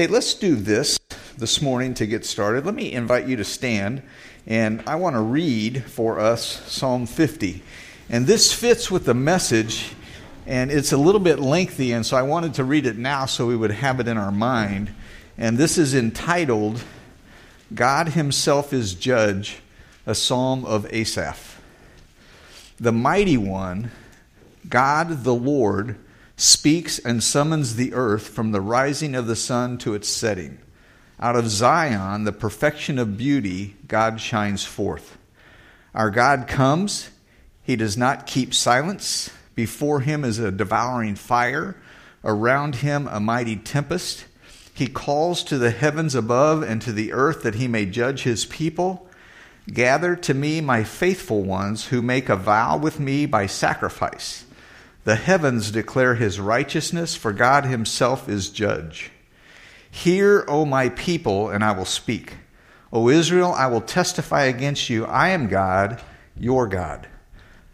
Hey, 0.00 0.06
let's 0.06 0.32
do 0.32 0.56
this 0.56 0.98
this 1.36 1.60
morning 1.60 1.92
to 1.92 2.06
get 2.06 2.24
started. 2.24 2.64
Let 2.64 2.74
me 2.74 2.90
invite 2.90 3.28
you 3.28 3.36
to 3.36 3.44
stand, 3.44 4.00
and 4.46 4.82
I 4.86 4.94
want 4.94 5.14
to 5.14 5.20
read 5.20 5.84
for 5.84 6.18
us 6.18 6.42
Psalm 6.72 7.04
50. 7.04 7.62
And 8.08 8.26
this 8.26 8.50
fits 8.50 8.90
with 8.90 9.04
the 9.04 9.12
message, 9.12 9.92
and 10.46 10.70
it's 10.70 10.92
a 10.92 10.96
little 10.96 11.20
bit 11.20 11.38
lengthy, 11.38 11.92
and 11.92 12.06
so 12.06 12.16
I 12.16 12.22
wanted 12.22 12.54
to 12.54 12.64
read 12.64 12.86
it 12.86 12.96
now 12.96 13.26
so 13.26 13.46
we 13.46 13.54
would 13.54 13.72
have 13.72 14.00
it 14.00 14.08
in 14.08 14.16
our 14.16 14.32
mind. 14.32 14.90
And 15.36 15.58
this 15.58 15.76
is 15.76 15.94
entitled, 15.94 16.82
God 17.74 18.08
Himself 18.08 18.72
is 18.72 18.94
Judge, 18.94 19.58
a 20.06 20.14
psalm 20.14 20.64
of 20.64 20.90
Asaph. 20.90 21.60
The 22.80 22.92
mighty 22.92 23.36
one, 23.36 23.90
God 24.66 25.24
the 25.24 25.34
Lord, 25.34 25.98
speaks 26.40 26.98
and 26.98 27.22
summons 27.22 27.76
the 27.76 27.92
earth 27.92 28.28
from 28.28 28.50
the 28.50 28.60
rising 28.62 29.14
of 29.14 29.26
the 29.26 29.36
sun 29.36 29.76
to 29.76 29.94
its 29.94 30.08
setting. 30.08 30.58
Out 31.20 31.36
of 31.36 31.48
Zion, 31.48 32.24
the 32.24 32.32
perfection 32.32 32.98
of 32.98 33.18
beauty, 33.18 33.76
God 33.86 34.22
shines 34.22 34.64
forth. 34.64 35.18
Our 35.94 36.10
God 36.10 36.48
comes, 36.48 37.10
he 37.62 37.76
does 37.76 37.98
not 37.98 38.26
keep 38.26 38.54
silence. 38.54 39.28
Before 39.54 40.00
him 40.00 40.24
is 40.24 40.38
a 40.38 40.50
devouring 40.50 41.14
fire, 41.14 41.76
around 42.24 42.76
him 42.76 43.06
a 43.08 43.20
mighty 43.20 43.56
tempest. 43.56 44.24
He 44.72 44.86
calls 44.86 45.44
to 45.44 45.58
the 45.58 45.70
heavens 45.70 46.14
above 46.14 46.62
and 46.62 46.80
to 46.80 46.92
the 46.92 47.12
earth 47.12 47.42
that 47.42 47.56
he 47.56 47.68
may 47.68 47.84
judge 47.84 48.22
his 48.22 48.46
people. 48.46 49.10
Gather 49.70 50.16
to 50.16 50.32
me 50.32 50.62
my 50.62 50.84
faithful 50.84 51.42
ones 51.42 51.88
who 51.88 52.00
make 52.00 52.30
a 52.30 52.36
vow 52.36 52.78
with 52.78 52.98
me 52.98 53.26
by 53.26 53.44
sacrifice. 53.44 54.46
The 55.04 55.16
heavens 55.16 55.70
declare 55.70 56.14
his 56.14 56.38
righteousness, 56.38 57.16
for 57.16 57.32
God 57.32 57.64
himself 57.64 58.28
is 58.28 58.50
judge. 58.50 59.10
Hear, 59.90 60.44
O 60.46 60.64
my 60.64 60.90
people, 60.90 61.48
and 61.48 61.64
I 61.64 61.72
will 61.72 61.84
speak. 61.84 62.34
O 62.92 63.08
Israel, 63.08 63.52
I 63.52 63.66
will 63.66 63.80
testify 63.80 64.44
against 64.44 64.90
you. 64.90 65.06
I 65.06 65.28
am 65.28 65.48
God, 65.48 66.00
your 66.36 66.66
God. 66.66 67.08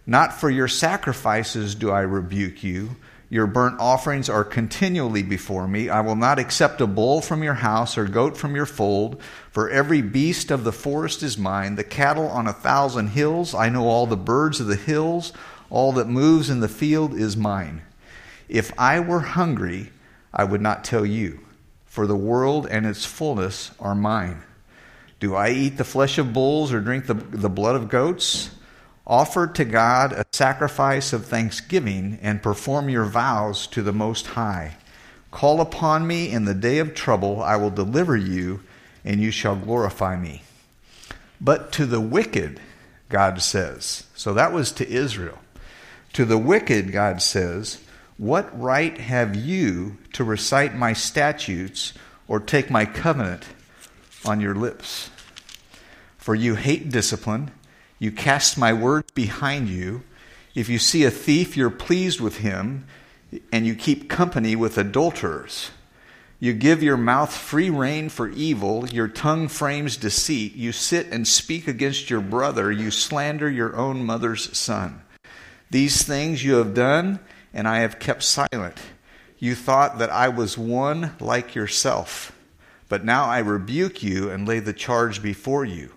Not 0.06 0.32
for 0.32 0.48
your 0.48 0.68
sacrifices 0.68 1.74
do 1.74 1.90
I 1.90 2.02
rebuke 2.02 2.62
you. 2.62 2.96
Your 3.28 3.48
burnt 3.48 3.80
offerings 3.80 4.28
are 4.28 4.44
continually 4.44 5.24
before 5.24 5.66
me. 5.66 5.88
I 5.88 6.00
will 6.00 6.14
not 6.14 6.38
accept 6.38 6.80
a 6.80 6.86
bull 6.86 7.20
from 7.20 7.42
your 7.42 7.54
house 7.54 7.98
or 7.98 8.04
goat 8.04 8.36
from 8.36 8.54
your 8.54 8.66
fold, 8.66 9.20
for 9.50 9.68
every 9.68 10.00
beast 10.00 10.52
of 10.52 10.62
the 10.62 10.72
forest 10.72 11.24
is 11.24 11.36
mine, 11.36 11.74
the 11.74 11.82
cattle 11.82 12.28
on 12.28 12.46
a 12.46 12.52
thousand 12.52 13.08
hills. 13.08 13.52
I 13.52 13.68
know 13.68 13.88
all 13.88 14.06
the 14.06 14.16
birds 14.16 14.60
of 14.60 14.68
the 14.68 14.76
hills. 14.76 15.32
All 15.70 15.92
that 15.92 16.08
moves 16.08 16.50
in 16.50 16.60
the 16.60 16.68
field 16.68 17.14
is 17.14 17.36
mine. 17.36 17.82
If 18.48 18.72
I 18.78 19.00
were 19.00 19.20
hungry, 19.20 19.90
I 20.32 20.44
would 20.44 20.60
not 20.60 20.84
tell 20.84 21.04
you, 21.04 21.40
for 21.84 22.06
the 22.06 22.16
world 22.16 22.66
and 22.70 22.86
its 22.86 23.04
fullness 23.04 23.72
are 23.80 23.94
mine. 23.94 24.42
Do 25.18 25.34
I 25.34 25.50
eat 25.50 25.78
the 25.78 25.84
flesh 25.84 26.18
of 26.18 26.32
bulls 26.32 26.72
or 26.72 26.80
drink 26.80 27.06
the, 27.06 27.14
the 27.14 27.48
blood 27.48 27.74
of 27.74 27.88
goats? 27.88 28.50
Offer 29.06 29.46
to 29.48 29.64
God 29.64 30.12
a 30.12 30.26
sacrifice 30.32 31.12
of 31.12 31.26
thanksgiving 31.26 32.18
and 32.20 32.42
perform 32.42 32.88
your 32.88 33.04
vows 33.04 33.66
to 33.68 33.82
the 33.82 33.92
Most 33.92 34.26
High. 34.28 34.76
Call 35.30 35.60
upon 35.60 36.06
me 36.06 36.30
in 36.30 36.44
the 36.44 36.54
day 36.54 36.78
of 36.78 36.94
trouble, 36.94 37.42
I 37.42 37.56
will 37.56 37.70
deliver 37.70 38.16
you, 38.16 38.60
and 39.04 39.20
you 39.20 39.30
shall 39.30 39.56
glorify 39.56 40.16
me. 40.16 40.42
But 41.40 41.72
to 41.72 41.86
the 41.86 42.00
wicked, 42.00 42.60
God 43.08 43.40
says. 43.40 44.04
So 44.14 44.34
that 44.34 44.52
was 44.52 44.72
to 44.72 44.88
Israel. 44.88 45.38
To 46.16 46.24
the 46.24 46.38
wicked, 46.38 46.92
God 46.92 47.20
says, 47.20 47.78
What 48.16 48.48
right 48.58 48.96
have 48.96 49.36
you 49.36 49.98
to 50.14 50.24
recite 50.24 50.74
my 50.74 50.94
statutes 50.94 51.92
or 52.26 52.40
take 52.40 52.70
my 52.70 52.86
covenant 52.86 53.44
on 54.24 54.40
your 54.40 54.54
lips? 54.54 55.10
For 56.16 56.34
you 56.34 56.54
hate 56.54 56.88
discipline, 56.88 57.50
you 57.98 58.12
cast 58.12 58.56
my 58.56 58.72
words 58.72 59.10
behind 59.10 59.68
you. 59.68 60.04
If 60.54 60.70
you 60.70 60.78
see 60.78 61.04
a 61.04 61.10
thief, 61.10 61.54
you're 61.54 61.68
pleased 61.68 62.22
with 62.22 62.38
him, 62.38 62.86
and 63.52 63.66
you 63.66 63.74
keep 63.74 64.08
company 64.08 64.56
with 64.56 64.78
adulterers. 64.78 65.70
You 66.40 66.54
give 66.54 66.82
your 66.82 66.96
mouth 66.96 67.30
free 67.30 67.68
rein 67.68 68.08
for 68.08 68.30
evil, 68.30 68.88
your 68.88 69.08
tongue 69.08 69.48
frames 69.48 69.98
deceit. 69.98 70.54
You 70.54 70.72
sit 70.72 71.08
and 71.08 71.28
speak 71.28 71.68
against 71.68 72.08
your 72.08 72.22
brother, 72.22 72.72
you 72.72 72.90
slander 72.90 73.50
your 73.50 73.76
own 73.76 74.06
mother's 74.06 74.56
son. 74.56 75.02
These 75.70 76.02
things 76.02 76.44
you 76.44 76.54
have 76.54 76.74
done, 76.74 77.20
and 77.52 77.66
I 77.66 77.80
have 77.80 77.98
kept 77.98 78.22
silent. 78.22 78.78
You 79.38 79.54
thought 79.54 79.98
that 79.98 80.10
I 80.10 80.28
was 80.28 80.56
one 80.56 81.14
like 81.20 81.54
yourself. 81.54 82.32
But 82.88 83.04
now 83.04 83.24
I 83.24 83.38
rebuke 83.38 84.02
you 84.02 84.30
and 84.30 84.46
lay 84.46 84.60
the 84.60 84.72
charge 84.72 85.22
before 85.22 85.64
you. 85.64 85.92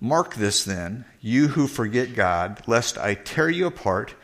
Mark 0.00 0.34
this 0.34 0.64
then, 0.64 1.04
you 1.20 1.48
who 1.48 1.66
forget 1.66 2.14
God, 2.14 2.62
lest 2.66 2.98
I 2.98 3.14
tear 3.14 3.48
you 3.48 3.66
apart 3.66 4.14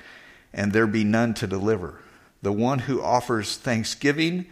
and 0.53 0.73
there 0.73 0.87
be 0.87 1.05
none 1.05 1.35
to 1.35 1.47
deliver. 1.47 2.01
The 2.43 2.53
one 2.53 2.81
who 2.81 3.03
offers 3.03 3.57
thanksgiving 3.57 4.47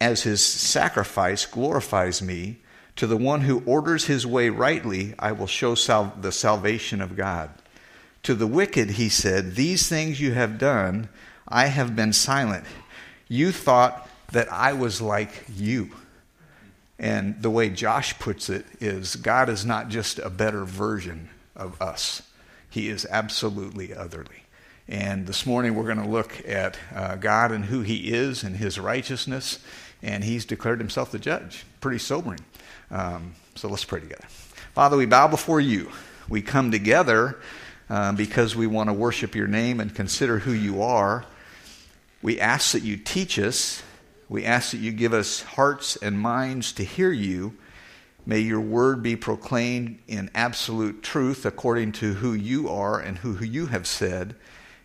as 0.00 0.22
his 0.22 0.44
sacrifice 0.44 1.46
glorifies 1.46 2.20
me. 2.20 2.58
To 2.96 3.06
the 3.06 3.16
one 3.16 3.42
who 3.42 3.62
orders 3.66 4.04
his 4.04 4.26
way 4.26 4.48
rightly, 4.48 5.14
I 5.18 5.32
will 5.32 5.46
show 5.46 5.74
sal- 5.74 6.14
the 6.20 6.32
salvation 6.32 7.00
of 7.00 7.16
God. 7.16 7.50
To 8.24 8.34
the 8.34 8.46
wicked, 8.46 8.92
he 8.92 9.10
said, 9.10 9.54
These 9.54 9.86
things 9.86 10.18
you 10.18 10.32
have 10.32 10.56
done, 10.56 11.10
I 11.46 11.66
have 11.66 11.94
been 11.94 12.14
silent. 12.14 12.64
You 13.28 13.52
thought 13.52 14.08
that 14.32 14.50
I 14.50 14.72
was 14.72 15.02
like 15.02 15.44
you. 15.54 15.90
And 16.98 17.42
the 17.42 17.50
way 17.50 17.68
Josh 17.68 18.18
puts 18.18 18.48
it 18.48 18.64
is 18.80 19.16
God 19.16 19.50
is 19.50 19.66
not 19.66 19.90
just 19.90 20.18
a 20.18 20.30
better 20.30 20.64
version 20.64 21.28
of 21.54 21.80
us, 21.82 22.22
He 22.70 22.88
is 22.88 23.06
absolutely 23.10 23.94
otherly. 23.94 24.44
And 24.88 25.26
this 25.26 25.44
morning 25.44 25.74
we're 25.74 25.84
going 25.84 26.02
to 26.02 26.08
look 26.08 26.48
at 26.48 26.78
uh, 26.94 27.16
God 27.16 27.52
and 27.52 27.66
who 27.66 27.82
He 27.82 28.10
is 28.10 28.42
and 28.42 28.56
His 28.56 28.78
righteousness. 28.78 29.58
And 30.02 30.24
He's 30.24 30.46
declared 30.46 30.78
Himself 30.78 31.10
the 31.10 31.18
judge. 31.18 31.66
Pretty 31.82 31.98
sobering. 31.98 32.40
Um, 32.90 33.34
so 33.54 33.68
let's 33.68 33.84
pray 33.84 34.00
together. 34.00 34.26
Father, 34.74 34.96
we 34.96 35.04
bow 35.04 35.28
before 35.28 35.60
you. 35.60 35.90
We 36.26 36.40
come 36.40 36.70
together 36.70 37.38
uh, 37.88 38.12
because 38.12 38.56
we 38.56 38.66
want 38.66 38.88
to 38.88 38.92
worship 38.92 39.34
your 39.34 39.46
name 39.46 39.80
and 39.80 39.94
consider 39.94 40.38
who 40.38 40.52
you 40.52 40.82
are. 40.82 41.24
We 42.22 42.40
ask 42.40 42.72
that 42.72 42.82
you 42.82 42.96
teach 42.96 43.38
us. 43.38 43.82
We 44.28 44.44
ask 44.44 44.70
that 44.70 44.78
you 44.78 44.92
give 44.92 45.12
us 45.12 45.42
hearts 45.42 45.96
and 45.96 46.18
minds 46.18 46.72
to 46.72 46.84
hear 46.84 47.12
you. 47.12 47.56
May 48.26 48.40
your 48.40 48.60
word 48.60 49.02
be 49.02 49.16
proclaimed 49.16 49.98
in 50.08 50.30
absolute 50.34 51.02
truth 51.02 51.44
according 51.44 51.92
to 51.92 52.14
who 52.14 52.32
you 52.32 52.70
are 52.70 52.98
and 52.98 53.18
who 53.18 53.44
you 53.44 53.66
have 53.66 53.86
said. 53.86 54.34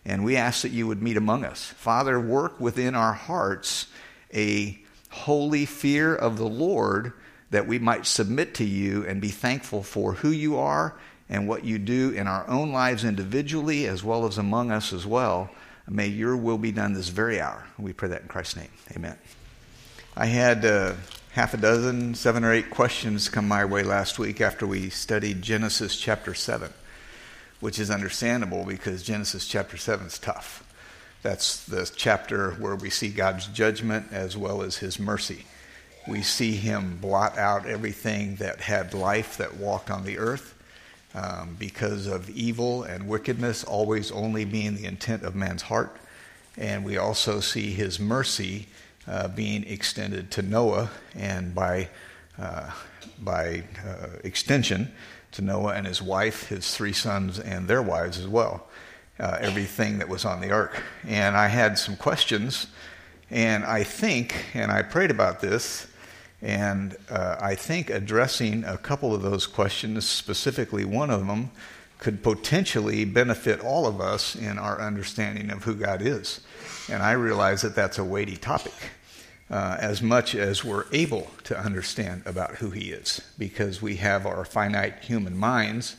And 0.04 0.26
we 0.26 0.36
ask 0.36 0.64
that 0.64 0.72
you 0.72 0.88
would 0.88 1.02
meet 1.02 1.16
among 1.16 1.46
us. 1.46 1.64
Father, 1.64 2.20
work 2.20 2.60
within 2.60 2.96
our 2.96 3.14
hearts 3.14 3.88
a 4.34 4.80
holy 5.10 5.66
fear 5.66 6.14
of 6.14 6.38
the 6.38 6.48
Lord 6.48 7.14
that 7.52 7.68
we 7.68 7.80
might 7.80 8.06
submit 8.06 8.54
to 8.56 8.66
you 8.66 9.06
and 9.06 9.22
be 9.22 9.30
thankful 9.30 9.84
for 9.84 10.14
who 10.14 10.30
you 10.30 10.58
are 10.58 10.96
and 11.30 11.48
what 11.48 11.64
you 11.64 11.78
do 11.78 12.10
in 12.12 12.28
our 12.28 12.48
own 12.48 12.72
lives 12.72 13.04
individually 13.04 13.86
as 13.86 14.04
well 14.04 14.26
as 14.26 14.38
among 14.38 14.72
us 14.72 14.92
as 14.92 15.06
well. 15.06 15.50
May 15.88 16.08
your 16.08 16.36
will 16.36 16.58
be 16.58 16.72
done 16.72 16.94
this 16.94 17.10
very 17.10 17.40
hour. 17.40 17.66
We 17.78 17.94
pray 17.94 18.10
that 18.10 18.24
in 18.24 18.28
Christ's 18.28 18.58
name. 18.58 18.72
Amen. 18.96 19.18
I 20.16 20.26
had 20.26 20.66
uh, 20.66 20.94
half 21.32 21.54
a 21.54 21.58
dozen, 21.58 22.16
seven 22.16 22.44
or 22.44 22.52
eight 22.52 22.70
questions 22.70 23.30
come 23.30 23.48
my 23.48 23.66
way 23.66 23.84
last 23.84 24.20
week 24.20 24.42
after 24.42 24.66
we 24.66 24.90
studied 24.90 25.42
Genesis 25.42 26.00
chapter 26.00 26.34
7, 26.34 26.72
which 27.60 27.80
is 27.80 27.92
understandable 27.92 28.66
because 28.66 29.04
Genesis 29.04 29.48
chapter 29.48 29.78
7 29.78 30.08
is 30.08 30.20
tough. 30.20 30.66
That's 31.22 31.64
the 31.66 31.90
chapter 31.96 32.52
where 32.52 32.76
we 32.76 32.90
see 32.90 33.10
God's 33.10 33.48
judgment 33.48 34.08
as 34.12 34.38
well 34.38 34.62
as 34.62 34.78
his 34.78 35.00
mercy. 35.00 35.46
We 36.08 36.22
see 36.22 36.54
him 36.54 36.98
blot 37.00 37.38
out 37.38 37.66
everything 37.66 38.38
that 38.38 38.62
had 38.62 38.94
life 38.94 39.38
that 39.38 39.58
walked 39.58 39.92
on 39.92 40.06
the 40.06 40.18
earth 40.18 40.56
um, 41.14 41.56
because 41.58 42.08
of 42.08 42.30
evil 42.30 42.84
and 42.84 43.08
wickedness 43.08 43.64
always 43.64 44.12
only 44.12 44.46
being 44.46 44.76
the 44.76 44.86
intent 44.86 45.24
of 45.24 45.36
man's 45.36 45.64
heart. 45.64 45.96
And 46.58 46.84
we 46.84 46.98
also 46.98 47.40
see 47.40 47.72
his 47.72 48.00
mercy 48.00 48.68
uh, 49.08 49.28
being 49.30 49.64
extended 49.66 50.30
to 50.32 50.42
Noah 50.42 50.90
and 51.16 51.56
by, 51.56 51.90
uh, 52.38 52.72
by 53.20 53.64
uh, 53.86 54.08
extension 54.24 54.92
to 55.32 55.42
Noah 55.42 55.74
and 55.74 55.88
his 55.88 56.02
wife, 56.02 56.50
his 56.50 56.76
three 56.76 56.94
sons, 56.94 57.40
and 57.40 57.68
their 57.68 57.82
wives 57.82 58.20
as 58.20 58.28
well. 58.28 58.68
Uh, 59.20 59.38
everything 59.42 59.98
that 60.00 60.08
was 60.08 60.24
on 60.24 60.40
the 60.40 60.52
ark. 60.52 60.82
And 61.06 61.36
I 61.36 61.48
had 61.48 61.78
some 61.78 61.98
questions, 61.98 62.68
and 63.30 63.66
I 63.66 63.84
think, 63.84 64.46
and 64.54 64.72
I 64.72 64.82
prayed 64.82 65.12
about 65.12 65.42
this, 65.42 65.88
and 66.42 66.96
uh, 67.10 67.36
I 67.40 67.56
think 67.56 67.90
addressing 67.90 68.64
a 68.64 68.78
couple 68.78 69.14
of 69.14 69.22
those 69.22 69.46
questions, 69.48 70.08
specifically 70.08 70.86
one 70.86 71.10
of 71.10 71.28
them, 71.28 71.52
could 71.98 72.24
potentially 72.24 73.04
benefit 73.06 73.60
all 73.60 73.86
of 73.86 74.00
us 74.00 74.36
in 74.36 74.58
our 74.58 74.80
understanding 74.80 75.52
of 75.52 75.64
who 75.64 75.76
God 75.76 76.02
is. 76.02 76.40
And 76.90 77.04
I 77.04 77.12
realize 77.12 77.62
that 77.64 77.76
that's 77.76 77.98
a 78.00 78.04
weighty 78.04 78.38
topic. 78.38 78.74
uh, 79.50 79.78
as 79.80 80.02
much 80.02 80.36
as 80.36 80.64
we're 80.64 80.86
able 80.92 81.28
to 81.44 81.58
understand 81.58 82.22
about 82.26 82.56
who 82.56 82.70
He 82.70 82.92
is, 82.92 83.22
because 83.38 83.82
we 83.82 83.96
have 83.96 84.26
our 84.26 84.46
finite 84.46 85.00
human 85.04 85.36
minds, 85.36 85.98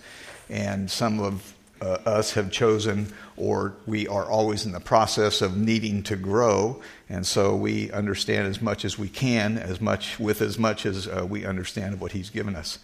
and 0.49 0.91
some 0.91 1.21
of 1.21 1.55
uh, 1.81 1.99
us 2.07 2.33
have 2.35 2.51
chosen, 2.51 3.13
or 3.37 3.75
we 3.87 4.07
are 4.07 4.25
always 4.25 4.67
in 4.67 4.73
the 4.73 4.81
process 4.81 5.43
of 5.43 5.57
needing 5.57 6.03
to 6.05 6.17
grow, 6.17 6.81
and 7.09 7.27
so 7.27 7.57
we 7.57 7.91
understand 7.93 8.47
as 8.47 8.61
much 8.61 8.85
as 8.85 8.99
we 8.99 9.09
can, 9.09 9.59
as 9.59 9.81
much 9.81 10.19
with 10.19 10.41
as 10.41 10.59
much 10.59 10.87
as 10.87 11.07
uh, 11.07 11.27
we 11.29 11.45
understand 11.45 11.95
of 11.95 12.01
what 12.01 12.13
He's 12.13 12.31
given 12.31 12.57
us. 12.57 12.79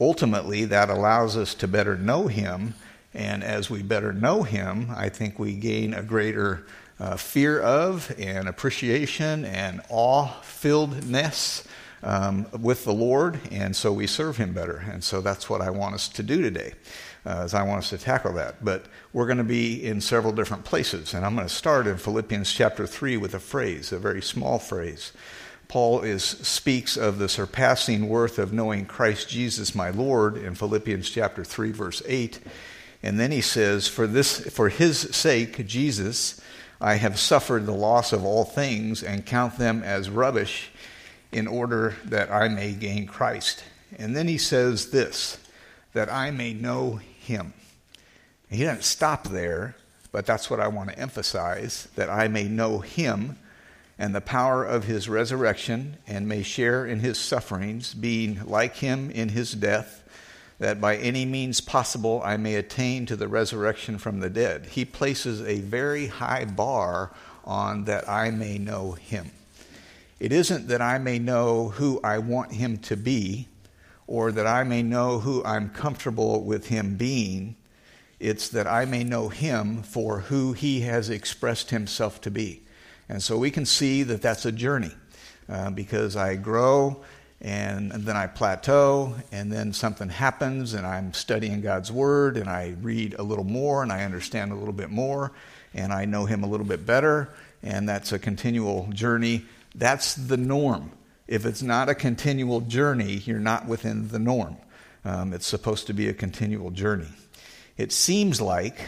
Ultimately, 0.00 0.64
that 0.64 0.88
allows 0.88 1.36
us 1.36 1.54
to 1.54 1.68
better 1.68 1.96
know 1.96 2.26
Him, 2.26 2.74
and 3.14 3.44
as 3.44 3.70
we 3.70 3.82
better 3.82 4.12
know 4.12 4.42
Him, 4.42 4.88
I 4.94 5.08
think 5.08 5.38
we 5.38 5.54
gain 5.54 5.94
a 5.94 6.02
greater 6.02 6.66
uh, 6.98 7.16
fear 7.16 7.60
of 7.60 8.14
and 8.18 8.48
appreciation 8.48 9.44
and 9.44 9.82
awe 9.88 10.28
filledness 10.42 11.66
um, 12.02 12.46
with 12.60 12.84
the 12.84 12.92
Lord, 12.92 13.38
and 13.50 13.74
so 13.74 13.92
we 13.92 14.06
serve 14.06 14.36
Him 14.36 14.52
better. 14.52 14.84
And 14.90 15.02
so 15.04 15.20
that's 15.20 15.48
what 15.48 15.60
I 15.60 15.70
want 15.70 15.94
us 15.94 16.08
to 16.10 16.22
do 16.22 16.42
today, 16.42 16.74
uh, 17.24 17.42
as 17.44 17.54
I 17.54 17.62
want 17.62 17.78
us 17.78 17.90
to 17.90 17.98
tackle 17.98 18.32
that. 18.34 18.64
But 18.64 18.86
we're 19.12 19.26
going 19.26 19.38
to 19.38 19.44
be 19.44 19.84
in 19.84 20.00
several 20.00 20.32
different 20.32 20.64
places, 20.64 21.14
and 21.14 21.24
I'm 21.24 21.34
going 21.34 21.46
to 21.46 21.54
start 21.54 21.86
in 21.86 21.96
Philippians 21.96 22.52
chapter 22.52 22.86
3 22.86 23.16
with 23.16 23.34
a 23.34 23.38
phrase, 23.38 23.92
a 23.92 23.98
very 23.98 24.22
small 24.22 24.58
phrase. 24.58 25.12
Paul 25.68 26.02
is, 26.02 26.22
speaks 26.22 26.96
of 26.98 27.18
the 27.18 27.28
surpassing 27.28 28.08
worth 28.08 28.38
of 28.38 28.52
knowing 28.52 28.84
Christ 28.84 29.28
Jesus 29.30 29.74
my 29.74 29.88
Lord 29.88 30.36
in 30.36 30.54
Philippians 30.54 31.08
chapter 31.08 31.44
3 31.44 31.72
verse 31.72 32.02
8. 32.06 32.40
And 33.02 33.18
then 33.18 33.30
he 33.30 33.40
says, 33.40 33.88
For 33.88 34.06
this 34.06 34.40
for 34.50 34.68
his 34.68 34.98
sake, 34.98 35.66
Jesus, 35.66 36.40
I 36.78 36.96
have 36.96 37.18
suffered 37.18 37.64
the 37.64 37.72
loss 37.72 38.12
of 38.12 38.24
all 38.24 38.44
things 38.44 39.02
and 39.02 39.24
count 39.24 39.56
them 39.56 39.82
as 39.82 40.10
rubbish 40.10 40.70
in 41.32 41.46
order 41.46 41.96
that 42.04 42.30
I 42.30 42.48
may 42.48 42.72
gain 42.72 43.06
Christ. 43.06 43.64
And 43.98 44.14
then 44.14 44.28
he 44.28 44.38
says 44.38 44.90
this, 44.90 45.38
that 45.94 46.12
I 46.12 46.30
may 46.30 46.52
know 46.52 47.00
him. 47.32 47.54
And 48.50 48.58
he 48.58 48.64
doesn't 48.64 48.84
stop 48.84 49.24
there, 49.24 49.74
but 50.12 50.26
that's 50.26 50.50
what 50.50 50.60
I 50.60 50.68
want 50.68 50.90
to 50.90 50.98
emphasize 50.98 51.88
that 51.96 52.10
I 52.10 52.28
may 52.28 52.44
know 52.44 52.80
him 52.80 53.38
and 53.98 54.14
the 54.14 54.20
power 54.20 54.64
of 54.64 54.84
his 54.84 55.08
resurrection 55.08 55.96
and 56.06 56.28
may 56.28 56.42
share 56.42 56.84
in 56.84 57.00
his 57.00 57.18
sufferings, 57.18 57.94
being 57.94 58.44
like 58.44 58.76
him 58.76 59.10
in 59.10 59.30
his 59.30 59.52
death 59.52 60.02
that 60.58 60.80
by 60.80 60.96
any 60.96 61.24
means 61.24 61.60
possible 61.60 62.22
I 62.24 62.36
may 62.36 62.54
attain 62.54 63.06
to 63.06 63.16
the 63.16 63.26
resurrection 63.26 63.98
from 63.98 64.20
the 64.20 64.30
dead. 64.30 64.66
He 64.66 64.84
places 64.84 65.40
a 65.42 65.60
very 65.60 66.06
high 66.06 66.44
bar 66.44 67.10
on 67.44 67.84
that 67.86 68.08
I 68.08 68.30
may 68.30 68.58
know 68.58 68.92
him. 68.92 69.30
It 70.20 70.30
isn't 70.30 70.68
that 70.68 70.80
I 70.80 70.98
may 70.98 71.18
know 71.18 71.70
who 71.70 72.00
I 72.04 72.18
want 72.18 72.52
him 72.52 72.76
to 72.78 72.96
be 72.96 73.48
or 74.12 74.30
that 74.30 74.46
I 74.46 74.62
may 74.62 74.82
know 74.82 75.20
who 75.20 75.42
I'm 75.42 75.70
comfortable 75.70 76.44
with 76.44 76.66
him 76.66 76.96
being. 76.96 77.56
It's 78.20 78.50
that 78.50 78.66
I 78.66 78.84
may 78.84 79.04
know 79.04 79.30
him 79.30 79.82
for 79.82 80.20
who 80.20 80.52
he 80.52 80.82
has 80.82 81.08
expressed 81.08 81.70
himself 81.70 82.20
to 82.20 82.30
be. 82.30 82.60
And 83.08 83.22
so 83.22 83.38
we 83.38 83.50
can 83.50 83.64
see 83.64 84.02
that 84.02 84.20
that's 84.20 84.44
a 84.44 84.52
journey 84.52 84.92
uh, 85.48 85.70
because 85.70 86.14
I 86.14 86.36
grow 86.36 87.02
and, 87.40 87.90
and, 87.90 88.04
then 88.04 88.14
I 88.14 88.26
plateau, 88.26 89.14
and 89.32 89.50
then 89.50 89.72
something 89.72 90.10
happens, 90.10 90.74
and 90.74 90.86
I'm 90.86 91.14
studying 91.14 91.62
God's 91.62 91.90
Word, 91.90 92.36
and 92.36 92.50
I 92.50 92.74
read 92.82 93.14
a 93.14 93.22
little 93.22 93.44
more, 93.44 93.82
and 93.82 93.90
I 93.90 94.04
understand 94.04 94.52
a 94.52 94.54
little 94.54 94.74
bit 94.74 94.90
more, 94.90 95.32
and 95.72 95.90
I 95.90 96.04
know 96.04 96.26
Him 96.26 96.44
a 96.44 96.46
little 96.46 96.66
bit 96.66 96.84
better, 96.84 97.30
and 97.62 97.88
that's 97.88 98.12
a 98.12 98.18
continual 98.18 98.88
journey. 98.92 99.46
That's 99.74 100.14
the 100.14 100.36
norm. 100.36 100.92
If 101.32 101.46
it's 101.46 101.62
not 101.62 101.88
a 101.88 101.94
continual 101.94 102.60
journey, 102.60 103.22
you're 103.24 103.38
not 103.38 103.66
within 103.66 104.08
the 104.08 104.18
norm. 104.18 104.58
Um, 105.02 105.32
it's 105.32 105.46
supposed 105.46 105.86
to 105.86 105.94
be 105.94 106.06
a 106.06 106.12
continual 106.12 106.70
journey. 106.70 107.08
It 107.78 107.90
seems 107.90 108.38
like, 108.38 108.78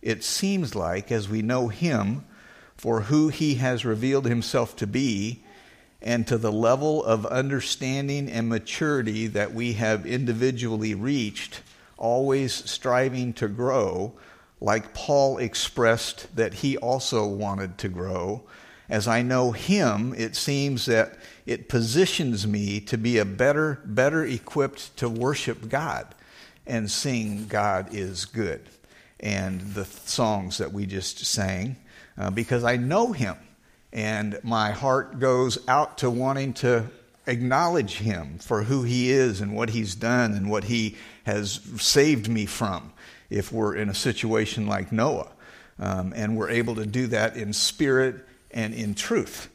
it 0.00 0.22
seems 0.22 0.76
like, 0.76 1.10
as 1.10 1.28
we 1.28 1.42
know 1.42 1.66
Him 1.66 2.24
for 2.76 3.00
who 3.00 3.30
He 3.30 3.56
has 3.56 3.84
revealed 3.84 4.26
Himself 4.26 4.76
to 4.76 4.86
be, 4.86 5.42
and 6.00 6.24
to 6.28 6.38
the 6.38 6.52
level 6.52 7.02
of 7.02 7.26
understanding 7.26 8.30
and 8.30 8.48
maturity 8.48 9.26
that 9.26 9.52
we 9.52 9.72
have 9.72 10.06
individually 10.06 10.94
reached, 10.94 11.62
always 11.96 12.52
striving 12.52 13.32
to 13.32 13.48
grow, 13.48 14.12
like 14.60 14.94
Paul 14.94 15.38
expressed 15.38 16.36
that 16.36 16.54
he 16.54 16.76
also 16.76 17.26
wanted 17.26 17.76
to 17.78 17.88
grow. 17.88 18.44
As 18.88 19.08
I 19.08 19.22
know 19.22 19.50
him, 19.50 20.14
it 20.16 20.36
seems 20.36 20.86
that 20.86 21.18
it 21.46 21.68
positions 21.68 22.46
me 22.46 22.80
to 22.80 22.96
be 22.96 23.18
a 23.18 23.24
better, 23.24 23.80
better 23.84 24.24
equipped 24.24 24.96
to 24.98 25.08
worship 25.08 25.68
God 25.68 26.14
and 26.66 26.90
sing 26.90 27.46
God 27.48 27.94
is 27.94 28.24
good 28.24 28.68
and 29.22 29.60
the 29.60 29.84
songs 29.84 30.58
that 30.58 30.72
we 30.72 30.86
just 30.86 31.24
sang 31.24 31.76
uh, 32.18 32.30
because 32.30 32.64
I 32.64 32.76
know 32.76 33.12
him 33.12 33.36
and 33.92 34.38
my 34.42 34.72
heart 34.72 35.18
goes 35.20 35.58
out 35.68 35.98
to 35.98 36.10
wanting 36.10 36.54
to 36.54 36.90
acknowledge 37.26 37.98
him 37.98 38.38
for 38.38 38.64
who 38.64 38.82
he 38.82 39.10
is 39.10 39.40
and 39.40 39.54
what 39.54 39.70
he's 39.70 39.94
done 39.94 40.32
and 40.32 40.50
what 40.50 40.64
he 40.64 40.96
has 41.24 41.60
saved 41.78 42.28
me 42.28 42.46
from 42.46 42.92
if 43.30 43.52
we're 43.52 43.76
in 43.76 43.88
a 43.88 43.94
situation 43.94 44.66
like 44.66 44.90
Noah. 44.90 45.28
Um, 45.78 46.12
and 46.14 46.36
we're 46.36 46.50
able 46.50 46.74
to 46.76 46.86
do 46.86 47.06
that 47.08 47.36
in 47.36 47.52
spirit 47.52 48.26
and 48.50 48.74
in 48.74 48.94
truth. 48.94 49.48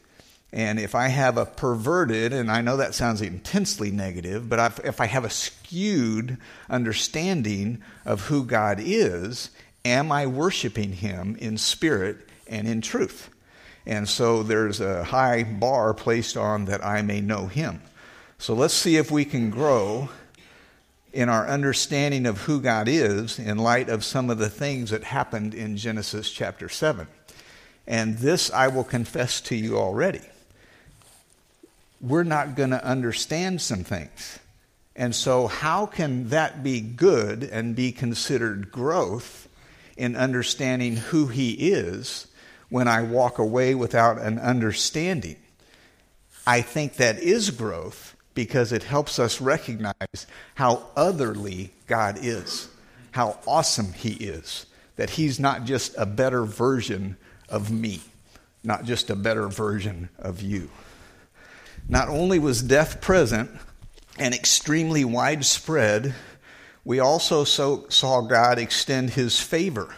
And 0.52 0.78
if 0.78 0.94
I 0.94 1.08
have 1.08 1.36
a 1.36 1.44
perverted, 1.44 2.32
and 2.32 2.50
I 2.50 2.62
know 2.62 2.78
that 2.78 2.94
sounds 2.94 3.20
intensely 3.20 3.90
negative, 3.90 4.48
but 4.48 4.80
if 4.84 5.00
I 5.00 5.06
have 5.06 5.24
a 5.24 5.30
skewed 5.30 6.38
understanding 6.70 7.82
of 8.06 8.22
who 8.22 8.44
God 8.44 8.78
is, 8.80 9.50
am 9.84 10.10
I 10.10 10.26
worshiping 10.26 10.92
Him 10.92 11.36
in 11.38 11.58
spirit 11.58 12.26
and 12.46 12.66
in 12.66 12.80
truth? 12.80 13.28
And 13.88 14.06
so 14.06 14.42
there's 14.42 14.80
a 14.80 15.02
high 15.02 15.44
bar 15.44 15.94
placed 15.94 16.36
on 16.36 16.66
that 16.66 16.84
I 16.84 17.00
may 17.00 17.22
know 17.22 17.46
him. 17.46 17.80
So 18.38 18.54
let's 18.54 18.74
see 18.74 18.98
if 18.98 19.10
we 19.10 19.24
can 19.24 19.48
grow 19.48 20.10
in 21.10 21.30
our 21.30 21.48
understanding 21.48 22.26
of 22.26 22.42
who 22.42 22.60
God 22.60 22.86
is 22.86 23.38
in 23.38 23.56
light 23.56 23.88
of 23.88 24.04
some 24.04 24.28
of 24.28 24.36
the 24.36 24.50
things 24.50 24.90
that 24.90 25.04
happened 25.04 25.54
in 25.54 25.78
Genesis 25.78 26.30
chapter 26.30 26.68
7. 26.68 27.08
And 27.86 28.18
this 28.18 28.52
I 28.52 28.68
will 28.68 28.84
confess 28.84 29.40
to 29.42 29.56
you 29.56 29.78
already. 29.78 30.20
We're 32.00 32.24
not 32.24 32.54
going 32.54 32.70
to 32.70 32.84
understand 32.84 33.60
some 33.60 33.84
things. 33.84 34.38
And 34.94 35.14
so, 35.14 35.46
how 35.46 35.86
can 35.86 36.30
that 36.30 36.62
be 36.62 36.80
good 36.80 37.44
and 37.44 37.76
be 37.76 37.92
considered 37.92 38.72
growth 38.72 39.48
in 39.98 40.16
understanding 40.16 40.96
who 40.96 41.26
He 41.26 41.70
is 41.70 42.28
when 42.70 42.88
I 42.88 43.02
walk 43.02 43.38
away 43.38 43.74
without 43.74 44.18
an 44.18 44.38
understanding. 44.38 45.36
I 46.46 46.62
think 46.62 46.94
that 46.94 47.18
is 47.18 47.50
growth 47.50 48.16
because 48.34 48.72
it 48.72 48.84
helps 48.84 49.18
us 49.18 49.40
recognize 49.40 50.26
how 50.54 50.86
otherly 50.96 51.72
God 51.86 52.18
is, 52.22 52.68
how 53.10 53.38
awesome 53.46 53.92
He 53.92 54.12
is, 54.12 54.66
that 54.96 55.10
He's 55.10 55.40
not 55.40 55.64
just 55.64 55.94
a 55.98 56.06
better 56.06 56.44
version 56.44 57.16
of 57.48 57.70
me, 57.70 58.00
not 58.62 58.84
just 58.84 59.10
a 59.10 59.16
better 59.16 59.48
version 59.48 60.08
of 60.18 60.40
you. 60.40 60.70
Not 61.88 62.08
only 62.08 62.38
was 62.38 62.62
death 62.62 63.00
present 63.00 63.50
and 64.18 64.34
extremely 64.34 65.04
widespread, 65.04 66.14
we 66.84 67.00
also 67.00 67.44
so, 67.44 67.86
saw 67.88 68.20
God 68.20 68.58
extend 68.58 69.10
His 69.10 69.40
favor 69.40 69.94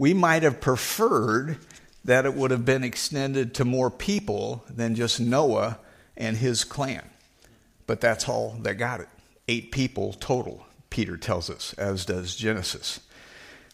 we 0.00 0.14
might 0.14 0.42
have 0.42 0.62
preferred 0.62 1.58
that 2.06 2.24
it 2.24 2.32
would 2.32 2.50
have 2.50 2.64
been 2.64 2.82
extended 2.82 3.52
to 3.52 3.66
more 3.66 3.90
people 3.90 4.64
than 4.66 4.94
just 4.94 5.20
Noah 5.20 5.78
and 6.16 6.38
his 6.38 6.64
clan. 6.64 7.04
But 7.86 8.00
that's 8.00 8.26
all 8.26 8.56
that 8.62 8.76
got 8.76 9.00
it. 9.00 9.10
Eight 9.46 9.70
people 9.72 10.14
total, 10.14 10.64
Peter 10.88 11.18
tells 11.18 11.50
us, 11.50 11.74
as 11.74 12.06
does 12.06 12.34
Genesis. 12.34 13.00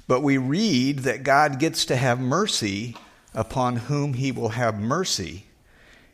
But 0.09 0.25
we 0.25 0.37
read 0.37 1.01
that 1.01 1.23
God 1.23 1.61
gets 1.61 1.85
to 1.85 1.95
have 1.95 2.19
mercy 2.19 2.97
upon 3.33 3.77
whom 3.77 4.15
he 4.15 4.33
will 4.33 4.49
have 4.49 4.81
mercy. 4.81 5.47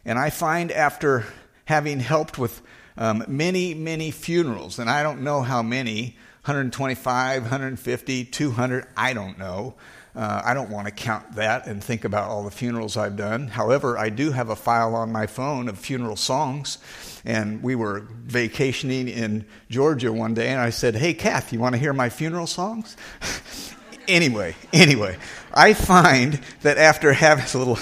And 0.05 0.19
I 0.19 0.31
find 0.31 0.73
after 0.73 1.25
having 1.67 2.01
helped 2.01 2.39
with 2.39 2.61
um, 2.97 3.25
many, 3.29 3.75
many 3.75 4.11
funerals, 4.11 4.79
and 4.79 4.91
I 4.91 5.03
don't 5.03 5.23
know 5.23 5.43
how 5.43 5.63
many 5.63 6.17
125, 6.45 7.43
150, 7.43 8.25
200, 8.25 8.87
I 8.97 9.13
don't 9.13 9.39
know. 9.39 9.75
Uh, 10.15 10.43
I 10.45 10.53
don't 10.53 10.69
want 10.69 10.89
to 10.89 10.93
count 10.93 11.37
that 11.37 11.67
and 11.67 11.83
think 11.83 12.05
about 12.05 12.29
all 12.29 12.45
the 12.45 12.51
funerals 12.51 12.99
I've 12.99 13.17
done. 13.17 13.47
However, 13.47 13.97
I 13.97 14.11
do 14.11 14.33
have 14.33 14.51
a 14.51 14.57
file 14.57 14.95
on 14.95 15.11
my 15.11 15.27
phone 15.27 15.69
of 15.69 15.79
funeral 15.79 16.17
songs. 16.17 16.79
And 17.25 17.63
we 17.63 17.77
were 17.77 18.01
vacationing 18.25 19.09
in 19.09 19.47
Georgia 19.71 20.13
one 20.13 20.35
day, 20.35 20.49
and 20.49 20.61
I 20.61 20.71
said, 20.71 20.97
Hey, 20.97 21.15
Kath, 21.15 21.53
you 21.53 21.61
want 21.61 21.75
to 21.77 21.79
hear 21.79 21.95
my 21.95 22.11
funeral 22.11 22.47
songs? 22.47 22.97
anyway, 24.09 24.55
anyway, 24.73 25.17
I 25.55 25.73
find 25.73 26.41
that 26.61 26.77
after 26.77 27.13
having 27.15 27.45
a 27.55 27.59
little 27.59 27.79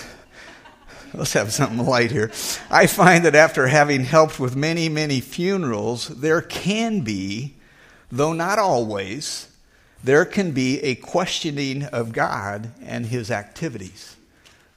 let's 1.14 1.32
have 1.32 1.52
something 1.52 1.84
light 1.84 2.12
here. 2.12 2.30
I 2.70 2.86
find 2.86 3.24
that 3.24 3.34
after 3.34 3.66
having 3.66 4.04
helped 4.04 4.38
with 4.38 4.54
many, 4.54 4.88
many 4.88 5.20
funerals, 5.20 6.08
there 6.08 6.42
can 6.42 7.00
be, 7.00 7.56
though 8.10 8.32
not 8.32 8.58
always, 8.58 9.48
there 10.04 10.24
can 10.24 10.52
be 10.52 10.80
a 10.80 10.94
questioning 10.94 11.84
of 11.84 12.12
God 12.12 12.72
and 12.82 13.06
his 13.06 13.30
activities. 13.30 14.16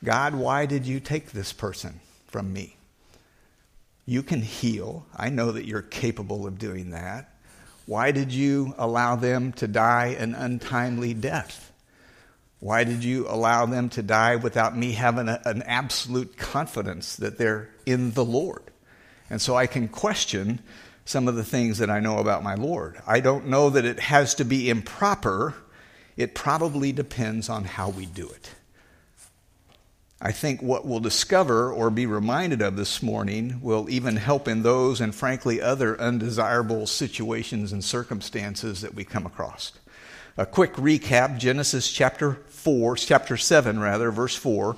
God, 0.04 0.36
why 0.36 0.66
did 0.66 0.86
you 0.86 1.00
take 1.00 1.32
this 1.32 1.54
person 1.54 2.00
from 2.28 2.52
me? 2.52 2.76
You 4.06 4.24
can 4.24 4.42
heal. 4.42 5.06
I 5.16 5.30
know 5.30 5.52
that 5.52 5.66
you're 5.66 5.82
capable 5.82 6.46
of 6.46 6.60
doing 6.60 6.90
that. 6.92 7.30
Why 7.86 8.12
did 8.12 8.32
you 8.32 8.74
allow 8.78 9.16
them 9.16 9.54
to 9.54 9.68
die 9.68 10.16
an 10.18 10.34
untimely 10.34 11.14
death? 11.14 11.72
Why 12.64 12.86
did 12.86 13.04
you 13.04 13.28
allow 13.28 13.66
them 13.66 13.90
to 13.90 14.02
die 14.02 14.38
without 14.38 14.78
me 14.78 14.94
having 14.94 15.28
a, 15.28 15.42
an 15.44 15.64
absolute 15.64 16.38
confidence 16.38 17.18
that 17.18 17.38
they're 17.38 17.70
in 17.86 18.12
the 18.12 18.24
Lord? 18.24 18.64
And 19.30 19.42
so 19.42 19.58
I 19.58 19.68
can 19.68 19.90
question 19.90 20.62
some 21.04 21.28
of 21.28 21.36
the 21.36 21.44
things 21.44 21.80
that 21.80 21.90
I 21.90 22.00
know 22.00 22.20
about 22.20 22.42
my 22.42 22.56
Lord. 22.56 23.02
I 23.06 23.20
don't 23.20 23.48
know 23.48 23.70
that 23.70 23.84
it 23.84 24.00
has 24.00 24.36
to 24.36 24.46
be 24.46 24.70
improper. 24.70 25.56
It 26.16 26.36
probably 26.36 26.94
depends 26.94 27.50
on 27.50 27.66
how 27.66 27.90
we 27.90 28.06
do 28.06 28.30
it. 28.30 28.52
I 30.22 30.32
think 30.32 30.62
what 30.62 30.88
we'll 30.88 31.02
discover 31.02 31.70
or 31.70 31.90
be 31.90 32.06
reminded 32.06 32.62
of 32.62 32.78
this 32.78 33.04
morning 33.04 33.60
will 33.62 33.90
even 33.90 34.16
help 34.16 34.48
in 34.48 34.64
those 34.64 35.02
and, 35.02 35.14
frankly, 35.14 35.62
other 35.62 36.00
undesirable 36.00 36.88
situations 36.88 37.74
and 37.74 37.84
circumstances 37.84 38.80
that 38.80 38.96
we 38.96 39.04
come 39.04 39.26
across. 39.26 39.74
A 40.36 40.48
quick 40.48 40.74
recap 40.74 41.38
Genesis 41.38 41.92
chapter 41.92 42.40
4, 42.64 42.96
chapter 42.96 43.36
7, 43.36 43.80
rather, 43.80 44.10
verse 44.10 44.38
4. 44.38 44.78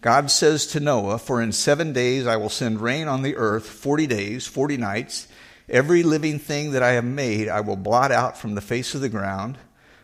God 0.00 0.30
says 0.30 0.66
to 0.68 0.80
Noah, 0.80 1.18
For 1.18 1.42
in 1.42 1.52
seven 1.52 1.92
days 1.92 2.26
I 2.26 2.36
will 2.36 2.48
send 2.48 2.80
rain 2.80 3.08
on 3.08 3.20
the 3.20 3.36
earth, 3.36 3.66
40 3.66 4.06
days, 4.06 4.46
40 4.46 4.78
nights. 4.78 5.28
Every 5.68 6.02
living 6.02 6.38
thing 6.38 6.70
that 6.72 6.82
I 6.82 6.92
have 6.92 7.04
made 7.04 7.48
I 7.48 7.60
will 7.60 7.76
blot 7.76 8.10
out 8.10 8.38
from 8.38 8.54
the 8.54 8.62
face 8.62 8.94
of 8.94 9.02
the 9.02 9.10
ground. 9.10 9.58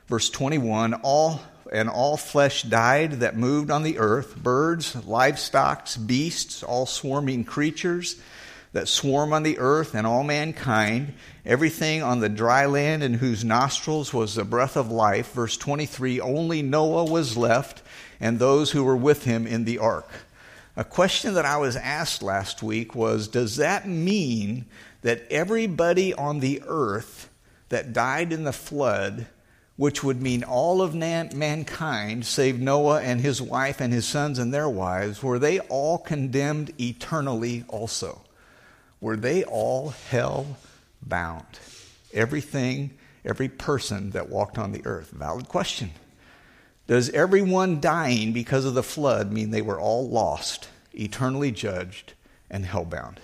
Verse 0.09 0.29
21 0.29 0.93
All 1.03 1.41
and 1.73 1.89
all 1.89 2.19
flesh 2.19 2.65
died 2.65 3.12
that 3.21 3.35
moved 3.35 3.71
on 3.71 3.83
the 3.83 3.99
earth 3.99 4.37
birds, 4.37 4.95
livestock, 5.07 5.89
beasts, 6.05 6.62
all 6.62 6.85
swarming 6.85 7.45
creatures 7.45 8.21
that 8.73 8.88
swarm 8.88 9.33
on 9.33 9.43
the 9.43 9.59
earth, 9.59 9.95
and 9.95 10.07
all 10.07 10.25
mankind, 10.25 11.14
everything 11.45 12.02
on 12.02 12.21
the 12.21 12.29
dry 12.29 12.67
land 12.67 13.02
in 13.02 13.14
whose 13.14 13.45
nostrils 13.45 14.14
was 14.14 14.35
the 14.35 14.45
breath 14.45 14.76
of 14.76 14.91
life. 14.91 15.33
Verse 15.33 15.57
23 15.57 16.21
Only 16.21 16.62
Noah 16.62 17.05
was 17.05 17.37
left, 17.37 17.83
and 18.21 18.38
those 18.38 18.71
who 18.71 18.85
were 18.85 18.97
with 18.97 19.25
him 19.25 19.47
in 19.47 19.64
the 19.64 19.79
ark. 19.79 20.09
A 20.76 20.85
question 20.85 21.35
that 21.35 21.45
I 21.45 21.59
was 21.59 21.76
asked 21.76 22.23
last 22.23 22.62
week 22.62 22.95
was 22.95 23.29
Does 23.29 23.57
that 23.57 23.87
mean 23.87 24.64
that 25.02 25.26
everybody 25.31 26.14
on 26.14 26.41
the 26.41 26.62
earth 26.67 27.29
that 27.69 27.93
died 27.93 28.33
in 28.33 28.45
the 28.45 28.52
flood 28.52 29.26
which 29.76 30.05
would 30.05 30.21
mean 30.21 30.45
all 30.45 30.83
of 30.83 30.95
mankind, 30.95 32.25
save 32.25 32.61
Noah 32.61 33.00
and 33.00 33.21
his 33.21 33.41
wife 33.41 33.81
and 33.81 33.93
his 33.93 34.07
sons 34.07 34.38
and 34.38 34.52
their 34.52 34.69
wives, 34.69 35.23
were 35.23 35.38
they 35.38 35.61
all 35.61 35.99
condemned 35.99 36.73
eternally 36.81 37.64
also? 37.69 38.23
Were 39.03 39.17
they 39.17 39.43
all 39.43 39.91
hell 40.11 40.57
bound? 41.03 41.59
Everything, 42.15 42.93
every 43.25 43.49
person 43.49 44.13
that 44.13 44.31
walked 44.31 44.59
on 44.59 44.71
the 44.71 44.87
earth. 44.87 45.11
Valid 45.11 45.49
question. 45.49 45.91
Does 46.87 47.11
everyone 47.11 47.81
dying 47.81 48.33
because 48.33 48.65
of 48.65 48.75
the 48.75 48.83
flood 48.85 49.33
mean 49.33 49.51
they 49.51 49.61
were 49.61 49.81
all 49.81 50.09
lost, 50.09 50.69
eternally 50.95 51.51
judged, 51.51 52.13
and 52.49 52.65
hell 52.65 52.85
bound? 52.85 53.19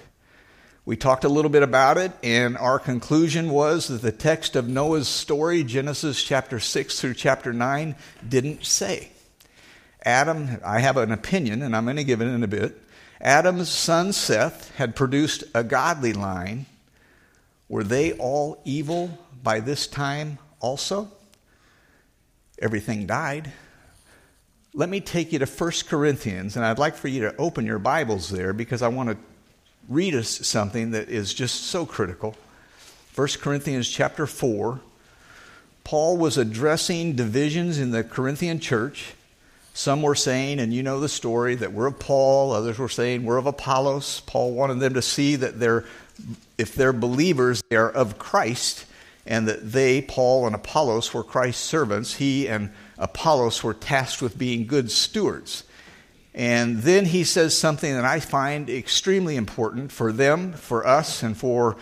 We 0.84 0.96
talked 0.96 1.22
a 1.22 1.28
little 1.28 1.50
bit 1.50 1.62
about 1.62 1.96
it, 1.96 2.10
and 2.24 2.58
our 2.58 2.80
conclusion 2.80 3.50
was 3.50 3.86
that 3.86 4.02
the 4.02 4.10
text 4.10 4.56
of 4.56 4.68
Noah's 4.68 5.06
story, 5.06 5.62
Genesis 5.62 6.24
chapter 6.24 6.58
6 6.58 7.00
through 7.00 7.14
chapter 7.14 7.52
9, 7.52 7.94
didn't 8.28 8.64
say. 8.64 9.10
Adam, 10.02 10.58
I 10.64 10.80
have 10.80 10.96
an 10.96 11.12
opinion, 11.12 11.62
and 11.62 11.76
I'm 11.76 11.84
going 11.84 11.96
to 11.96 12.04
give 12.04 12.20
it 12.20 12.26
in 12.26 12.42
a 12.42 12.48
bit. 12.48 12.82
Adam's 13.20 13.68
son 13.68 14.12
Seth 14.12 14.74
had 14.76 14.94
produced 14.94 15.44
a 15.54 15.64
godly 15.64 16.12
line. 16.12 16.66
Were 17.68 17.84
they 17.84 18.12
all 18.12 18.60
evil 18.64 19.18
by 19.42 19.60
this 19.60 19.86
time 19.86 20.38
also? 20.60 21.10
Everything 22.60 23.06
died. 23.06 23.52
Let 24.72 24.88
me 24.88 25.00
take 25.00 25.32
you 25.32 25.38
to 25.40 25.46
1 25.46 25.72
Corinthians, 25.88 26.56
and 26.56 26.64
I'd 26.64 26.78
like 26.78 26.94
for 26.94 27.08
you 27.08 27.22
to 27.22 27.36
open 27.36 27.66
your 27.66 27.78
Bibles 27.78 28.30
there 28.30 28.52
because 28.52 28.82
I 28.82 28.88
want 28.88 29.10
to 29.10 29.16
read 29.88 30.14
us 30.14 30.46
something 30.46 30.92
that 30.92 31.08
is 31.08 31.34
just 31.34 31.64
so 31.64 31.86
critical. 31.86 32.36
1 33.14 33.28
Corinthians 33.40 33.88
chapter 33.88 34.26
4. 34.26 34.80
Paul 35.82 36.16
was 36.18 36.38
addressing 36.38 37.16
divisions 37.16 37.78
in 37.78 37.90
the 37.90 38.04
Corinthian 38.04 38.60
church. 38.60 39.14
Some 39.78 40.02
were 40.02 40.16
saying, 40.16 40.58
and 40.58 40.74
you 40.74 40.82
know 40.82 40.98
the 40.98 41.08
story, 41.08 41.54
that 41.54 41.72
we're 41.72 41.86
of 41.86 42.00
Paul. 42.00 42.50
Others 42.50 42.80
were 42.80 42.88
saying 42.88 43.24
we're 43.24 43.36
of 43.36 43.46
Apollos. 43.46 44.22
Paul 44.26 44.52
wanted 44.52 44.80
them 44.80 44.94
to 44.94 45.02
see 45.02 45.36
that 45.36 45.60
they're, 45.60 45.84
if 46.58 46.74
they're 46.74 46.92
believers, 46.92 47.62
they 47.70 47.76
are 47.76 47.88
of 47.88 48.18
Christ, 48.18 48.86
and 49.24 49.46
that 49.46 49.70
they, 49.70 50.02
Paul 50.02 50.46
and 50.46 50.54
Apollos, 50.56 51.14
were 51.14 51.22
Christ's 51.22 51.62
servants. 51.62 52.14
He 52.14 52.48
and 52.48 52.72
Apollos 52.98 53.62
were 53.62 53.72
tasked 53.72 54.20
with 54.20 54.36
being 54.36 54.66
good 54.66 54.90
stewards. 54.90 55.62
And 56.34 56.78
then 56.78 57.04
he 57.04 57.22
says 57.22 57.56
something 57.56 57.94
that 57.94 58.04
I 58.04 58.18
find 58.18 58.68
extremely 58.68 59.36
important 59.36 59.92
for 59.92 60.10
them, 60.10 60.54
for 60.54 60.84
us, 60.84 61.22
and 61.22 61.36
for 61.36 61.76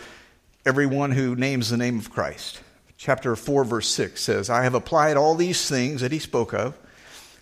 everyone 0.67 1.13
who 1.13 1.35
names 1.35 1.71
the 1.71 1.77
name 1.77 1.97
of 1.97 2.11
Christ. 2.11 2.61
Chapter 2.95 3.35
4, 3.35 3.63
verse 3.63 3.87
6 3.89 4.21
says, 4.21 4.51
I 4.51 4.61
have 4.61 4.75
applied 4.75 5.17
all 5.17 5.33
these 5.33 5.67
things 5.67 6.01
that 6.01 6.11
he 6.11 6.19
spoke 6.19 6.53
of 6.53 6.77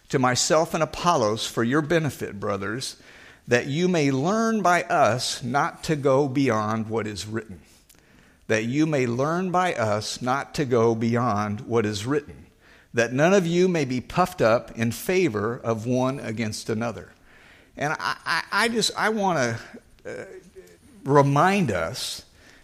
to 0.09 0.19
myself 0.19 0.73
and 0.73 0.83
Apollos 0.83 1.47
for 1.47 1.63
your 1.63 1.81
benefit, 1.81 2.39
brothers, 2.39 2.97
that 3.47 3.67
you 3.67 3.87
may 3.87 4.11
learn 4.11 4.61
by 4.61 4.83
us 4.83 5.43
not 5.43 5.83
to 5.85 5.95
go 5.95 6.27
beyond 6.27 6.89
what 6.89 7.07
is 7.07 7.25
written. 7.27 7.61
That 8.47 8.65
you 8.65 8.85
may 8.85 9.07
learn 9.07 9.51
by 9.51 9.73
us 9.73 10.21
not 10.21 10.53
to 10.55 10.65
go 10.65 10.95
beyond 10.95 11.61
what 11.61 11.85
is 11.85 12.05
written 12.05 12.45
that 12.95 13.11
none 13.11 13.33
of 13.33 13.45
you 13.45 13.67
may 13.67 13.83
be 13.83 13.99
puffed 13.99 14.41
up 14.41 14.71
in 14.77 14.89
favor 14.89 15.57
of 15.57 15.85
one 15.85 16.17
against 16.21 16.69
another. 16.69 17.11
And 17.75 17.91
I, 17.91 18.15
I, 18.25 18.43
I 18.51 18.67
just, 18.69 18.91
I 18.97 19.09
want 19.09 19.37
to 20.05 20.21
uh, 20.21 20.25
remind 21.03 21.71
us 21.71 22.23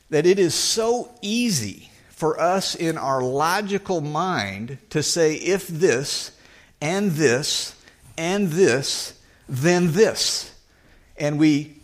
that 0.10 0.26
it 0.26 0.40
is 0.40 0.56
so 0.56 1.14
easy 1.22 1.90
for 2.10 2.40
us 2.40 2.76
in 2.76 2.98
our 2.98 3.22
logical 3.22 4.00
mind 4.00 4.78
to 4.92 5.04
say, 5.04 5.36
if 5.36 5.68
this, 5.68 6.32
and 6.82 7.12
this, 7.12 7.76
and 8.18 8.50
this, 8.50 9.20
then 9.48 9.92
this. 9.92 10.54
And 11.18 11.40
we, 11.40 11.76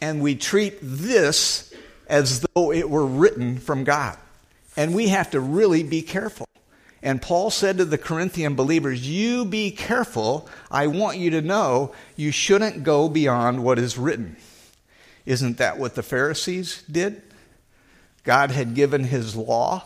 and 0.00 0.20
we 0.20 0.36
treat 0.36 0.78
this 0.82 1.72
as 2.08 2.44
though 2.54 2.72
it 2.72 2.88
were 2.88 3.06
written 3.06 3.58
from 3.58 3.84
God. 3.84 4.18
And 4.76 4.94
we 4.94 5.08
have 5.08 5.30
to 5.30 5.40
really 5.40 5.82
be 5.82 6.02
careful. 6.02 6.46
And 7.02 7.20
Paul 7.20 7.50
said 7.50 7.78
to 7.78 7.84
the 7.84 7.98
Corinthian 7.98 8.54
believers, 8.54 9.08
You 9.08 9.44
be 9.44 9.70
careful. 9.70 10.48
I 10.70 10.86
want 10.86 11.18
you 11.18 11.30
to 11.30 11.42
know 11.42 11.92
you 12.16 12.30
shouldn't 12.30 12.84
go 12.84 13.08
beyond 13.08 13.64
what 13.64 13.78
is 13.78 13.98
written. 13.98 14.36
Isn't 15.26 15.58
that 15.58 15.78
what 15.78 15.94
the 15.94 16.02
Pharisees 16.02 16.82
did? 16.90 17.22
God 18.24 18.52
had 18.52 18.74
given 18.74 19.04
his 19.04 19.34
law. 19.34 19.84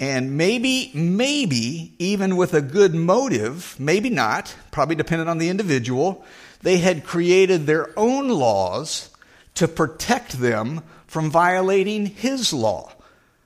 And 0.00 0.36
maybe, 0.36 0.92
maybe, 0.94 1.94
even 1.98 2.36
with 2.36 2.54
a 2.54 2.62
good 2.62 2.94
motive, 2.94 3.74
maybe 3.80 4.10
not, 4.10 4.54
probably 4.70 4.94
dependent 4.94 5.28
on 5.28 5.38
the 5.38 5.48
individual, 5.48 6.24
they 6.62 6.78
had 6.78 7.04
created 7.04 7.66
their 7.66 7.90
own 7.98 8.28
laws 8.28 9.10
to 9.54 9.66
protect 9.66 10.32
them 10.38 10.82
from 11.08 11.30
violating 11.30 12.06
his 12.06 12.52
law. 12.52 12.92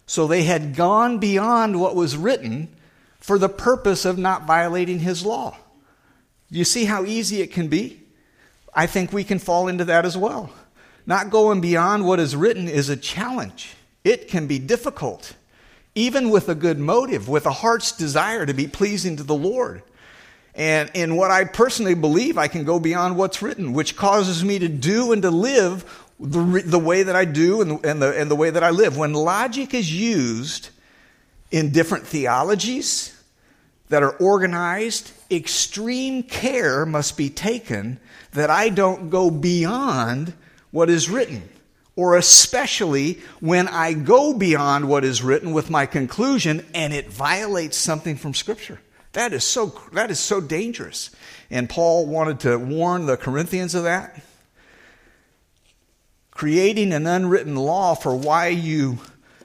So 0.05 0.27
they 0.27 0.43
had 0.43 0.77
gone 0.77 1.19
beyond 1.19 1.81
what 1.81 1.95
was 1.95 2.17
written 2.17 2.69
for 3.19 3.39
the 3.39 3.49
purpose 3.49 4.05
of 4.05 4.19
not 4.19 4.47
violating 4.47 4.99
his 4.99 5.25
law. 5.25 5.57
You 6.51 6.65
see 6.65 6.85
how 6.85 7.05
easy 7.05 7.41
it 7.41 7.53
can 7.53 7.69
be? 7.69 8.03
I 8.75 8.87
think 8.87 9.13
we 9.13 9.25
can 9.25 9.39
fall 9.39 9.69
into 9.69 9.87
that 9.87 10.05
as 10.05 10.19
well. 10.19 10.51
Not 11.07 11.31
going 11.31 11.61
beyond 11.61 12.05
what 12.07 12.21
is 12.21 12.37
written 12.37 12.69
is 12.69 12.89
a 12.89 12.97
challenge. 12.97 13.75
It 14.05 14.29
can 14.29 14.47
be 14.47 14.59
difficult, 14.59 15.35
even 15.95 16.31
with 16.31 16.49
a 16.49 16.55
good 16.55 16.79
motive, 16.79 17.29
with 17.29 17.47
a 17.47 17.53
heart's 17.53 17.93
desire 17.93 18.47
to 18.47 18.55
be 18.55 18.67
pleasing 18.67 19.17
to 19.17 19.23
the 19.23 19.35
Lord. 19.35 19.83
And 20.55 20.91
in 20.95 21.17
what 21.17 21.31
I 21.31 21.45
personally 21.45 21.95
believe, 21.95 22.37
I 22.37 22.49
can 22.49 22.65
go 22.65 22.79
beyond 22.79 23.17
what's 23.17 23.43
written, 23.43 23.73
which 23.73 23.97
causes 23.97 24.45
me 24.45 24.59
to 24.59 24.69
do 24.69 25.13
and 25.13 25.23
to 25.23 25.31
live 25.31 26.09
the, 26.21 26.63
the 26.65 26.79
way 26.79 27.03
that 27.03 27.17
I 27.17 27.25
do 27.25 27.63
and, 27.63 27.85
and, 27.85 28.03
the, 28.03 28.19
and 28.19 28.31
the 28.31 28.37
way 28.37 28.51
that 28.51 28.63
I 28.63 28.71
live. 28.71 28.97
When 28.97 29.13
logic 29.13 29.75
is 29.75 29.95
used 29.95 30.69
in 31.51 31.73
different 31.73 32.07
theologies, 32.07 33.13
that 33.93 34.03
are 34.03 34.17
organized, 34.17 35.13
extreme 35.31 36.23
care 36.23 36.87
must 36.87 37.15
be 37.15 37.29
taken 37.29 38.01
that 38.33 38.49
I 38.49 38.71
don't 38.71 39.11
go 39.11 39.31
beyond 39.31 40.33
what 40.71 40.89
is 40.89 41.11
written. 41.11 41.47
Or 42.03 42.17
especially 42.17 43.21
when 43.39 43.69
I 43.69 43.93
go 43.93 44.35
beyond 44.35 44.89
what 44.89 45.05
is 45.05 45.23
written 45.23 45.53
with 45.53 45.71
my 45.71 45.87
conclusion 45.87 46.67
and 46.75 46.93
it 46.93 47.09
violates 47.09 47.77
something 47.77 48.17
from 48.17 48.35
Scripture. 48.35 48.81
That 49.13 49.33
is 49.33 49.45
so, 49.45 49.67
that 49.93 50.11
is 50.11 50.19
so 50.19 50.41
dangerous. 50.41 51.15
And 51.49 51.71
Paul 51.71 52.07
wanted 52.07 52.41
to 52.41 52.59
warn 52.59 53.07
the 53.07 53.17
Corinthians 53.17 53.77
of 53.77 53.85
that. 53.85 54.21
Creating 56.33 56.93
an 56.93 57.07
unwritten 57.07 57.55
law 57.55 57.95
for 57.95 58.17
why 58.17 58.49
you 58.49 58.99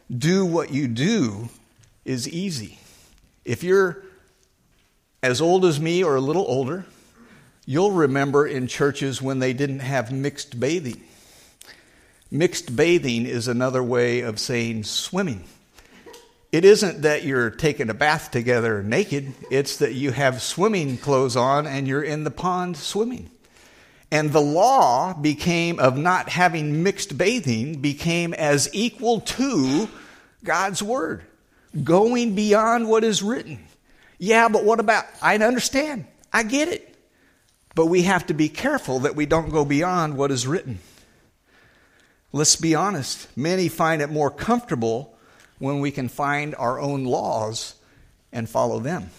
do 0.10 0.44
what 0.44 0.72
you 0.72 0.88
do 0.88 1.50
is 2.06 2.28
easy. 2.28 2.80
If 3.46 3.62
you're 3.62 4.04
as 5.22 5.42
old 5.42 5.64
as 5.64 5.80
me 5.80 6.04
or 6.04 6.16
a 6.16 6.22
little 6.22 6.46
older, 6.48 6.88
you'll 7.68 7.92
remember 7.92 8.48
in 8.48 8.66
churches 8.66 9.22
when 9.22 9.38
they 9.38 9.54
didn't 9.54 9.82
have 9.82 10.12
mixed 10.12 10.60
bathing. 10.60 11.04
Mixed 12.30 12.76
bathing 12.76 13.26
is 13.26 13.48
another 13.48 13.82
way 13.82 14.20
of 14.20 14.40
saying 14.40 14.84
swimming. 14.84 15.46
It 16.52 16.66
isn't 16.66 17.02
that 17.02 17.24
you're 17.24 17.50
taking 17.50 17.90
a 17.90 17.94
bath 17.94 18.32
together 18.32 18.84
naked, 18.84 19.34
it's 19.52 19.78
that 19.78 19.94
you 19.94 20.12
have 20.12 20.42
swimming 20.42 20.98
clothes 20.98 21.36
on 21.36 21.68
and 21.68 21.88
you're 21.88 22.04
in 22.04 22.24
the 22.24 22.32
pond 22.32 22.78
swimming. 22.78 23.30
And 24.12 24.32
the 24.32 24.42
law 24.42 25.14
became 25.14 25.80
of 25.80 25.98
not 25.98 26.30
having 26.30 26.84
mixed 26.84 27.18
bathing 27.18 27.82
became 27.82 28.34
as 28.34 28.70
equal 28.74 29.22
to 29.22 29.90
God's 30.44 30.82
word, 30.82 31.24
going 31.84 32.34
beyond 32.34 32.88
what 32.88 33.04
is 33.04 33.22
written. 33.22 33.60
Yeah, 34.18 34.48
but 34.48 34.64
what 34.64 34.80
about? 34.80 35.06
I 35.22 35.38
understand. 35.38 36.06
I 36.32 36.44
get 36.44 36.70
it. 36.70 36.96
But 37.76 37.88
we 37.88 38.04
have 38.04 38.26
to 38.28 38.34
be 38.34 38.50
careful 38.50 39.00
that 39.00 39.16
we 39.16 39.26
don't 39.26 39.50
go 39.50 39.66
beyond 39.66 40.18
what 40.18 40.32
is 40.32 40.48
written. 40.48 40.80
Let's 42.32 42.56
be 42.56 42.76
honest. 42.76 43.28
Many 43.38 43.70
find 43.70 44.02
it 44.02 44.10
more 44.10 44.30
comfortable 44.30 45.18
when 45.60 45.80
we 45.80 45.92
can 45.92 46.10
find 46.10 46.56
our 46.56 46.80
own 46.80 47.04
laws 47.06 47.76
and 48.32 48.50
follow 48.50 48.80
them. 48.80 49.10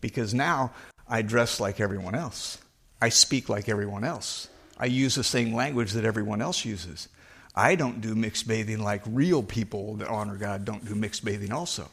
Because 0.00 0.32
now 0.32 0.72
I 1.08 1.22
dress 1.22 1.60
like 1.60 1.80
everyone 1.80 2.14
else. 2.14 2.58
I 3.00 3.08
speak 3.08 3.48
like 3.48 3.68
everyone 3.68 4.04
else. 4.04 4.48
I 4.78 4.86
use 4.86 5.14
the 5.14 5.24
same 5.24 5.54
language 5.54 5.92
that 5.92 6.04
everyone 6.04 6.40
else 6.40 6.64
uses. 6.64 7.08
I 7.54 7.74
don't 7.74 8.00
do 8.00 8.14
mixed 8.14 8.48
bathing 8.48 8.80
like 8.80 9.02
real 9.06 9.42
people 9.42 9.96
that 9.96 10.08
honor 10.08 10.36
God 10.36 10.64
don't 10.64 10.84
do 10.84 10.94
mixed 10.94 11.24
bathing 11.24 11.52
also. 11.52 11.90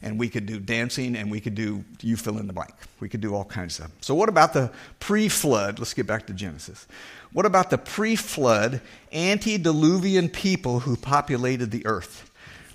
And 0.00 0.18
we 0.18 0.28
could 0.28 0.46
do 0.46 0.60
dancing 0.60 1.16
and 1.16 1.30
we 1.30 1.40
could 1.40 1.54
do, 1.54 1.84
you 2.00 2.16
fill 2.16 2.38
in 2.38 2.46
the 2.46 2.52
blank. 2.52 2.74
We 3.00 3.08
could 3.08 3.20
do 3.20 3.34
all 3.34 3.44
kinds 3.44 3.78
of 3.78 3.86
stuff. 3.86 3.96
So, 4.00 4.14
what 4.14 4.28
about 4.28 4.52
the 4.52 4.70
pre 5.00 5.28
flood? 5.28 5.78
Let's 5.78 5.94
get 5.94 6.06
back 6.06 6.26
to 6.28 6.32
Genesis. 6.32 6.86
What 7.32 7.46
about 7.46 7.70
the 7.70 7.78
pre 7.78 8.14
flood 8.14 8.80
antediluvian 9.12 10.28
people 10.28 10.80
who 10.80 10.96
populated 10.96 11.70
the 11.70 11.84
earth? 11.86 12.28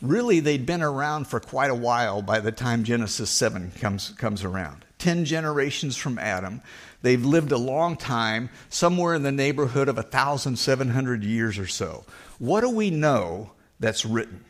really 0.04 0.42
they'd 0.42 0.66
been 0.66 0.84
around 0.84 1.26
for 1.26 1.40
quite 1.40 1.72
a 1.72 1.76
while 1.76 2.22
by 2.22 2.40
the 2.42 2.52
time 2.52 2.84
Genesis 2.84 3.30
7 3.32 3.72
comes, 3.80 4.10
comes 4.18 4.44
around. 4.44 4.86
Ten 5.00 5.26
generations 5.26 5.96
from 5.96 6.20
Adam. 6.20 6.62
They've 7.02 7.24
lived 7.24 7.52
a 7.52 7.58
long 7.58 7.98
time, 7.98 8.50
somewhere 8.70 9.16
in 9.16 9.24
the 9.24 9.32
neighborhood 9.32 9.90
of 9.90 9.96
1,700 9.96 11.24
years 11.24 11.58
or 11.58 11.68
so. 11.68 12.06
What 12.38 12.62
do 12.62 12.70
we 12.70 12.90
know 12.90 13.52
that's 13.80 14.06
written? 14.06 14.44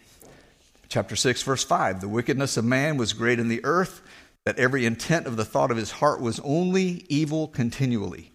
Chapter 0.93 1.15
6, 1.15 1.41
verse 1.41 1.63
5 1.63 2.01
The 2.01 2.07
wickedness 2.07 2.55
of 2.55 2.65
man 2.65 2.97
was 2.97 3.13
great 3.13 3.39
in 3.39 3.47
the 3.47 3.65
earth, 3.65 4.03
that 4.45 4.59
every 4.59 4.85
intent 4.85 5.25
of 5.25 5.37
the 5.37 5.43
thought 5.43 5.71
of 5.71 5.77
his 5.77 5.89
heart 5.89 6.21
was 6.21 6.39
only 6.41 7.03
evil 7.09 7.47
continually. 7.47 8.31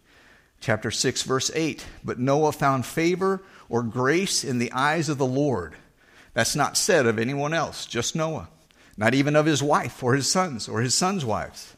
Chapter 0.58 0.90
6, 0.90 1.22
verse 1.22 1.52
8 1.54 1.86
But 2.02 2.18
Noah 2.18 2.50
found 2.50 2.84
favor 2.84 3.44
or 3.68 3.84
grace 3.84 4.42
in 4.42 4.58
the 4.58 4.72
eyes 4.72 5.08
of 5.08 5.18
the 5.18 5.24
Lord. 5.24 5.76
That's 6.34 6.56
not 6.56 6.76
said 6.76 7.06
of 7.06 7.16
anyone 7.16 7.54
else, 7.54 7.86
just 7.86 8.16
Noah. 8.16 8.48
Not 8.96 9.14
even 9.14 9.36
of 9.36 9.46
his 9.46 9.62
wife 9.62 10.02
or 10.02 10.14
his 10.14 10.28
sons 10.28 10.68
or 10.68 10.80
his 10.80 10.96
sons' 10.96 11.24
wives. 11.24 11.76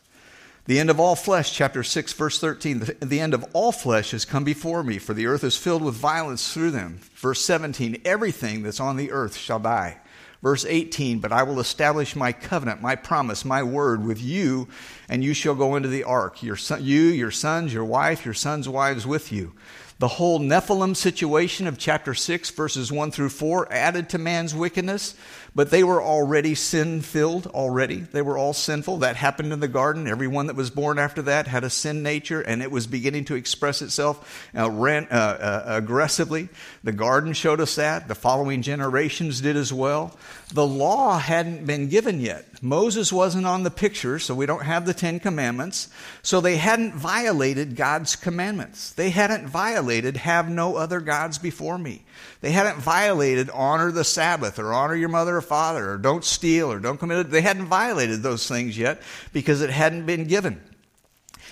The 0.64 0.80
end 0.80 0.88
of 0.88 0.98
all 0.98 1.14
flesh, 1.14 1.52
chapter 1.52 1.82
6, 1.82 2.14
verse 2.14 2.40
13. 2.40 2.78
The, 3.00 3.20
end 3.20 3.34
of 3.34 3.44
all 3.52 3.72
flesh 3.72 4.12
has 4.12 4.24
come 4.24 4.44
before 4.44 4.82
me, 4.82 4.96
for 4.96 5.12
the 5.12 5.26
earth 5.26 5.44
is 5.44 5.58
filled 5.58 5.82
with 5.82 5.94
violence 5.94 6.54
through 6.54 6.70
them. 6.70 7.00
Verse 7.16 7.44
17. 7.44 8.00
Everything 8.06 8.62
that's 8.62 8.80
on 8.80 8.96
the 8.96 9.12
earth 9.12 9.36
shall 9.36 9.58
die. 9.58 10.00
Verse 10.42 10.64
18, 10.64 11.18
but 11.18 11.32
I 11.32 11.42
will 11.42 11.60
establish 11.60 12.16
my 12.16 12.32
covenant, 12.32 12.80
my 12.80 12.96
promise, 12.96 13.44
my 13.44 13.62
word 13.62 14.02
with 14.02 14.22
you, 14.22 14.68
and 15.06 15.22
you 15.22 15.34
shall 15.34 15.54
go 15.54 15.76
into 15.76 15.90
the 15.90 16.04
ark. 16.04 16.42
Your 16.42 16.56
son, 16.56 16.82
you, 16.82 17.02
your 17.02 17.30
sons, 17.30 17.74
your 17.74 17.84
wife, 17.84 18.24
your 18.24 18.32
sons' 18.32 18.68
wives 18.68 19.06
with 19.06 19.30
you. 19.30 19.52
The 19.98 20.08
whole 20.08 20.40
Nephilim 20.40 20.96
situation 20.96 21.66
of 21.66 21.76
chapter 21.76 22.14
6, 22.14 22.48
verses 22.52 22.90
1 22.90 23.10
through 23.10 23.28
4, 23.28 23.70
added 23.70 24.08
to 24.08 24.18
man's 24.18 24.54
wickedness, 24.54 25.14
but 25.54 25.70
they 25.70 25.82
were 25.82 26.02
already 26.02 26.54
sin 26.54 27.00
filled 27.00 27.46
already. 27.48 27.96
They 28.00 28.22
were 28.22 28.38
all 28.38 28.52
sinful. 28.52 28.98
That 28.98 29.16
happened 29.16 29.52
in 29.52 29.60
the 29.60 29.68
garden. 29.68 30.06
Everyone 30.06 30.46
that 30.46 30.56
was 30.56 30.70
born 30.70 30.98
after 30.98 31.22
that 31.22 31.46
had 31.46 31.64
a 31.64 31.70
sin 31.70 32.02
nature, 32.02 32.40
and 32.40 32.62
it 32.62 32.70
was 32.70 32.86
beginning 32.86 33.24
to 33.26 33.34
express 33.34 33.82
itself 33.82 34.48
uh, 34.56 34.70
ran, 34.70 35.08
uh, 35.10 35.14
uh, 35.14 35.62
aggressively. 35.66 36.48
The 36.84 36.92
garden 36.92 37.32
showed 37.32 37.60
us 37.60 37.74
that. 37.76 38.08
The 38.08 38.14
following 38.14 38.62
generations 38.62 39.40
did 39.40 39.56
as 39.56 39.72
well. 39.72 40.16
The 40.52 40.66
law 40.66 41.18
hadn't 41.18 41.64
been 41.66 41.88
given 41.88 42.20
yet. 42.20 42.44
Moses 42.62 43.12
wasn't 43.12 43.46
on 43.46 43.62
the 43.62 43.70
picture, 43.70 44.18
so 44.18 44.34
we 44.34 44.46
don't 44.46 44.64
have 44.64 44.84
the 44.84 44.92
Ten 44.92 45.20
Commandments. 45.20 45.88
So 46.22 46.40
they 46.40 46.56
hadn't 46.56 46.94
violated 46.94 47.76
God's 47.76 48.16
commandments. 48.16 48.92
They 48.92 49.10
hadn't 49.10 49.46
violated, 49.46 50.16
have 50.18 50.50
no 50.50 50.76
other 50.76 51.00
gods 51.00 51.38
before 51.38 51.78
me. 51.78 52.02
They 52.40 52.50
hadn't 52.50 52.78
violated, 52.78 53.48
honor 53.50 53.92
the 53.92 54.04
Sabbath, 54.04 54.58
or 54.58 54.72
honor 54.72 54.94
your 54.94 55.08
mother 55.08 55.39
father, 55.40 55.92
or 55.92 55.98
don't 55.98 56.24
steal, 56.24 56.72
or 56.72 56.78
don't 56.78 56.98
commit. 56.98 57.30
They 57.30 57.40
hadn't 57.40 57.66
violated 57.66 58.22
those 58.22 58.46
things 58.48 58.76
yet 58.76 59.02
because 59.32 59.60
it 59.60 59.70
hadn't 59.70 60.06
been 60.06 60.24
given. 60.24 60.60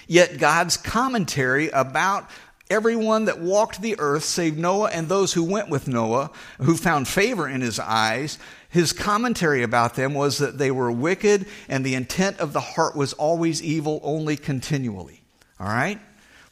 Yet 0.07 0.38
God's 0.38 0.77
commentary 0.77 1.68
about 1.68 2.29
everyone 2.70 3.27
that 3.27 3.40
walked 3.40 3.81
the 3.81 3.98
earth, 3.98 4.24
save 4.24 4.57
Noah 4.57 4.90
and 4.90 5.09
those 5.09 5.33
who 5.33 5.44
went 5.44 5.68
with 5.68 5.88
Noah, 5.88 6.31
who 6.59 6.77
found 6.77 7.09
favor 7.09 7.48
in 7.48 7.61
his 7.61 7.79
eyes, 7.79 8.38
his 8.70 8.92
commentary 8.92 9.62
about 9.62 9.94
them 9.94 10.14
was 10.14 10.38
that 10.38 10.59
they 10.59 10.70
were 10.70 10.90
wicked 10.90 11.46
and 11.68 11.85
the 11.85 11.94
intent 11.94 12.38
of 12.38 12.53
the 12.53 12.61
heart 12.61 12.94
was 12.94 13.12
always 13.14 13.62
evil, 13.62 14.01
only 14.03 14.37
continually. 14.37 15.22
All 15.59 15.68
right? 15.68 16.01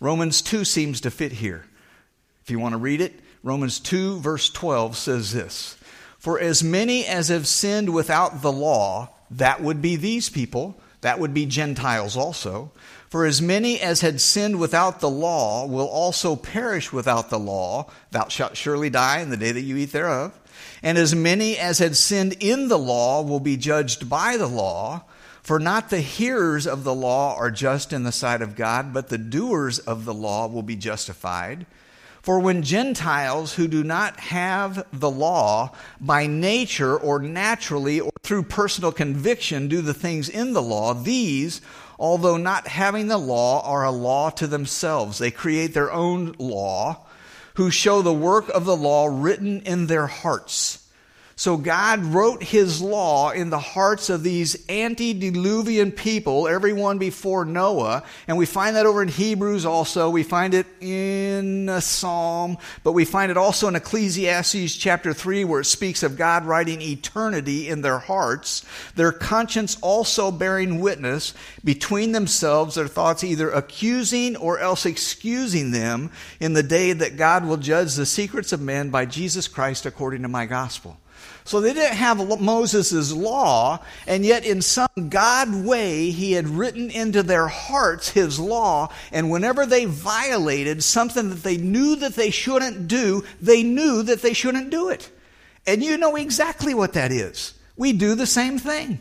Romans 0.00 0.42
2 0.42 0.64
seems 0.64 1.00
to 1.02 1.10
fit 1.10 1.32
here. 1.32 1.66
If 2.42 2.50
you 2.50 2.58
want 2.58 2.72
to 2.72 2.78
read 2.78 3.00
it, 3.00 3.20
Romans 3.42 3.80
2, 3.80 4.20
verse 4.20 4.50
12 4.50 4.96
says 4.96 5.32
this 5.32 5.76
For 6.26 6.40
as 6.40 6.64
many 6.64 7.06
as 7.06 7.28
have 7.28 7.46
sinned 7.46 7.94
without 7.94 8.42
the 8.42 8.50
law, 8.50 9.10
that 9.30 9.62
would 9.62 9.80
be 9.80 9.94
these 9.94 10.28
people, 10.28 10.76
that 11.02 11.20
would 11.20 11.32
be 11.32 11.46
Gentiles 11.46 12.16
also. 12.16 12.72
For 13.08 13.26
as 13.26 13.40
many 13.40 13.80
as 13.80 14.00
had 14.00 14.20
sinned 14.20 14.58
without 14.58 14.98
the 14.98 15.08
law 15.08 15.68
will 15.68 15.86
also 15.86 16.34
perish 16.34 16.92
without 16.92 17.30
the 17.30 17.38
law. 17.38 17.92
Thou 18.10 18.26
shalt 18.26 18.56
surely 18.56 18.90
die 18.90 19.20
in 19.20 19.30
the 19.30 19.36
day 19.36 19.52
that 19.52 19.60
you 19.60 19.76
eat 19.76 19.92
thereof. 19.92 20.36
And 20.82 20.98
as 20.98 21.14
many 21.14 21.56
as 21.58 21.78
had 21.78 21.96
sinned 21.96 22.32
in 22.40 22.66
the 22.66 22.76
law 22.76 23.22
will 23.22 23.38
be 23.38 23.56
judged 23.56 24.10
by 24.10 24.36
the 24.36 24.48
law. 24.48 25.04
For 25.44 25.60
not 25.60 25.90
the 25.90 26.00
hearers 26.00 26.66
of 26.66 26.82
the 26.82 26.92
law 26.92 27.36
are 27.36 27.52
just 27.52 27.92
in 27.92 28.02
the 28.02 28.10
sight 28.10 28.42
of 28.42 28.56
God, 28.56 28.92
but 28.92 29.10
the 29.10 29.16
doers 29.16 29.78
of 29.78 30.04
the 30.04 30.14
law 30.14 30.48
will 30.48 30.64
be 30.64 30.74
justified. 30.74 31.66
For 32.26 32.40
when 32.40 32.64
Gentiles 32.64 33.54
who 33.54 33.68
do 33.68 33.84
not 33.84 34.18
have 34.18 34.84
the 34.92 35.08
law 35.08 35.70
by 36.00 36.26
nature 36.26 36.98
or 36.98 37.20
naturally 37.20 38.00
or 38.00 38.10
through 38.24 38.42
personal 38.42 38.90
conviction 38.90 39.68
do 39.68 39.80
the 39.80 39.94
things 39.94 40.28
in 40.28 40.52
the 40.52 40.60
law, 40.60 40.92
these, 40.92 41.60
although 42.00 42.36
not 42.36 42.66
having 42.66 43.06
the 43.06 43.16
law, 43.16 43.62
are 43.64 43.84
a 43.84 43.92
law 43.92 44.30
to 44.30 44.48
themselves. 44.48 45.18
They 45.18 45.30
create 45.30 45.72
their 45.72 45.92
own 45.92 46.34
law 46.40 47.06
who 47.54 47.70
show 47.70 48.02
the 48.02 48.12
work 48.12 48.48
of 48.48 48.64
the 48.64 48.76
law 48.76 49.06
written 49.06 49.60
in 49.60 49.86
their 49.86 50.08
hearts. 50.08 50.84
So 51.38 51.58
God 51.58 52.02
wrote 52.02 52.42
his 52.42 52.80
law 52.80 53.30
in 53.30 53.50
the 53.50 53.58
hearts 53.58 54.08
of 54.08 54.22
these 54.22 54.66
antediluvian 54.70 55.92
people, 55.92 56.48
everyone 56.48 56.96
before 56.96 57.44
Noah. 57.44 58.04
And 58.26 58.38
we 58.38 58.46
find 58.46 58.74
that 58.74 58.86
over 58.86 59.02
in 59.02 59.08
Hebrews 59.08 59.66
also. 59.66 60.08
We 60.08 60.22
find 60.22 60.54
it 60.54 60.64
in 60.80 61.68
a 61.68 61.82
Psalm, 61.82 62.56
but 62.84 62.92
we 62.92 63.04
find 63.04 63.30
it 63.30 63.36
also 63.36 63.68
in 63.68 63.76
Ecclesiastes 63.76 64.76
chapter 64.76 65.12
3 65.12 65.44
where 65.44 65.60
it 65.60 65.66
speaks 65.66 66.02
of 66.02 66.16
God 66.16 66.46
writing 66.46 66.80
eternity 66.80 67.68
in 67.68 67.82
their 67.82 67.98
hearts. 67.98 68.64
Their 68.94 69.12
conscience 69.12 69.76
also 69.82 70.30
bearing 70.30 70.80
witness 70.80 71.34
between 71.62 72.12
themselves, 72.12 72.76
their 72.76 72.88
thoughts 72.88 73.22
either 73.22 73.50
accusing 73.50 74.36
or 74.36 74.58
else 74.58 74.86
excusing 74.86 75.72
them 75.72 76.10
in 76.40 76.54
the 76.54 76.62
day 76.62 76.94
that 76.94 77.18
God 77.18 77.44
will 77.44 77.58
judge 77.58 77.94
the 77.94 78.06
secrets 78.06 78.54
of 78.54 78.62
men 78.62 78.88
by 78.88 79.04
Jesus 79.04 79.48
Christ 79.48 79.84
according 79.84 80.22
to 80.22 80.28
my 80.28 80.46
gospel. 80.46 80.96
So 81.46 81.60
they 81.60 81.72
didn't 81.72 81.96
have 81.96 82.40
Moses' 82.40 83.12
law, 83.12 83.78
and 84.08 84.26
yet 84.26 84.44
in 84.44 84.60
some 84.60 84.88
God 85.08 85.64
way, 85.64 86.10
he 86.10 86.32
had 86.32 86.48
written 86.48 86.90
into 86.90 87.22
their 87.22 87.46
hearts 87.46 88.10
his 88.10 88.40
law, 88.40 88.92
and 89.12 89.30
whenever 89.30 89.64
they 89.64 89.84
violated 89.84 90.82
something 90.82 91.30
that 91.30 91.44
they 91.44 91.56
knew 91.56 91.94
that 91.96 92.16
they 92.16 92.30
shouldn't 92.30 92.88
do, 92.88 93.22
they 93.40 93.62
knew 93.62 94.02
that 94.02 94.22
they 94.22 94.32
shouldn't 94.32 94.70
do 94.70 94.88
it. 94.88 95.08
And 95.68 95.84
you 95.84 95.96
know 95.96 96.16
exactly 96.16 96.74
what 96.74 96.94
that 96.94 97.12
is. 97.12 97.54
We 97.76 97.92
do 97.92 98.16
the 98.16 98.26
same 98.26 98.58
thing. 98.58 98.98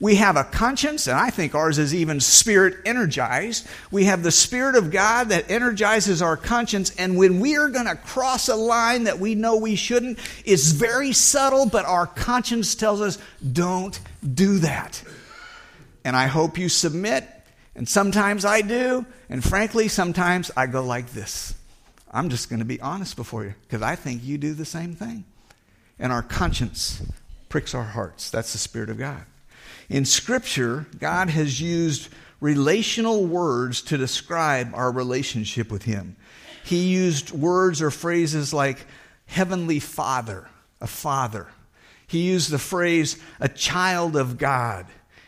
We 0.00 0.14
have 0.14 0.36
a 0.36 0.44
conscience, 0.44 1.06
and 1.06 1.18
I 1.18 1.28
think 1.28 1.54
ours 1.54 1.78
is 1.78 1.94
even 1.94 2.20
spirit 2.20 2.78
energized. 2.86 3.66
We 3.90 4.04
have 4.04 4.22
the 4.22 4.30
Spirit 4.30 4.74
of 4.74 4.90
God 4.90 5.28
that 5.28 5.50
energizes 5.50 6.22
our 6.22 6.38
conscience, 6.38 6.90
and 6.96 7.18
when 7.18 7.38
we 7.38 7.58
are 7.58 7.68
going 7.68 7.84
to 7.84 7.96
cross 7.96 8.48
a 8.48 8.56
line 8.56 9.04
that 9.04 9.18
we 9.18 9.34
know 9.34 9.56
we 9.56 9.76
shouldn't, 9.76 10.18
it's 10.46 10.70
very 10.70 11.12
subtle, 11.12 11.66
but 11.66 11.84
our 11.84 12.06
conscience 12.06 12.74
tells 12.74 13.02
us, 13.02 13.18
don't 13.52 14.00
do 14.34 14.60
that. 14.60 15.02
And 16.02 16.16
I 16.16 16.28
hope 16.28 16.56
you 16.56 16.70
submit, 16.70 17.28
and 17.76 17.86
sometimes 17.86 18.46
I 18.46 18.62
do, 18.62 19.04
and 19.28 19.44
frankly, 19.44 19.88
sometimes 19.88 20.50
I 20.56 20.66
go 20.66 20.82
like 20.82 21.10
this. 21.10 21.54
I'm 22.10 22.30
just 22.30 22.48
going 22.48 22.60
to 22.60 22.64
be 22.64 22.80
honest 22.80 23.16
before 23.16 23.44
you, 23.44 23.54
because 23.68 23.82
I 23.82 23.96
think 23.96 24.24
you 24.24 24.38
do 24.38 24.54
the 24.54 24.64
same 24.64 24.94
thing. 24.94 25.24
And 25.98 26.10
our 26.10 26.22
conscience 26.22 27.02
pricks 27.50 27.74
our 27.74 27.84
hearts. 27.84 28.30
That's 28.30 28.52
the 28.52 28.58
Spirit 28.58 28.88
of 28.88 28.96
God. 28.96 29.26
In 29.90 30.04
Scripture, 30.04 30.86
God 30.98 31.28
has 31.28 31.60
used 31.60 32.08
relational 32.40 33.26
words 33.26 33.82
to 33.82 33.98
describe 33.98 34.72
our 34.72 34.90
relationship 34.90 35.70
with 35.70 35.82
Him. 35.82 36.16
He 36.64 36.86
used 36.86 37.32
words 37.32 37.82
or 37.82 37.90
phrases 37.90 38.54
like 38.54 38.86
Heavenly 39.26 39.80
Father, 39.80 40.48
a 40.80 40.86
father. 40.86 41.48
He 42.06 42.20
used 42.20 42.50
the 42.50 42.58
phrase 42.58 43.20
a 43.40 43.48
child 43.48 44.14
of 44.14 44.38
God. 44.38 44.86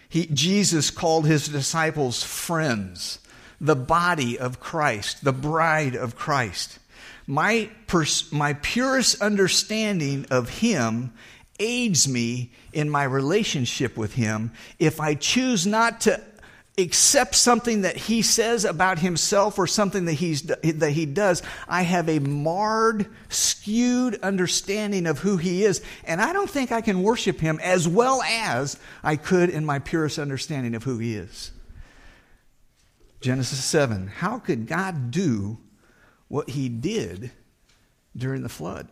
He, 0.09 0.27
Jesus 0.27 0.90
called 0.90 1.27
his 1.27 1.48
disciples 1.48 2.22
friends, 2.22 3.18
the 3.61 3.77
body 3.77 4.38
of 4.38 4.61
Christ, 4.61 5.25
the 5.25 5.33
bride 5.33 5.96
of 5.96 6.16
Christ. 6.16 6.79
My, 7.27 7.70
pers- 7.87 8.31
my 8.33 8.55
purest 8.55 9.20
understanding 9.22 10.27
of 10.31 10.61
him 10.61 11.12
aids 11.59 12.09
me 12.09 12.53
in 12.73 12.88
my 12.88 13.05
relationship 13.05 13.97
with 13.97 14.15
Him 14.15 14.53
if 14.79 15.01
I 15.01 15.15
choose 15.15 15.67
not 15.67 16.03
to 16.03 16.21
accept 16.79 17.35
something 17.35 17.83
that 17.83 17.97
He 17.97 18.23
says 18.23 18.65
about 18.65 18.99
Himself 18.99 19.59
or 19.59 19.67
something 19.67 20.07
that, 20.07 20.15
he's, 20.15 20.43
that 20.43 20.93
He 20.93 21.07
does. 21.07 21.43
I 21.69 21.83
have 21.83 22.09
a 22.09 22.19
marred, 22.19 23.07
skewed 23.29 24.21
understanding 24.23 25.07
of 25.07 25.19
who 25.19 25.37
He 25.37 25.65
is, 25.65 25.83
and 26.05 26.21
I 26.21 26.33
don't 26.33 26.51
think 26.51 26.73
I 26.73 26.81
can 26.81 27.03
worship 27.03 27.41
Him 27.41 27.61
as 27.61 27.87
well 27.87 28.23
as 28.23 28.79
I 29.03 29.17
could 29.17 29.51
in 29.51 29.65
my 29.65 29.79
purest 29.79 30.19
understanding 30.19 30.75
of 30.75 30.85
who 30.85 30.99
He 30.99 31.15
is. 31.15 31.53
Genesis 33.21 33.65
7. 33.65 34.09
How 34.09 34.38
could 34.38 34.67
God 34.67 35.11
do 35.11 35.59
what 36.29 36.51
He 36.51 36.69
did 36.69 37.31
during 38.17 38.43
the 38.43 38.49
flood? 38.49 38.88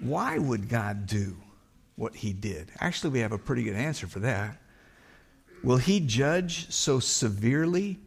Why 0.00 0.38
would 0.38 0.68
God 0.68 1.06
do 1.06 1.36
what 1.96 2.14
he 2.16 2.32
did? 2.32 2.70
Actually, 2.80 3.10
we 3.10 3.20
have 3.20 3.32
a 3.32 3.38
pretty 3.38 3.64
good 3.64 3.74
answer 3.74 4.06
for 4.06 4.20
that. 4.20 4.58
Will 5.64 5.78
he 5.78 6.00
judge 6.00 6.70
so 6.70 7.00
severely 7.00 7.98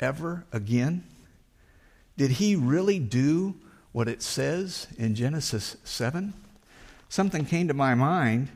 ever 0.00 0.44
again? 0.52 1.04
Did 2.16 2.32
he 2.32 2.56
really 2.56 2.98
do 2.98 3.54
what 3.92 4.08
it 4.08 4.22
says 4.22 4.88
in 4.98 5.14
Genesis 5.14 5.76
7? 5.84 6.34
Something 7.08 7.44
came 7.44 7.68
to 7.68 7.74
my 7.74 7.94
mind 7.94 8.48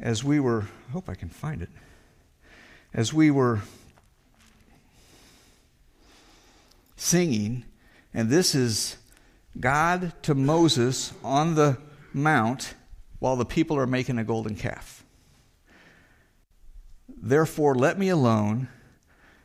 as 0.00 0.22
we 0.22 0.38
were, 0.38 0.68
I 0.88 0.92
hope 0.92 1.08
I 1.08 1.14
can 1.14 1.28
find 1.28 1.62
it, 1.62 1.70
as 2.94 3.12
we 3.12 3.30
were 3.30 3.62
singing, 6.96 7.64
and 8.14 8.30
this 8.30 8.54
is 8.54 8.96
God 9.58 10.12
to 10.22 10.34
Moses 10.34 11.12
on 11.24 11.56
the 11.56 11.78
mount 12.14 12.74
while 13.18 13.36
the 13.36 13.44
people 13.44 13.76
are 13.78 13.86
making 13.86 14.18
a 14.18 14.24
golden 14.24 14.56
calf. 14.56 15.04
Therefore, 17.08 17.74
let 17.74 17.98
me 17.98 18.08
alone 18.08 18.68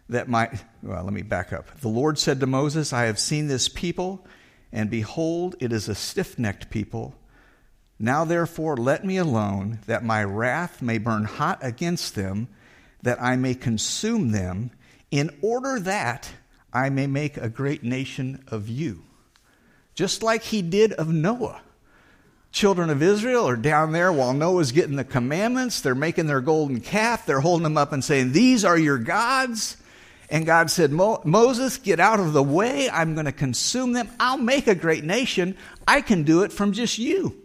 that 0.10 0.27
my. 0.27 0.49
Well, 0.82 1.03
let 1.03 1.13
me 1.13 1.21
back 1.21 1.53
up. 1.53 1.80
The 1.80 1.88
Lord 1.88 2.17
said 2.17 2.39
to 2.39 2.47
Moses, 2.47 2.91
I 2.91 3.03
have 3.03 3.19
seen 3.19 3.47
this 3.47 3.69
people, 3.69 4.25
and 4.71 4.89
behold, 4.89 5.56
it 5.60 5.71
is 5.71 5.88
a 5.88 5.95
stiff 5.95 6.39
necked 6.39 6.69
people. 6.69 7.15
Now, 7.99 8.25
therefore, 8.25 8.77
let 8.77 9.06
me 9.06 9.17
alone 9.17 9.80
that 9.86 10.03
my 10.03 10.23
wrath 10.23 10.82
may 10.82 10.97
burn 10.97 11.25
hot 11.25 11.60
against 11.62 12.15
them, 12.15 12.47
that 13.03 13.21
I 13.21 13.36
may 13.36 13.53
consume 13.53 14.32
them, 14.32 14.71
in 15.12 15.30
order 15.41 15.80
that 15.80 16.32
I 16.73 16.89
may 16.89 17.08
make 17.08 17.38
a 17.38 17.49
great 17.49 17.84
nation 17.84 18.43
of 18.47 18.69
you. 18.69 19.03
Just 19.95 20.21
like 20.21 20.43
he 20.43 20.62
did 20.62 20.93
of 20.93 21.10
Noah 21.10 21.62
children 22.51 22.89
of 22.89 23.01
Israel 23.01 23.47
are 23.47 23.55
down 23.55 23.91
there 23.91 24.12
while 24.12 24.33
Noah's 24.33 24.71
getting 24.71 24.95
the 24.95 25.03
commandments. 25.03 25.81
They're 25.81 25.95
making 25.95 26.27
their 26.27 26.41
golden 26.41 26.81
calf. 26.81 27.25
They're 27.25 27.39
holding 27.39 27.63
them 27.63 27.77
up 27.77 27.91
and 27.93 28.03
saying, 28.03 28.31
These 28.31 28.65
are 28.65 28.77
your 28.77 28.97
gods. 28.97 29.77
And 30.29 30.45
God 30.45 30.69
said, 30.69 30.91
Mo- 30.91 31.21
Moses, 31.23 31.77
get 31.77 31.99
out 31.99 32.19
of 32.19 32.33
the 32.33 32.43
way. 32.43 32.89
I'm 32.89 33.13
going 33.13 33.25
to 33.25 33.31
consume 33.31 33.93
them. 33.93 34.10
I'll 34.19 34.38
make 34.38 34.67
a 34.67 34.75
great 34.75 35.03
nation. 35.03 35.55
I 35.88 36.01
can 36.01 36.23
do 36.23 36.43
it 36.43 36.51
from 36.51 36.73
just 36.73 36.97
you. 36.97 37.41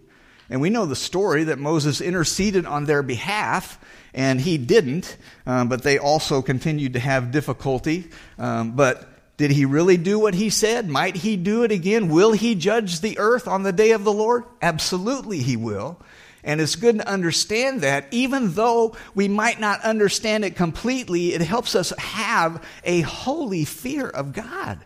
And 0.50 0.60
we 0.60 0.70
know 0.70 0.86
the 0.86 0.96
story 0.96 1.44
that 1.44 1.58
Moses 1.58 2.00
interceded 2.00 2.66
on 2.66 2.84
their 2.84 3.02
behalf, 3.02 3.78
and 4.12 4.40
he 4.40 4.58
didn't, 4.58 5.16
um, 5.46 5.68
but 5.68 5.82
they 5.82 5.98
also 5.98 6.42
continued 6.42 6.94
to 6.94 6.98
have 6.98 7.30
difficulty. 7.30 8.10
Um, 8.38 8.72
but 8.72 9.12
did 9.42 9.50
he 9.50 9.64
really 9.64 9.96
do 9.96 10.20
what 10.20 10.35
he 10.35 10.50
said? 10.50 10.88
Might 10.88 11.16
he 11.16 11.37
do 11.37 11.64
it 11.64 11.72
again? 11.72 12.09
Will 12.09 12.31
he 12.31 12.55
judge 12.55 13.00
the 13.00 13.18
earth 13.18 13.48
on 13.48 13.64
the 13.64 13.72
day 13.72 13.90
of 13.90 14.05
the 14.05 14.12
Lord? 14.12 14.44
Absolutely, 14.62 15.38
he 15.38 15.57
will. 15.57 16.00
And 16.44 16.61
it's 16.61 16.76
good 16.76 16.98
to 16.98 17.09
understand 17.09 17.81
that, 17.81 18.07
even 18.12 18.52
though 18.52 18.94
we 19.16 19.26
might 19.26 19.59
not 19.59 19.81
understand 19.83 20.44
it 20.44 20.55
completely, 20.55 21.35
it 21.35 21.40
helps 21.40 21.74
us 21.74 21.92
have 21.98 22.64
a 22.85 23.00
holy 23.00 23.64
fear 23.64 24.09
of 24.09 24.33
God. 24.33 24.78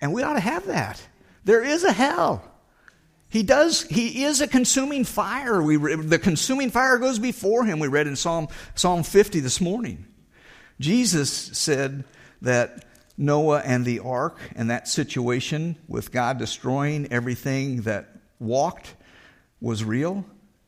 And 0.00 0.12
we 0.12 0.24
ought 0.24 0.32
to 0.32 0.40
have 0.40 0.66
that. 0.66 1.00
There 1.44 1.62
is 1.62 1.84
a 1.84 1.92
hell. 1.92 2.42
He 3.28 3.44
does, 3.44 3.82
he 3.82 4.24
is 4.24 4.40
a 4.40 4.48
consuming 4.48 5.04
fire. 5.04 5.62
We, 5.62 5.76
the 5.76 6.18
consuming 6.18 6.72
fire 6.72 6.98
goes 6.98 7.20
before 7.20 7.64
him. 7.64 7.78
We 7.78 7.86
read 7.86 8.08
in 8.08 8.16
Psalm, 8.16 8.48
Psalm 8.74 9.04
50 9.04 9.38
this 9.38 9.60
morning. 9.60 10.06
Jesus 10.80 11.30
said 11.30 12.02
that 12.40 12.84
Noah 13.16 13.60
and 13.60 13.84
the 13.84 14.00
ark 14.00 14.38
and 14.56 14.70
that 14.70 14.88
situation 14.88 15.76
with 15.88 16.12
God 16.12 16.38
destroying 16.38 17.12
everything 17.12 17.82
that 17.82 18.08
walked 18.38 18.94
was 19.60 19.84
real. 19.84 20.24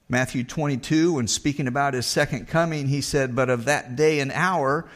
Matthew 0.09 0.45
22, 0.45 1.15
when 1.15 1.27
speaking 1.27 1.67
about 1.67 1.95
his 1.95 2.07
second 2.07 2.47
coming, 2.47 2.89
he 2.89 3.01
said, 3.01 3.35
But 3.35 3.49
of 3.49 3.65
that 3.65 3.97
day 3.97 4.21
and 4.21 4.31
hour, 4.33 4.89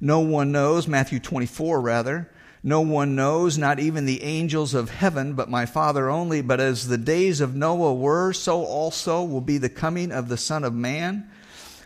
no 0.00 0.20
one 0.20 0.52
knows, 0.52 0.88
Matthew 0.88 1.20
24 1.20 1.80
rather, 1.80 2.30
no 2.66 2.80
one 2.80 3.14
knows, 3.14 3.58
not 3.58 3.78
even 3.78 4.06
the 4.06 4.22
angels 4.22 4.72
of 4.72 4.88
heaven, 4.88 5.34
but 5.34 5.50
my 5.50 5.66
Father 5.66 6.08
only. 6.08 6.40
But 6.40 6.60
as 6.60 6.88
the 6.88 6.96
days 6.96 7.42
of 7.42 7.54
Noah 7.54 7.92
were, 7.92 8.32
so 8.32 8.64
also 8.64 9.22
will 9.22 9.42
be 9.42 9.58
the 9.58 9.68
coming 9.68 10.10
of 10.10 10.30
the 10.30 10.38
Son 10.38 10.64
of 10.64 10.72
Man. 10.72 11.30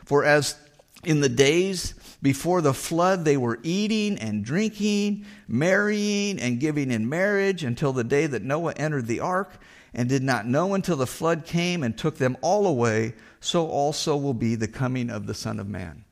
For 0.05 0.25
as 0.25 0.57
in 1.03 1.21
the 1.21 1.29
days 1.29 1.95
before 2.21 2.61
the 2.61 2.75
flood, 2.75 3.25
they 3.25 3.37
were 3.37 3.61
eating 3.63 4.19
and 4.19 4.45
drinking, 4.45 5.25
marrying 5.47 6.41
and 6.41 6.59
giving 6.59 6.91
in 6.91 7.09
marriage 7.09 7.63
until 7.63 7.93
the 7.93 8.05
day 8.05 8.27
that 8.27 8.43
Noah 8.43 8.73
entered 8.73 9.07
the 9.07 9.21
ark 9.21 9.53
and 9.95 10.09
did 10.09 10.23
not 10.23 10.47
know 10.47 10.75
until 10.75 10.97
the 10.97 11.07
flood 11.07 11.45
came 11.45 11.83
and 11.83 11.97
took 11.97 12.17
them 12.17 12.37
all 12.41 12.67
away. 12.67 13.15
So 13.41 13.69
also 13.69 14.17
will 14.17 14.35
be 14.35 14.57
the 14.57 14.69
coming 14.69 15.11
of 15.11 15.27
the 15.27 15.35
Son 15.35 15.61
of 15.61 15.69
Man. 15.69 16.05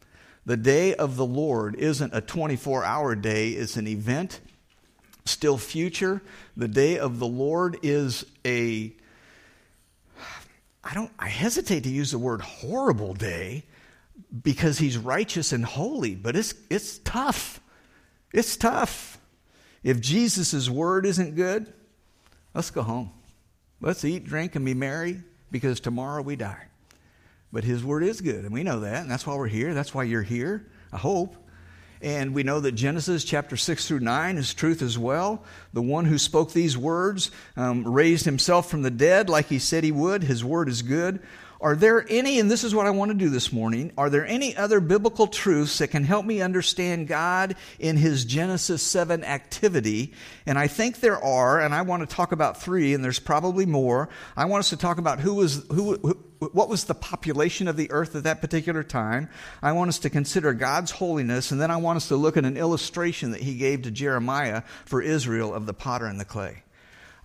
The 0.45 0.57
day 0.57 0.95
of 0.95 1.16
the 1.16 1.27
Lord 1.27 1.75
isn't 1.75 2.14
a 2.14 2.21
24 2.21 2.85
hour 2.85 3.16
day, 3.16 3.51
it's 3.51 3.77
an 3.77 3.88
event, 3.88 4.40
still 5.25 5.59
future. 5.59 6.23
The 6.57 6.69
day 6.69 7.01
of 7.01 7.19
the 7.19 7.27
Lord 7.27 7.79
is 7.83 8.25
a, 8.45 8.92
I 10.85 10.95
don't, 10.95 11.11
I 11.19 11.29
hesitate 11.29 11.83
to 11.83 11.90
use 11.90 12.12
the 12.12 12.19
word 12.21 12.42
horrible 12.42 13.12
day 13.12 13.64
because 14.43 14.79
he's 14.79 14.99
righteous 14.99 15.53
and 15.53 15.65
holy, 15.65 16.15
but 16.15 16.37
it's, 16.37 16.55
it's 16.69 16.99
tough. 16.99 17.61
It's 18.33 18.57
tough. 18.57 19.19
If 19.83 20.01
Jesus' 20.01 20.69
word 20.69 21.07
isn't 21.07 21.37
good, 21.37 21.73
let's 22.55 22.71
go 22.71 22.83
home. 22.83 23.11
Let's 23.81 24.05
eat, 24.05 24.25
drink, 24.25 24.57
and 24.57 24.65
be 24.65 24.75
merry 24.75 25.23
because 25.51 25.81
tomorrow 25.81 26.23
we 26.23 26.37
die. 26.37 26.67
But 27.53 27.65
his 27.65 27.85
word 27.85 28.03
is 28.03 28.21
good, 28.21 28.45
and 28.45 28.53
we 28.53 28.62
know 28.62 28.81
that, 28.81 29.03
and 29.03 29.11
that's 29.11 29.27
why 29.27 29.37
we're 29.37 29.47
here. 29.47 29.75
That's 29.75 29.95
why 29.95 30.03
you're 30.05 30.23
here, 30.23 30.67
I 30.93 30.99
hope. 30.99 31.37
And 32.03 32.35
we 32.35 32.43
know 32.43 32.61
that 32.61 32.73
Genesis 32.73 33.25
chapter 33.25 33.57
6 33.57 33.89
through 33.89 34.01
9 34.01 34.37
is 34.37 34.53
truth 34.53 34.83
as 34.83 34.99
well. 34.99 35.43
The 35.73 35.83
one 35.83 36.05
who 36.05 36.19
spoke 36.19 36.53
these 36.53 36.77
words 36.77 37.31
um, 37.57 37.85
raised 37.85 38.27
himself 38.27 38.69
from 38.69 38.83
the 38.83 38.91
dead 38.91 39.31
like 39.31 39.47
he 39.47 39.59
said 39.59 39.83
he 39.83 39.93
would. 39.93 40.25
His 40.25 40.45
word 40.45 40.69
is 40.69 40.83
good. 40.83 41.21
Are 41.61 41.75
there 41.75 42.05
any, 42.09 42.38
and 42.38 42.51
this 42.51 42.64
is 42.64 42.75
what 42.75 42.87
I 42.87 42.90
want 42.90 43.11
to 43.11 43.16
do 43.16 43.31
this 43.31 43.53
morning, 43.53 43.92
are 43.97 44.11
there 44.11 44.27
any 44.27 44.57
other 44.57 44.81
biblical 44.81 45.27
truths 45.27 45.79
that 45.79 45.88
can 45.88 46.05
help 46.05 46.27
me 46.27 46.42
understand 46.42 47.09
God 47.09 47.57
in 47.79 47.97
his 47.97 48.25
Genesis 48.25 48.83
7 48.83 49.25
activity? 49.25 50.12
And 50.45 50.59
I 50.59 50.66
think 50.66 51.01
there 51.01 51.23
are, 51.23 51.61
and 51.61 51.75
I 51.75 51.83
want 51.83 52.09
to 52.09 52.14
talk 52.14 52.33
about 52.33 52.61
three, 52.61 52.92
and 52.92 53.03
there's 53.03 53.19
probably 53.19 53.64
more. 53.64 54.09
I 54.37 54.45
want 54.45 54.61
us 54.61 54.71
to 54.71 54.77
talk 54.77 54.99
about 54.99 55.21
who 55.21 55.35
was, 55.35 55.64
who, 55.71 55.97
who 55.97 56.14
what 56.40 56.69
was 56.69 56.85
the 56.85 56.95
population 56.95 57.69
of 57.69 57.77
the 57.77 57.90
earth 57.90 58.14
at 58.14 58.25
that 58.25 58.42
particular 58.42 58.83
time. 58.83 59.31
I 59.62 59.73
want 59.73 59.88
us 59.88 59.99
to 60.01 60.11
consider 60.11 60.53
God's 60.53 60.90
holiness, 60.90 61.51
and 61.51 61.61
then 61.61 61.71
I 61.71 61.77
want 61.77 61.97
us 61.97 62.09
to 62.09 62.16
look 62.16 62.37
at 62.37 62.45
an 62.45 62.59
illustration 62.59 63.31
that 63.31 63.40
he 63.40 63.57
gave 63.57 63.83
to 63.83 63.90
Jeremiah 63.90 64.62
for 64.85 65.01
Israel 65.01 65.55
of 65.55 65.64
the 65.64 65.75
potter 65.75 66.07
and 66.07 66.21
the 66.21 66.25
clay. 66.27 66.62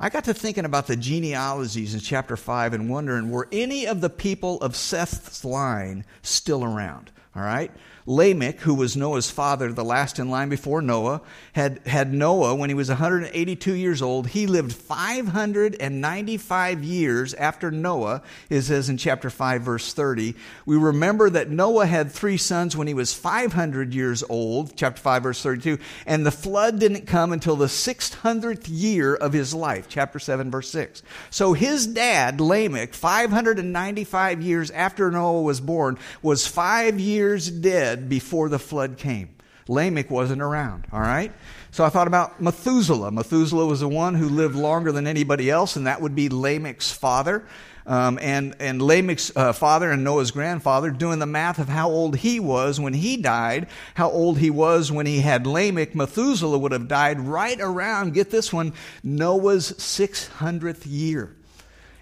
I 0.03 0.09
got 0.09 0.23
to 0.23 0.33
thinking 0.33 0.65
about 0.65 0.87
the 0.87 0.95
genealogies 0.95 1.93
in 1.93 1.99
chapter 1.99 2.35
5 2.35 2.73
and 2.73 2.89
wondering 2.89 3.29
were 3.29 3.47
any 3.51 3.85
of 3.85 4.01
the 4.01 4.09
people 4.09 4.59
of 4.61 4.75
Seth's 4.75 5.45
line 5.45 6.05
still 6.23 6.63
around? 6.63 7.11
All 7.35 7.43
right? 7.43 7.71
Lamech, 8.05 8.59
who 8.61 8.73
was 8.73 8.97
Noah's 8.97 9.29
father, 9.29 9.71
the 9.71 9.83
last 9.83 10.19
in 10.19 10.29
line 10.29 10.49
before 10.49 10.81
Noah, 10.81 11.21
had, 11.53 11.79
had 11.85 12.13
Noah 12.13 12.55
when 12.55 12.69
he 12.69 12.73
was 12.73 12.89
182 12.89 13.73
years 13.73 14.01
old. 14.01 14.27
He 14.27 14.47
lived 14.47 14.73
595 14.73 16.83
years 16.83 17.33
after 17.35 17.69
Noah, 17.69 18.21
it 18.49 18.63
says 18.63 18.89
in 18.89 18.97
chapter 18.97 19.29
5, 19.29 19.61
verse 19.61 19.93
30. 19.93 20.35
We 20.65 20.77
remember 20.77 21.29
that 21.29 21.49
Noah 21.49 21.85
had 21.85 22.11
three 22.11 22.37
sons 22.37 22.75
when 22.75 22.87
he 22.87 22.93
was 22.93 23.13
500 23.13 23.93
years 23.93 24.23
old, 24.27 24.75
chapter 24.75 25.01
5, 25.01 25.23
verse 25.23 25.43
32, 25.43 25.77
and 26.05 26.25
the 26.25 26.31
flood 26.31 26.79
didn't 26.79 27.05
come 27.05 27.31
until 27.31 27.55
the 27.55 27.67
600th 27.67 28.65
year 28.67 29.13
of 29.13 29.33
his 29.33 29.53
life, 29.53 29.87
chapter 29.89 30.19
7, 30.19 30.49
verse 30.49 30.69
6. 30.69 31.03
So 31.29 31.53
his 31.53 31.87
dad, 31.87 32.41
Lamech, 32.41 32.93
595 32.93 34.41
years 34.41 34.71
after 34.71 35.11
Noah 35.11 35.41
was 35.41 35.61
born, 35.61 35.97
was 36.21 36.47
five 36.47 36.99
years 36.99 37.49
dead 37.49 37.90
dead 37.91 38.09
before 38.09 38.49
the 38.49 38.59
flood 38.59 38.97
came. 38.97 39.35
Lamech 39.67 40.09
wasn't 40.09 40.41
around, 40.41 40.85
all 40.91 40.99
right? 40.99 41.31
So 41.71 41.85
I 41.85 41.89
thought 41.89 42.07
about 42.07 42.41
Methuselah. 42.41 43.11
Methuselah 43.11 43.65
was 43.65 43.81
the 43.81 43.87
one 43.87 44.15
who 44.15 44.27
lived 44.27 44.55
longer 44.55 44.91
than 44.91 45.07
anybody 45.07 45.49
else, 45.49 45.75
and 45.75 45.87
that 45.87 46.01
would 46.01 46.15
be 46.15 46.29
Lamech's 46.29 46.91
father. 46.91 47.45
Um, 47.85 48.19
and, 48.21 48.55
and 48.59 48.81
Lamech's 48.81 49.31
uh, 49.35 49.53
father 49.53 49.91
and 49.91 50.03
Noah's 50.03 50.31
grandfather, 50.31 50.91
doing 50.91 51.19
the 51.19 51.25
math 51.25 51.57
of 51.57 51.67
how 51.67 51.89
old 51.89 52.15
he 52.17 52.39
was 52.39 52.79
when 52.79 52.93
he 52.93 53.17
died, 53.17 53.67
how 53.95 54.09
old 54.09 54.37
he 54.37 54.49
was 54.49 54.91
when 54.91 55.05
he 55.05 55.19
had 55.19 55.47
Lamech, 55.47 55.95
Methuselah 55.95 56.57
would 56.57 56.71
have 56.73 56.87
died 56.87 57.19
right 57.19 57.59
around, 57.59 58.13
get 58.13 58.29
this 58.29 58.53
one, 58.53 58.73
Noah's 59.03 59.71
600th 59.73 60.83
year. 60.85 61.35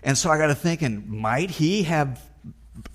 And 0.03 0.17
so 0.17 0.29
I 0.29 0.37
got 0.37 0.47
to 0.47 0.55
thinking, 0.55 1.05
might 1.07 1.49
he 1.49 1.83
have 1.83 2.28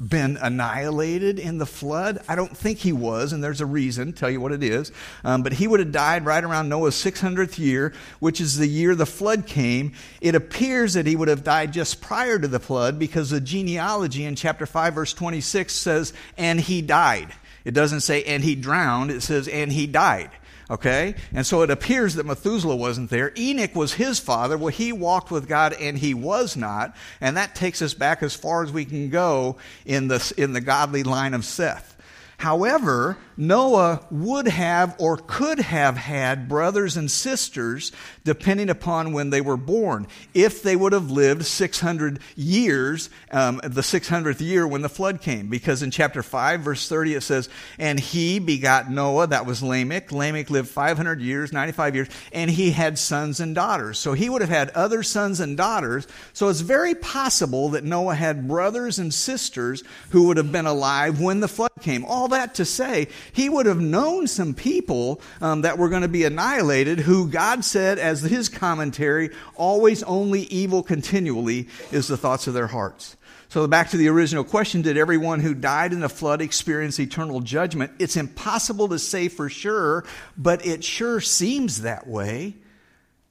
been 0.00 0.36
annihilated 0.36 1.38
in 1.38 1.58
the 1.58 1.66
flood? 1.66 2.20
I 2.28 2.34
don't 2.34 2.56
think 2.56 2.78
he 2.78 2.92
was, 2.92 3.32
and 3.32 3.42
there's 3.42 3.60
a 3.60 3.66
reason, 3.66 4.12
tell 4.12 4.30
you 4.30 4.40
what 4.40 4.52
it 4.52 4.62
is. 4.62 4.92
Um, 5.24 5.42
but 5.42 5.54
he 5.54 5.66
would 5.66 5.80
have 5.80 5.92
died 5.92 6.24
right 6.24 6.42
around 6.42 6.68
Noah's 6.68 6.94
600th 6.96 7.58
year, 7.58 7.92
which 8.20 8.40
is 8.40 8.56
the 8.56 8.66
year 8.66 8.94
the 8.94 9.06
flood 9.06 9.46
came. 9.46 9.92
It 10.20 10.34
appears 10.34 10.94
that 10.94 11.06
he 11.06 11.16
would 11.16 11.28
have 11.28 11.44
died 11.44 11.72
just 11.72 12.00
prior 12.00 12.38
to 12.38 12.48
the 12.48 12.60
flood 12.60 12.98
because 12.98 13.30
the 13.30 13.40
genealogy 13.40 14.24
in 14.24 14.36
chapter 14.36 14.66
5, 14.66 14.94
verse 14.94 15.12
26 15.12 15.72
says, 15.72 16.12
and 16.36 16.60
he 16.60 16.82
died. 16.82 17.32
It 17.64 17.72
doesn't 17.72 18.00
say, 18.00 18.24
and 18.24 18.44
he 18.44 18.54
drowned, 18.54 19.10
it 19.10 19.22
says, 19.22 19.48
and 19.48 19.72
he 19.72 19.86
died. 19.86 20.30
Okay? 20.70 21.14
And 21.32 21.46
so 21.46 21.62
it 21.62 21.70
appears 21.70 22.14
that 22.14 22.26
Methuselah 22.26 22.76
wasn't 22.76 23.10
there. 23.10 23.32
Enoch 23.36 23.74
was 23.74 23.94
his 23.94 24.18
father. 24.18 24.56
Well, 24.56 24.68
he 24.68 24.92
walked 24.92 25.30
with 25.30 25.48
God 25.48 25.74
and 25.74 25.98
he 25.98 26.14
was 26.14 26.56
not. 26.56 26.96
And 27.20 27.36
that 27.36 27.54
takes 27.54 27.82
us 27.82 27.94
back 27.94 28.22
as 28.22 28.34
far 28.34 28.62
as 28.62 28.72
we 28.72 28.84
can 28.84 29.10
go 29.10 29.56
in 29.84 30.08
the, 30.08 30.32
in 30.36 30.52
the 30.52 30.60
godly 30.60 31.02
line 31.02 31.34
of 31.34 31.44
Seth. 31.44 31.93
However, 32.38 33.16
Noah 33.36 34.06
would 34.10 34.46
have 34.48 34.94
or 34.98 35.16
could 35.16 35.58
have 35.58 35.96
had 35.96 36.48
brothers 36.48 36.96
and 36.96 37.10
sisters 37.10 37.92
depending 38.24 38.70
upon 38.70 39.12
when 39.12 39.30
they 39.30 39.40
were 39.40 39.56
born, 39.56 40.06
if 40.32 40.62
they 40.62 40.76
would 40.76 40.92
have 40.92 41.10
lived 41.10 41.44
600 41.44 42.20
years, 42.36 43.10
um, 43.30 43.60
the 43.62 43.80
600th 43.80 44.40
year 44.40 44.66
when 44.66 44.82
the 44.82 44.88
flood 44.88 45.20
came. 45.20 45.48
Because 45.48 45.82
in 45.82 45.90
chapter 45.90 46.22
5, 46.22 46.60
verse 46.60 46.88
30, 46.88 47.14
it 47.14 47.20
says, 47.22 47.48
And 47.78 47.98
he 47.98 48.38
begot 48.38 48.90
Noah, 48.90 49.28
that 49.28 49.46
was 49.46 49.62
Lamech. 49.62 50.12
Lamech 50.12 50.50
lived 50.50 50.68
500 50.68 51.20
years, 51.20 51.52
95 51.52 51.94
years, 51.94 52.08
and 52.32 52.50
he 52.50 52.70
had 52.70 52.98
sons 52.98 53.40
and 53.40 53.54
daughters. 53.54 53.98
So 53.98 54.12
he 54.12 54.28
would 54.28 54.42
have 54.42 54.50
had 54.50 54.70
other 54.70 55.02
sons 55.02 55.40
and 55.40 55.56
daughters. 55.56 56.06
So 56.32 56.48
it's 56.48 56.60
very 56.60 56.94
possible 56.94 57.70
that 57.70 57.84
Noah 57.84 58.14
had 58.14 58.48
brothers 58.48 58.98
and 58.98 59.12
sisters 59.12 59.82
who 60.10 60.28
would 60.28 60.36
have 60.36 60.52
been 60.52 60.66
alive 60.66 61.20
when 61.20 61.40
the 61.40 61.48
flood 61.48 61.70
came. 61.80 62.04
All 62.04 62.23
that 62.28 62.54
to 62.56 62.64
say, 62.64 63.08
he 63.32 63.48
would 63.48 63.66
have 63.66 63.80
known 63.80 64.26
some 64.26 64.54
people 64.54 65.20
um, 65.40 65.62
that 65.62 65.78
were 65.78 65.88
going 65.88 66.02
to 66.02 66.08
be 66.08 66.24
annihilated 66.24 67.00
who 67.00 67.28
God 67.28 67.64
said, 67.64 67.98
as 67.98 68.22
his 68.22 68.48
commentary, 68.48 69.30
always 69.54 70.02
only 70.02 70.42
evil 70.42 70.82
continually 70.82 71.68
is 71.92 72.08
the 72.08 72.16
thoughts 72.16 72.46
of 72.46 72.54
their 72.54 72.68
hearts. 72.68 73.16
So 73.48 73.66
back 73.68 73.90
to 73.90 73.96
the 73.96 74.08
original 74.08 74.42
question, 74.42 74.82
did 74.82 74.96
everyone 74.96 75.38
who 75.38 75.54
died 75.54 75.92
in 75.92 76.00
the 76.00 76.08
flood 76.08 76.42
experience 76.42 76.98
eternal 76.98 77.40
judgment? 77.40 77.92
It's 78.00 78.16
impossible 78.16 78.88
to 78.88 78.98
say 78.98 79.28
for 79.28 79.48
sure, 79.48 80.04
but 80.36 80.66
it 80.66 80.82
sure 80.82 81.20
seems 81.20 81.82
that 81.82 82.06
way. 82.06 82.56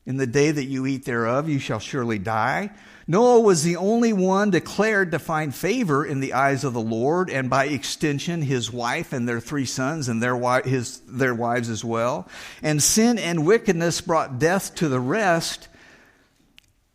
In 0.06 0.17
the 0.17 0.27
day 0.27 0.51
that 0.51 0.65
you 0.65 0.86
eat 0.86 1.06
thereof, 1.06 1.49
you 1.49 1.60
shall 1.60 1.79
surely 1.79 2.19
die. 2.19 2.71
Noah 3.05 3.41
was 3.41 3.63
the 3.63 3.75
only 3.75 4.13
one 4.13 4.49
declared 4.49 5.11
to 5.11 5.19
find 5.19 5.53
favor 5.53 6.05
in 6.05 6.21
the 6.21 6.33
eyes 6.33 6.63
of 6.63 6.73
the 6.73 6.81
Lord, 6.81 7.29
and 7.29 7.49
by 7.49 7.65
extension, 7.65 8.41
his 8.41 8.71
wife 8.71 9.11
and 9.11 9.27
their 9.27 9.41
three 9.41 9.65
sons 9.65 10.07
and 10.07 10.23
their, 10.23 10.61
his, 10.61 10.99
their 11.07 11.35
wives 11.35 11.69
as 11.69 11.83
well. 11.83 12.29
And 12.61 12.81
sin 12.81 13.19
and 13.19 13.45
wickedness 13.45 13.99
brought 13.99 14.39
death 14.39 14.75
to 14.75 14.87
the 14.87 15.01
rest. 15.01 15.67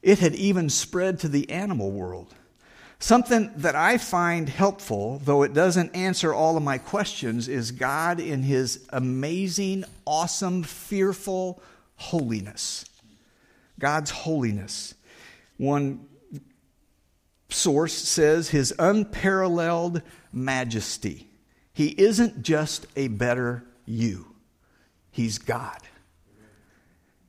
It 0.00 0.18
had 0.20 0.34
even 0.34 0.70
spread 0.70 1.20
to 1.20 1.28
the 1.28 1.50
animal 1.50 1.90
world. 1.90 2.34
Something 3.00 3.52
that 3.56 3.76
I 3.76 3.98
find 3.98 4.48
helpful, 4.48 5.20
though 5.24 5.42
it 5.42 5.54
doesn't 5.54 5.94
answer 5.94 6.34
all 6.34 6.56
of 6.56 6.62
my 6.62 6.78
questions, 6.78 7.46
is 7.46 7.70
God 7.70 8.18
in 8.18 8.42
his 8.42 8.86
amazing, 8.90 9.84
awesome, 10.04 10.64
fearful 10.64 11.62
holiness. 11.96 12.84
God's 13.78 14.10
holiness. 14.10 14.94
One 15.58 16.06
source 17.50 17.92
says 17.92 18.48
his 18.48 18.72
unparalleled 18.78 20.02
majesty. 20.32 21.28
He 21.72 21.88
isn't 22.00 22.42
just 22.42 22.86
a 22.96 23.08
better 23.08 23.64
you, 23.84 24.34
he's 25.10 25.38
God. 25.38 25.78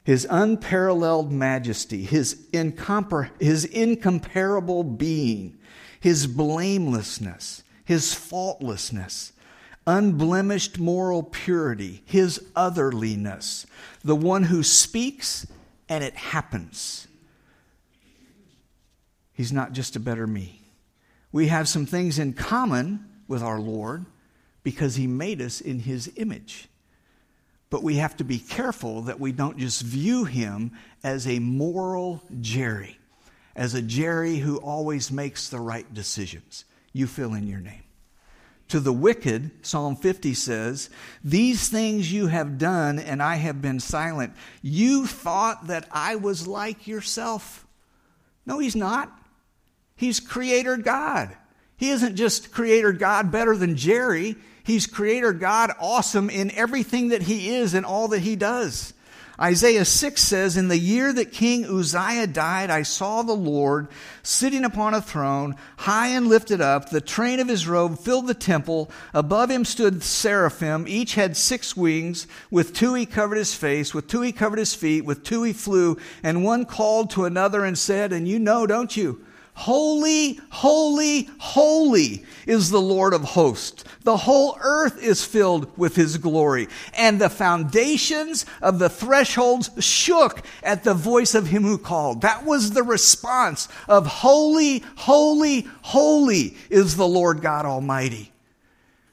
His 0.03 0.25
unparalleled 0.29 1.31
majesty, 1.31 2.03
his, 2.03 2.47
incompar- 2.51 3.29
his 3.39 3.65
incomparable 3.65 4.83
being, 4.83 5.57
his 5.99 6.25
blamelessness, 6.25 7.63
his 7.85 8.13
faultlessness, 8.13 9.33
unblemished 9.85 10.79
moral 10.79 11.23
purity, 11.23 12.01
his 12.05 12.39
otherliness, 12.55 13.67
the 14.03 14.15
one 14.15 14.43
who 14.43 14.63
speaks 14.63 15.45
and 15.87 16.03
it 16.03 16.15
happens 16.15 17.07
He's 19.39 19.53
not 19.53 19.71
just 19.71 19.95
a 19.95 20.01
better 20.01 20.27
me. 20.27 20.59
We 21.31 21.47
have 21.47 21.69
some 21.69 21.85
things 21.85 22.19
in 22.19 22.33
common 22.33 23.07
with 23.25 23.41
our 23.41 23.57
Lord 23.57 24.05
because 24.63 24.97
He 24.97 25.07
made 25.07 25.41
us 25.41 25.61
in 25.61 25.79
His 25.79 26.11
image. 26.17 26.67
But 27.69 27.81
we 27.81 27.95
have 27.95 28.17
to 28.17 28.25
be 28.25 28.37
careful 28.37 29.03
that 29.03 29.17
we 29.17 29.31
don't 29.31 29.57
just 29.57 29.81
view 29.81 30.25
Him 30.25 30.73
as 31.05 31.25
a 31.25 31.39
moral 31.39 32.21
Jerry, 32.41 32.99
as 33.55 33.75
a 33.75 33.81
Jerry 33.81 34.39
who 34.39 34.57
always 34.57 35.09
makes 35.09 35.47
the 35.47 35.61
right 35.61 35.93
decisions. 35.93 36.65
You 36.91 37.07
fill 37.07 37.33
in 37.33 37.47
your 37.47 37.61
name. 37.61 37.83
To 38.67 38.81
the 38.81 38.91
wicked, 38.91 39.65
Psalm 39.65 39.95
50 39.95 40.33
says, 40.33 40.89
These 41.23 41.69
things 41.69 42.11
you 42.11 42.27
have 42.27 42.57
done, 42.57 42.99
and 42.99 43.23
I 43.23 43.37
have 43.37 43.61
been 43.61 43.79
silent. 43.79 44.33
You 44.61 45.07
thought 45.07 45.67
that 45.67 45.87
I 45.93 46.17
was 46.17 46.45
like 46.45 46.87
yourself. 46.87 47.65
No, 48.45 48.59
he's 48.59 48.75
not. 48.75 49.15
He's 49.99 50.21
creator 50.21 50.77
God. 50.77 51.35
He 51.75 51.89
isn't 51.89 52.15
just 52.15 52.53
creator 52.53 52.93
God 52.93 53.33
better 53.33 53.57
than 53.57 53.75
Jerry. 53.75 54.37
He's 54.63 54.87
creator 54.87 55.33
God 55.33 55.71
awesome 55.77 56.29
in 56.29 56.51
everything 56.51 57.09
that 57.09 57.21
he 57.21 57.49
is 57.49 57.73
and 57.73 57.85
all 57.85 58.07
that 58.07 58.21
he 58.21 58.37
does. 58.37 58.93
Isaiah 59.37 59.83
6 59.83 60.21
says, 60.21 60.55
In 60.55 60.69
the 60.69 60.77
year 60.77 61.11
that 61.11 61.33
King 61.33 61.65
Uzziah 61.65 62.27
died, 62.27 62.69
I 62.69 62.83
saw 62.83 63.23
the 63.23 63.33
Lord 63.33 63.89
sitting 64.23 64.63
upon 64.63 64.93
a 64.93 65.01
throne, 65.01 65.57
high 65.75 66.07
and 66.07 66.27
lifted 66.27 66.61
up. 66.61 66.89
The 66.89 67.01
train 67.01 67.41
of 67.41 67.49
his 67.49 67.67
robe 67.67 67.99
filled 67.99 68.27
the 68.27 68.33
temple. 68.33 68.89
Above 69.13 69.51
him 69.51 69.65
stood 69.65 70.01
seraphim. 70.01 70.85
Each 70.87 71.15
had 71.15 71.35
six 71.35 71.75
wings. 71.75 72.25
With 72.49 72.73
two 72.73 72.93
he 72.93 73.05
covered 73.05 73.37
his 73.37 73.53
face. 73.53 73.93
With 73.93 74.07
two 74.07 74.21
he 74.21 74.31
covered 74.31 74.59
his 74.59 74.75
feet. 74.75 75.03
With 75.03 75.25
two 75.25 75.43
he 75.43 75.51
flew. 75.51 75.97
And 76.23 76.45
one 76.45 76.63
called 76.63 77.09
to 77.11 77.25
another 77.25 77.65
and 77.65 77.77
said, 77.77 78.13
And 78.13 78.29
you 78.29 78.39
know, 78.39 78.65
don't 78.65 78.95
you? 78.95 79.25
Holy, 79.59 80.39
holy, 80.51 81.27
holy 81.37 82.23
is 82.47 82.69
the 82.69 82.79
Lord 82.79 83.13
of 83.13 83.23
hosts. 83.23 83.83
The 84.03 84.15
whole 84.15 84.57
earth 84.61 85.03
is 85.03 85.25
filled 85.25 85.77
with 85.77 85.97
his 85.97 86.15
glory. 86.15 86.69
And 86.93 87.19
the 87.19 87.29
foundations 87.29 88.45
of 88.61 88.79
the 88.79 88.87
thresholds 88.87 89.69
shook 89.83 90.43
at 90.63 90.85
the 90.85 90.93
voice 90.93 91.35
of 91.35 91.47
him 91.47 91.63
who 91.63 91.77
called. 91.77 92.21
That 92.21 92.45
was 92.45 92.71
the 92.71 92.83
response 92.83 93.67
of 93.89 94.07
holy, 94.07 94.81
holy, 94.95 95.67
holy 95.81 96.55
is 96.69 96.95
the 96.95 97.07
Lord 97.07 97.41
God 97.41 97.65
Almighty. 97.65 98.31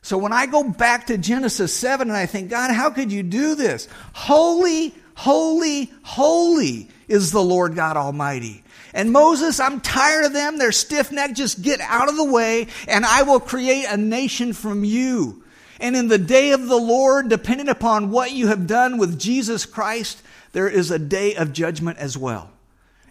So 0.00 0.16
when 0.16 0.32
I 0.32 0.46
go 0.46 0.62
back 0.62 1.08
to 1.08 1.18
Genesis 1.18 1.74
7 1.74 2.06
and 2.06 2.16
I 2.16 2.26
think, 2.26 2.50
God, 2.50 2.72
how 2.72 2.90
could 2.90 3.10
you 3.10 3.24
do 3.24 3.56
this? 3.56 3.88
Holy, 4.12 4.94
holy, 5.16 5.90
holy 6.04 6.88
is 7.08 7.32
the 7.32 7.42
Lord 7.42 7.74
God 7.74 7.96
Almighty. 7.96 8.62
And 8.94 9.12
Moses, 9.12 9.60
I'm 9.60 9.80
tired 9.80 10.24
of 10.24 10.32
them. 10.32 10.58
They're 10.58 10.72
stiff 10.72 11.12
necked. 11.12 11.34
Just 11.34 11.62
get 11.62 11.80
out 11.80 12.08
of 12.08 12.16
the 12.16 12.24
way, 12.24 12.68
and 12.88 13.04
I 13.04 13.22
will 13.22 13.40
create 13.40 13.86
a 13.88 13.96
nation 13.96 14.52
from 14.52 14.84
you. 14.84 15.42
And 15.80 15.94
in 15.94 16.08
the 16.08 16.18
day 16.18 16.52
of 16.52 16.68
the 16.68 16.78
Lord, 16.78 17.28
depending 17.28 17.68
upon 17.68 18.10
what 18.10 18.32
you 18.32 18.46
have 18.46 18.66
done 18.66 18.96
with 18.96 19.18
Jesus 19.18 19.66
Christ, 19.66 20.22
there 20.52 20.68
is 20.68 20.90
a 20.90 20.98
day 20.98 21.34
of 21.34 21.52
judgment 21.52 21.98
as 21.98 22.16
well. 22.16 22.50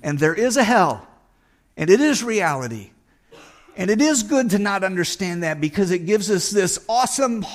And 0.01 0.17
there 0.17 0.33
is 0.33 0.57
a 0.57 0.63
hell, 0.63 1.07
and 1.77 1.89
it 1.89 2.01
is 2.01 2.23
reality. 2.23 2.91
And 3.77 3.91
it 3.91 4.01
is 4.01 4.23
good 4.23 4.51
to 4.51 4.59
not 4.59 4.83
understand 4.83 5.43
that 5.43 5.59
because 5.59 5.91
it 5.91 6.05
gives 6.05 6.31
us 6.31 6.49
this 6.49 6.83
awesome, 6.87 7.45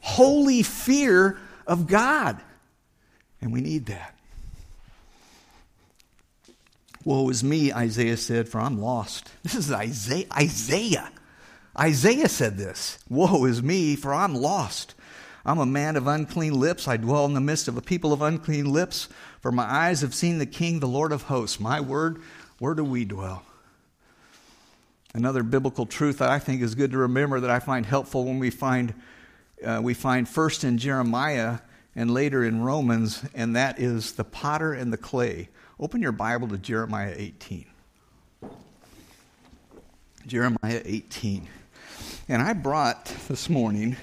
holy 0.00 0.62
fear 0.62 1.38
of 1.66 1.86
God. 1.86 2.40
And 3.40 3.52
we 3.52 3.60
need 3.60 3.86
that. 3.86 4.16
Woe 7.04 7.28
is 7.30 7.42
me, 7.42 7.72
Isaiah 7.72 8.16
said, 8.16 8.48
for 8.48 8.60
I'm 8.60 8.80
lost. 8.80 9.30
This 9.42 9.54
is 9.54 9.72
Isaiah. 9.72 10.26
Isaiah. 10.32 11.10
Isaiah 11.78 12.28
said 12.28 12.56
this 12.56 12.98
Woe 13.08 13.44
is 13.44 13.62
me, 13.62 13.96
for 13.96 14.12
I'm 14.14 14.34
lost. 14.34 14.94
I'm 15.44 15.58
a 15.58 15.66
man 15.66 15.96
of 15.96 16.06
unclean 16.06 16.54
lips. 16.54 16.86
I 16.86 16.96
dwell 16.96 17.24
in 17.24 17.34
the 17.34 17.40
midst 17.40 17.66
of 17.66 17.76
a 17.76 17.82
people 17.82 18.12
of 18.12 18.22
unclean 18.22 18.72
lips. 18.72 19.08
For 19.40 19.50
my 19.50 19.64
eyes 19.64 20.02
have 20.02 20.14
seen 20.14 20.38
the 20.38 20.46
King, 20.46 20.78
the 20.78 20.86
Lord 20.86 21.10
of 21.10 21.22
hosts. 21.22 21.58
My 21.58 21.80
word, 21.80 22.20
where 22.58 22.74
do 22.74 22.84
we 22.84 23.04
dwell? 23.04 23.42
Another 25.14 25.42
biblical 25.42 25.84
truth 25.84 26.18
that 26.18 26.30
I 26.30 26.38
think 26.38 26.62
is 26.62 26.76
good 26.76 26.92
to 26.92 26.98
remember 26.98 27.40
that 27.40 27.50
I 27.50 27.58
find 27.58 27.84
helpful 27.84 28.24
when 28.24 28.38
we 28.38 28.50
find 28.50 28.94
uh, 29.64 29.80
we 29.82 29.94
find 29.94 30.28
first 30.28 30.64
in 30.64 30.78
Jeremiah 30.78 31.58
and 31.94 32.10
later 32.10 32.42
in 32.42 32.62
Romans, 32.62 33.24
and 33.34 33.54
that 33.54 33.78
is 33.78 34.12
the 34.12 34.24
potter 34.24 34.72
and 34.72 34.92
the 34.92 34.96
clay. 34.96 35.48
Open 35.80 36.02
your 36.02 36.12
Bible 36.12 36.48
to 36.48 36.58
Jeremiah 36.58 37.14
18. 37.16 37.64
Jeremiah 40.26 40.82
18. 40.84 41.48
And 42.28 42.42
I 42.42 42.52
brought 42.52 43.06
this 43.28 43.48
morning 43.48 43.96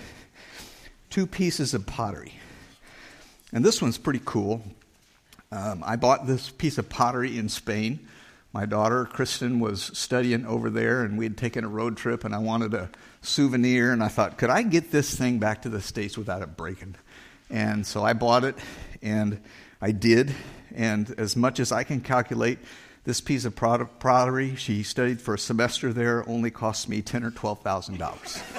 two 1.11 1.27
pieces 1.27 1.75
of 1.75 1.85
pottery. 1.85 2.33
And 3.53 3.63
this 3.63 3.81
one's 3.81 3.99
pretty 3.99 4.21
cool. 4.25 4.63
Um, 5.51 5.83
I 5.85 5.95
bought 5.95 6.25
this 6.25 6.49
piece 6.49 6.79
of 6.79 6.89
pottery 6.89 7.37
in 7.37 7.49
Spain. 7.49 8.07
My 8.51 8.65
daughter, 8.65 9.05
Kristen, 9.05 9.59
was 9.59 9.91
studying 9.93 10.47
over 10.47 10.71
there, 10.71 11.03
and 11.03 11.19
we 11.19 11.25
had 11.25 11.37
taken 11.37 11.63
a 11.63 11.69
road 11.69 11.97
trip, 11.97 12.23
and 12.23 12.33
I 12.33 12.39
wanted 12.39 12.73
a 12.73 12.89
souvenir. 13.21 13.91
And 13.91 14.03
I 14.03 14.07
thought, 14.07 14.39
could 14.39 14.49
I 14.49 14.63
get 14.63 14.89
this 14.89 15.15
thing 15.15 15.37
back 15.37 15.61
to 15.61 15.69
the 15.69 15.81
States 15.81 16.17
without 16.17 16.41
it 16.41 16.57
breaking? 16.57 16.95
And 17.51 17.85
so 17.85 18.03
I 18.03 18.13
bought 18.13 18.43
it, 18.43 18.55
and 19.03 19.39
I 19.79 19.91
did. 19.91 20.33
And 20.75 21.13
as 21.17 21.35
much 21.35 21.59
as 21.59 21.71
I 21.71 21.83
can 21.83 22.01
calculate, 22.01 22.59
this 23.05 23.21
piece 23.21 23.45
of 23.45 23.55
pottery 23.55 24.55
she 24.55 24.83
studied 24.83 25.21
for 25.21 25.33
a 25.33 25.39
semester 25.39 25.91
there 25.93 26.27
only 26.29 26.51
cost 26.51 26.89
me 26.89 27.01
ten 27.01 27.23
or 27.23 27.31
twelve 27.31 27.61
thousand 27.61 27.97
dollars. 27.97 28.43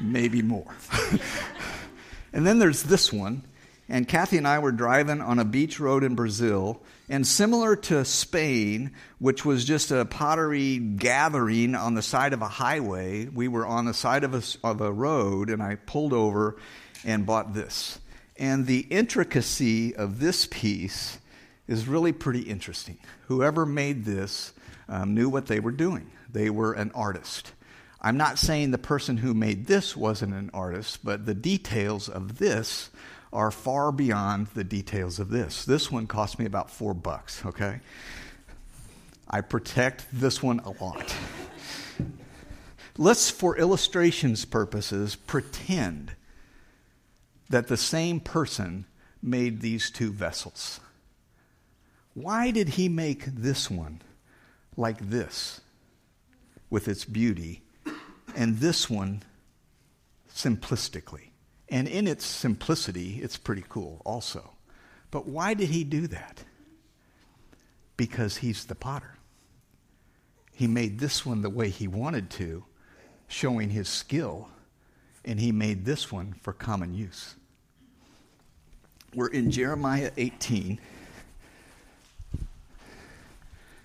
Maybe 0.00 0.42
more. 0.42 0.74
and 2.32 2.46
then 2.46 2.58
there's 2.58 2.82
this 2.82 3.12
one. 3.12 3.44
And 3.88 4.08
Kathy 4.08 4.38
and 4.38 4.48
I 4.48 4.58
were 4.58 4.72
driving 4.72 5.20
on 5.20 5.38
a 5.38 5.44
beach 5.44 5.78
road 5.78 6.04
in 6.04 6.14
Brazil, 6.14 6.80
and 7.08 7.26
similar 7.26 7.76
to 7.76 8.04
Spain, 8.04 8.92
which 9.18 9.44
was 9.44 9.64
just 9.64 9.90
a 9.90 10.04
pottery 10.04 10.78
gathering 10.78 11.74
on 11.74 11.94
the 11.94 12.02
side 12.02 12.32
of 12.32 12.40
a 12.40 12.48
highway, 12.48 13.26
we 13.26 13.48
were 13.48 13.66
on 13.66 13.84
the 13.84 13.94
side 13.94 14.24
of 14.24 14.34
a, 14.34 14.66
of 14.66 14.80
a 14.80 14.92
road, 14.92 15.50
and 15.50 15.62
I 15.62 15.74
pulled 15.74 16.12
over 16.12 16.56
and 17.04 17.26
bought 17.26 17.52
this. 17.52 17.98
And 18.38 18.66
the 18.66 18.80
intricacy 18.80 19.94
of 19.94 20.18
this 20.18 20.46
piece 20.46 21.18
is 21.68 21.86
really 21.86 22.12
pretty 22.12 22.40
interesting. 22.40 22.98
Whoever 23.28 23.66
made 23.66 24.04
this 24.04 24.52
um, 24.88 25.14
knew 25.14 25.28
what 25.28 25.46
they 25.46 25.60
were 25.60 25.72
doing, 25.72 26.10
they 26.30 26.50
were 26.50 26.72
an 26.72 26.90
artist. 26.94 27.52
I'm 28.00 28.16
not 28.18 28.38
saying 28.38 28.70
the 28.70 28.78
person 28.78 29.16
who 29.16 29.32
made 29.32 29.66
this 29.66 29.96
wasn't 29.96 30.34
an 30.34 30.50
artist, 30.52 31.00
but 31.02 31.24
the 31.24 31.34
details 31.34 32.08
of 32.08 32.38
this 32.38 32.90
are 33.34 33.50
far 33.50 33.90
beyond 33.90 34.46
the 34.54 34.64
details 34.64 35.18
of 35.18 35.28
this. 35.28 35.64
This 35.64 35.90
one 35.90 36.06
cost 36.06 36.38
me 36.38 36.46
about 36.46 36.70
four 36.70 36.94
bucks, 36.94 37.44
okay? 37.44 37.80
I 39.28 39.40
protect 39.40 40.06
this 40.12 40.42
one 40.42 40.60
a 40.60 40.70
lot. 40.82 41.14
Let's, 42.96 43.28
for 43.28 43.58
illustration's 43.58 44.44
purposes, 44.44 45.16
pretend 45.16 46.12
that 47.50 47.66
the 47.66 47.76
same 47.76 48.20
person 48.20 48.86
made 49.20 49.60
these 49.60 49.90
two 49.90 50.12
vessels. 50.12 50.78
Why 52.14 52.52
did 52.52 52.70
he 52.70 52.88
make 52.88 53.24
this 53.24 53.68
one 53.68 54.00
like 54.76 55.10
this 55.10 55.60
with 56.70 56.86
its 56.86 57.04
beauty 57.04 57.62
and 58.36 58.58
this 58.58 58.88
one 58.88 59.24
simplistically? 60.32 61.33
And 61.74 61.88
in 61.88 62.06
its 62.06 62.24
simplicity, 62.24 63.18
it's 63.20 63.36
pretty 63.36 63.64
cool 63.68 64.00
also. 64.04 64.52
But 65.10 65.26
why 65.26 65.54
did 65.54 65.70
he 65.70 65.82
do 65.82 66.06
that? 66.06 66.44
Because 67.96 68.36
he's 68.36 68.66
the 68.66 68.76
potter. 68.76 69.16
He 70.52 70.68
made 70.68 71.00
this 71.00 71.26
one 71.26 71.42
the 71.42 71.50
way 71.50 71.70
he 71.70 71.88
wanted 71.88 72.30
to, 72.30 72.64
showing 73.26 73.70
his 73.70 73.88
skill, 73.88 74.50
and 75.24 75.40
he 75.40 75.50
made 75.50 75.84
this 75.84 76.12
one 76.12 76.36
for 76.42 76.52
common 76.52 76.94
use. 76.94 77.34
We're 79.12 79.26
in 79.26 79.50
Jeremiah 79.50 80.12
18, 80.16 80.78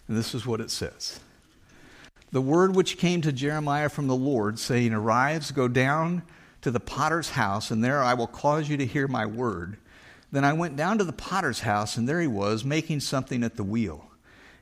and 0.08 0.16
this 0.16 0.36
is 0.36 0.46
what 0.46 0.62
it 0.62 0.70
says. 0.70 1.20
The 2.32 2.42
word 2.42 2.76
which 2.76 3.00
came 3.00 3.22
to 3.22 3.32
Jeremiah 3.32 3.90
from 3.90 4.06
the 4.06 4.16
Lord, 4.16 4.60
saying, 4.60 4.94
Arise, 4.94 5.50
go 5.50 5.68
down 5.68 6.22
to 6.62 6.72
the 6.72 6.80
potter's 6.80 7.32
house, 7.32 7.72
and 7.72 7.84
there 7.84 8.04
I 8.04 8.14
will 8.14 8.28
cause 8.28 8.70
you 8.70 8.78
to 8.78 8.86
hear 8.86 9.08
my 9.08 9.26
word. 9.26 9.78
Then 10.32 10.44
I 10.46 10.54
went 10.54 10.76
down 10.76 10.98
to 10.98 11.04
the 11.04 11.14
potter's 11.14 11.62
house, 11.62 11.98
and 11.98 12.08
there 12.08 12.22
he 12.22 12.28
was, 12.28 12.64
making 12.64 13.00
something 13.00 13.44
at 13.44 13.56
the 13.56 13.64
wheel. 13.64 14.06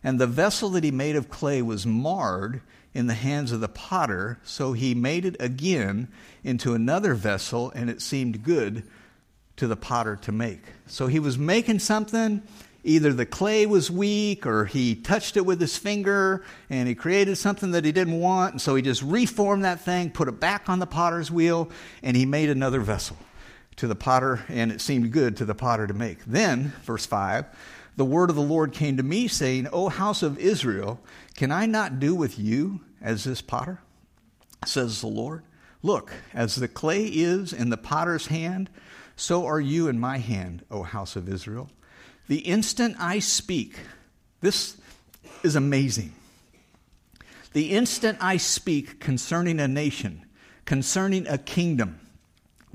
And 0.03 0.19
the 0.19 0.27
vessel 0.27 0.69
that 0.69 0.83
he 0.83 0.91
made 0.91 1.15
of 1.15 1.29
clay 1.29 1.62
was 1.62 1.86
marred 1.86 2.62
in 2.93 3.07
the 3.07 3.13
hands 3.13 3.51
of 3.51 3.60
the 3.60 3.67
potter, 3.67 4.39
so 4.43 4.73
he 4.73 4.95
made 4.95 5.25
it 5.25 5.36
again 5.39 6.07
into 6.43 6.73
another 6.73 7.13
vessel, 7.13 7.71
and 7.75 7.89
it 7.89 8.01
seemed 8.01 8.43
good 8.43 8.83
to 9.57 9.67
the 9.67 9.75
potter 9.75 10.15
to 10.15 10.31
make. 10.31 10.62
So 10.86 11.07
he 11.07 11.19
was 11.19 11.38
making 11.38 11.79
something, 11.79 12.41
either 12.88 13.12
the 13.12 13.26
clay 13.26 13.65
was 13.65 13.91
weak 13.91 14.45
or 14.45 14.65
he 14.65 14.95
touched 14.95 15.36
it 15.36 15.45
with 15.45 15.60
his 15.60 15.78
finger 15.78 16.43
and 16.69 16.88
he 16.88 16.95
created 16.95 17.38
something 17.38 17.71
that 17.71 17.84
he 17.84 17.91
didn't 17.91 18.19
want. 18.19 18.54
And 18.54 18.62
so 18.62 18.76
he 18.76 18.82
just 18.82 19.02
reformed 19.02 19.65
that 19.65 19.82
thing, 19.82 20.10
put 20.10 20.28
it 20.28 20.39
back 20.39 20.69
on 20.69 20.80
the 20.80 20.88
potter's 20.88 21.30
wheel, 21.30 21.69
and 22.02 22.15
he 22.15 22.26
made 22.26 22.50
another 22.50 22.80
vessel 22.80 23.17
to 23.76 23.88
the 23.88 23.95
potter, 23.95 24.43
and 24.47 24.71
it 24.71 24.82
seemed 24.82 25.12
good 25.12 25.38
to 25.38 25.45
the 25.45 25.54
potter 25.54 25.86
to 25.86 25.93
make. 25.93 26.26
Then, 26.26 26.73
verse 26.84 27.06
5, 27.06 27.45
the 27.95 28.06
word 28.06 28.30
of 28.30 28.36
the 28.36 28.41
Lord 28.41 28.73
came 28.73 28.97
to 28.97 29.04
me, 29.04 29.28
saying, 29.28 29.67
O 29.71 29.89
house 29.89 30.23
of 30.23 30.39
Israel, 30.39 31.00
can 31.36 31.52
I 31.52 31.65
not 31.65 32.00
do 32.00 32.15
with 32.15 32.39
you 32.39 32.82
as 33.02 33.23
this 33.23 33.41
potter? 33.41 33.80
Says 34.65 35.02
the 35.02 35.08
Lord. 35.08 35.44
Look, 35.83 36.12
as 36.33 36.56
the 36.56 36.67
clay 36.67 37.06
is 37.06 37.54
in 37.54 37.69
the 37.69 37.77
potter's 37.77 38.27
hand, 38.27 38.69
so 39.15 39.46
are 39.46 39.60
you 39.60 39.88
in 39.88 40.00
my 40.00 40.17
hand, 40.17 40.63
O 40.71 40.83
house 40.83 41.15
of 41.15 41.29
Israel. 41.29 41.69
The 42.28 42.40
instant 42.40 42.96
I 43.00 43.19
speak, 43.19 43.80
this 44.42 44.78
is 45.44 45.56
amazing. 45.56 46.13
The 47.54 47.71
instant 47.71 48.17
I 48.21 48.38
speak 48.38 49.00
concerning 49.00 49.60
a 49.60 49.67
nation, 49.67 50.25
concerning 50.65 51.28
a 51.28 51.38
kingdom, 51.38 52.00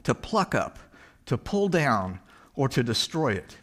to 0.05 0.15
pluck 0.15 0.55
up, 0.55 0.79
to 1.27 1.37
pull 1.37 1.69
down, 1.69 2.21
or 2.55 2.69
to 2.69 2.83
destroy 2.83 3.33
it, 3.33 3.57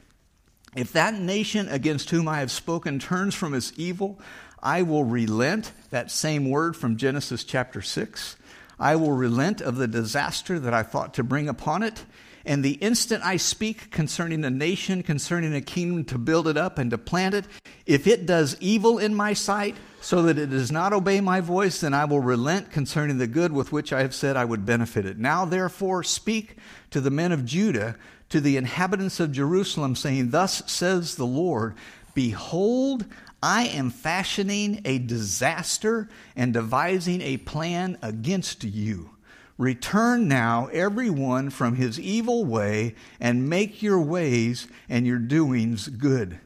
if 0.75 0.93
that 0.93 1.15
nation 1.15 1.67
against 1.67 2.11
whom 2.11 2.27
I 2.27 2.39
have 2.39 2.51
spoken 2.51 2.99
turns 2.99 3.33
from 3.33 3.53
its 3.53 3.73
evil, 3.75 4.19
I 4.61 4.83
will 4.83 5.03
relent, 5.03 5.71
that 5.89 6.11
same 6.11 6.49
word 6.49 6.75
from 6.75 6.97
Genesis 6.97 7.43
chapter 7.43 7.81
6. 7.81 8.35
I 8.79 8.95
will 8.95 9.11
relent 9.11 9.61
of 9.61 9.77
the 9.77 9.87
disaster 9.87 10.59
that 10.59 10.73
I 10.73 10.83
thought 10.83 11.15
to 11.15 11.23
bring 11.23 11.49
upon 11.49 11.81
it, 11.81 12.05
And 12.49 12.65
the 12.65 12.79
instant 12.81 13.23
I 13.23 13.37
speak 13.37 13.91
concerning 13.91 14.43
a 14.43 14.49
nation, 14.49 15.03
concerning 15.03 15.53
a 15.53 15.61
kingdom 15.61 16.03
to 16.05 16.17
build 16.17 16.47
it 16.47 16.57
up 16.57 16.79
and 16.79 16.89
to 16.89 16.97
plant 16.97 17.35
it, 17.35 17.45
if 17.85 18.07
it 18.07 18.25
does 18.25 18.57
evil 18.59 18.97
in 18.97 19.13
my 19.13 19.33
sight, 19.33 19.75
so 20.01 20.23
that 20.23 20.39
it 20.39 20.49
does 20.49 20.71
not 20.71 20.91
obey 20.91 21.21
my 21.21 21.41
voice, 21.41 21.81
then 21.81 21.93
I 21.93 22.05
will 22.05 22.21
relent 22.21 22.71
concerning 22.71 23.19
the 23.19 23.27
good 23.27 23.51
with 23.51 23.71
which 23.71 23.93
I 23.93 24.01
have 24.01 24.15
said 24.15 24.35
I 24.35 24.45
would 24.45 24.65
benefit 24.65 25.05
it. 25.05 25.19
Now, 25.19 25.45
therefore, 25.45 26.01
speak 26.01 26.57
to 26.89 26.99
the 26.99 27.11
men 27.11 27.31
of 27.31 27.45
Judah, 27.45 27.95
to 28.29 28.41
the 28.41 28.57
inhabitants 28.57 29.19
of 29.19 29.31
Jerusalem, 29.31 29.95
saying, 29.95 30.31
Thus 30.31 30.63
says 30.65 31.17
the 31.17 31.27
Lord, 31.27 31.75
Behold, 32.15 33.05
I 33.43 33.67
am 33.67 33.91
fashioning 33.91 34.81
a 34.85 34.97
disaster 34.97 36.09
and 36.35 36.51
devising 36.51 37.21
a 37.21 37.37
plan 37.37 37.99
against 38.01 38.63
you. 38.63 39.11
Return 39.59 40.29
now, 40.29 40.67
everyone, 40.71 41.49
from 41.49 41.75
his 41.75 41.99
evil 41.99 42.45
way, 42.45 42.95
and 43.19 43.49
make 43.49 43.83
your 43.83 43.99
ways 43.99 44.67
and 44.87 45.05
your 45.05 45.19
doings 45.19 45.89
good. 45.89 46.39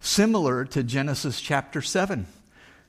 Similar 0.00 0.66
to 0.66 0.82
Genesis 0.82 1.40
chapter 1.40 1.80
7, 1.80 2.26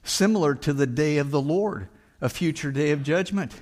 similar 0.04 0.54
to 0.54 0.74
the 0.74 0.86
day 0.86 1.18
of 1.18 1.32
the 1.32 1.42
Lord, 1.42 1.88
a 2.20 2.28
future 2.28 2.74
day 2.74 2.92
of 2.92 3.04
judgment 3.04 3.54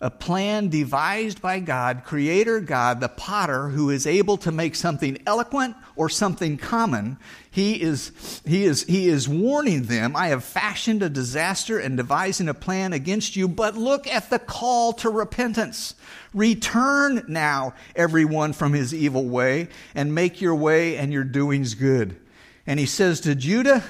a 0.00 0.10
plan 0.10 0.68
devised 0.68 1.40
by 1.40 1.58
God, 1.58 2.02
Creator 2.04 2.60
God, 2.60 3.00
the 3.00 3.08
potter, 3.08 3.68
who 3.68 3.88
is 3.88 4.06
able 4.06 4.36
to 4.38 4.52
make 4.52 4.74
something 4.74 5.18
eloquent 5.26 5.74
or 5.94 6.10
something 6.10 6.58
common. 6.58 7.16
He 7.50 7.80
is, 7.80 8.42
he 8.44 8.64
is, 8.64 8.84
he 8.84 9.08
is 9.08 9.26
warning 9.26 9.84
them, 9.84 10.14
I 10.14 10.28
have 10.28 10.44
fashioned 10.44 11.02
a 11.02 11.08
disaster 11.08 11.78
and 11.78 11.96
devising 11.96 12.48
a 12.48 12.54
plan 12.54 12.92
against 12.92 13.36
you, 13.36 13.48
but 13.48 13.74
look 13.74 14.06
at 14.06 14.28
the 14.28 14.38
call 14.38 14.92
to 14.94 15.08
repentance. 15.08 15.94
Return 16.34 17.24
now, 17.26 17.72
everyone, 17.94 18.52
from 18.52 18.74
his 18.74 18.92
evil 18.92 19.24
way 19.24 19.68
and 19.94 20.14
make 20.14 20.42
your 20.42 20.54
way 20.54 20.98
and 20.98 21.10
your 21.10 21.24
doings 21.24 21.74
good. 21.74 22.20
And 22.66 22.78
he 22.78 22.86
says 22.86 23.20
to 23.20 23.34
Judah, 23.34 23.82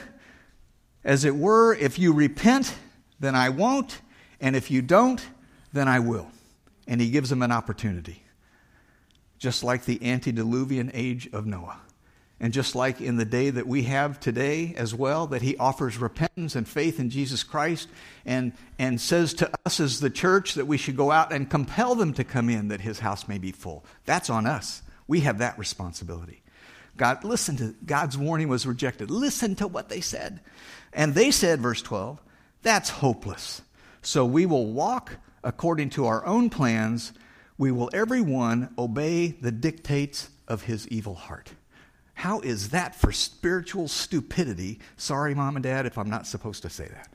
as 1.02 1.24
it 1.24 1.34
were, 1.34 1.74
if 1.74 1.98
you 1.98 2.12
repent, 2.12 2.74
then 3.18 3.34
I 3.34 3.48
won't, 3.48 4.00
and 4.40 4.54
if 4.54 4.70
you 4.70 4.82
don't, 4.82 5.20
then 5.76 5.88
I 5.88 6.00
will. 6.00 6.28
And 6.86 7.00
he 7.00 7.10
gives 7.10 7.30
them 7.30 7.42
an 7.42 7.52
opportunity. 7.52 8.22
Just 9.38 9.62
like 9.62 9.84
the 9.84 10.10
antediluvian 10.10 10.90
age 10.94 11.28
of 11.32 11.46
Noah. 11.46 11.80
And 12.38 12.52
just 12.52 12.74
like 12.74 13.00
in 13.00 13.16
the 13.16 13.24
day 13.24 13.48
that 13.48 13.66
we 13.66 13.84
have 13.84 14.20
today 14.20 14.74
as 14.76 14.94
well, 14.94 15.26
that 15.28 15.40
he 15.40 15.56
offers 15.56 15.96
repentance 15.96 16.54
and 16.54 16.68
faith 16.68 17.00
in 17.00 17.08
Jesus 17.08 17.42
Christ 17.42 17.88
and, 18.26 18.52
and 18.78 19.00
says 19.00 19.32
to 19.34 19.50
us 19.64 19.80
as 19.80 20.00
the 20.00 20.10
church 20.10 20.54
that 20.54 20.66
we 20.66 20.76
should 20.76 20.96
go 20.96 21.10
out 21.10 21.32
and 21.32 21.48
compel 21.48 21.94
them 21.94 22.12
to 22.14 22.24
come 22.24 22.50
in 22.50 22.68
that 22.68 22.82
his 22.82 22.98
house 22.98 23.26
may 23.26 23.38
be 23.38 23.52
full. 23.52 23.84
That's 24.04 24.28
on 24.28 24.46
us. 24.46 24.82
We 25.08 25.20
have 25.20 25.38
that 25.38 25.58
responsibility. 25.58 26.42
God, 26.96 27.24
listen 27.24 27.56
to 27.56 27.74
God's 27.84 28.18
warning 28.18 28.48
was 28.48 28.66
rejected. 28.66 29.10
Listen 29.10 29.54
to 29.56 29.66
what 29.66 29.88
they 29.88 30.00
said. 30.00 30.40
And 30.92 31.14
they 31.14 31.30
said, 31.30 31.60
verse 31.60 31.82
12, 31.82 32.20
that's 32.62 32.90
hopeless. 32.90 33.62
So 34.02 34.24
we 34.24 34.46
will 34.46 34.66
walk 34.66 35.12
according 35.46 35.88
to 35.88 36.04
our 36.06 36.26
own 36.26 36.50
plans, 36.50 37.12
we 37.56 37.70
will 37.70 37.88
every 37.92 38.20
one 38.20 38.74
obey 38.76 39.28
the 39.28 39.52
dictates 39.52 40.28
of 40.48 40.62
his 40.62 40.88
evil 40.88 41.14
heart. 41.14 41.52
How 42.14 42.40
is 42.40 42.70
that 42.70 42.96
for 42.96 43.12
spiritual 43.12 43.86
stupidity? 43.86 44.80
Sorry, 44.96 45.34
mom 45.34 45.56
and 45.56 45.62
dad, 45.62 45.86
if 45.86 45.96
I'm 45.98 46.10
not 46.10 46.26
supposed 46.26 46.62
to 46.62 46.70
say 46.70 46.88
that. 46.88 47.08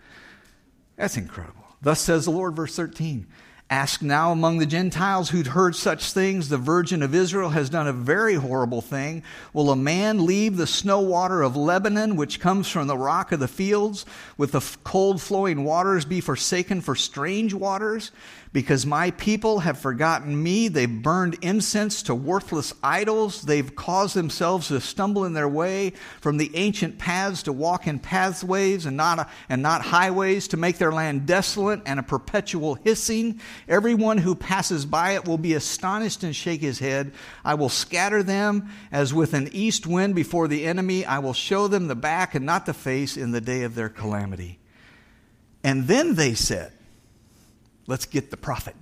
That's 0.95 1.17
incredible. 1.17 1.65
Thus 1.81 1.99
says 1.99 2.25
the 2.25 2.31
Lord, 2.31 2.55
verse 2.55 2.75
13 2.75 3.27
Ask 3.71 4.01
now 4.01 4.33
among 4.33 4.57
the 4.57 4.65
Gentiles 4.65 5.29
who'd 5.29 5.47
heard 5.47 5.77
such 5.77 6.11
things. 6.11 6.49
The 6.49 6.57
Virgin 6.57 7.01
of 7.01 7.15
Israel 7.15 7.51
has 7.51 7.69
done 7.69 7.87
a 7.87 7.93
very 7.93 8.35
horrible 8.35 8.81
thing. 8.81 9.23
Will 9.53 9.71
a 9.71 9.77
man 9.77 10.25
leave 10.25 10.57
the 10.57 10.67
snow 10.67 10.99
water 10.99 11.41
of 11.41 11.55
Lebanon, 11.55 12.17
which 12.17 12.41
comes 12.41 12.67
from 12.67 12.87
the 12.87 12.97
rock 12.97 13.31
of 13.31 13.39
the 13.39 13.47
fields, 13.47 14.05
with 14.37 14.51
the 14.51 14.77
cold 14.83 15.21
flowing 15.21 15.63
waters 15.63 16.03
be 16.03 16.19
forsaken 16.19 16.81
for 16.81 16.95
strange 16.95 17.53
waters? 17.53 18.11
Because 18.53 18.85
my 18.85 19.11
people 19.11 19.59
have 19.59 19.79
forgotten 19.79 20.43
me. 20.43 20.67
They've 20.67 21.01
burned 21.01 21.37
incense 21.41 22.03
to 22.03 22.15
worthless 22.15 22.73
idols. 22.83 23.43
They've 23.43 23.73
caused 23.73 24.13
themselves 24.13 24.67
to 24.67 24.81
stumble 24.81 25.23
in 25.23 25.31
their 25.31 25.47
way 25.47 25.93
from 26.19 26.35
the 26.35 26.51
ancient 26.55 26.97
paths 26.97 27.43
to 27.43 27.53
walk 27.53 27.87
in 27.87 27.99
pathways 27.99 28.85
and 28.85 28.97
not, 28.97 29.29
and 29.47 29.61
not 29.61 29.83
highways, 29.83 30.49
to 30.49 30.57
make 30.57 30.79
their 30.79 30.91
land 30.91 31.25
desolate 31.25 31.81
and 31.85 31.97
a 31.97 32.03
perpetual 32.03 32.75
hissing. 32.75 33.39
Everyone 33.69 34.17
who 34.17 34.35
passes 34.35 34.85
by 34.85 35.11
it 35.11 35.25
will 35.25 35.37
be 35.37 35.53
astonished 35.53 36.23
and 36.23 36.35
shake 36.35 36.59
his 36.59 36.79
head. 36.79 37.13
I 37.45 37.53
will 37.53 37.69
scatter 37.69 38.21
them 38.21 38.69
as 38.91 39.13
with 39.13 39.33
an 39.33 39.47
east 39.53 39.87
wind 39.87 40.13
before 40.13 40.49
the 40.49 40.65
enemy. 40.65 41.05
I 41.05 41.19
will 41.19 41.33
show 41.33 41.69
them 41.69 41.87
the 41.87 41.95
back 41.95 42.35
and 42.35 42.45
not 42.45 42.65
the 42.65 42.73
face 42.73 43.15
in 43.15 43.31
the 43.31 43.39
day 43.39 43.63
of 43.63 43.75
their 43.75 43.87
calamity. 43.87 44.59
And 45.63 45.87
then 45.87 46.15
they 46.15 46.33
said, 46.33 46.73
Let's 47.87 48.05
get 48.05 48.31
the 48.31 48.37
prophet. 48.37 48.75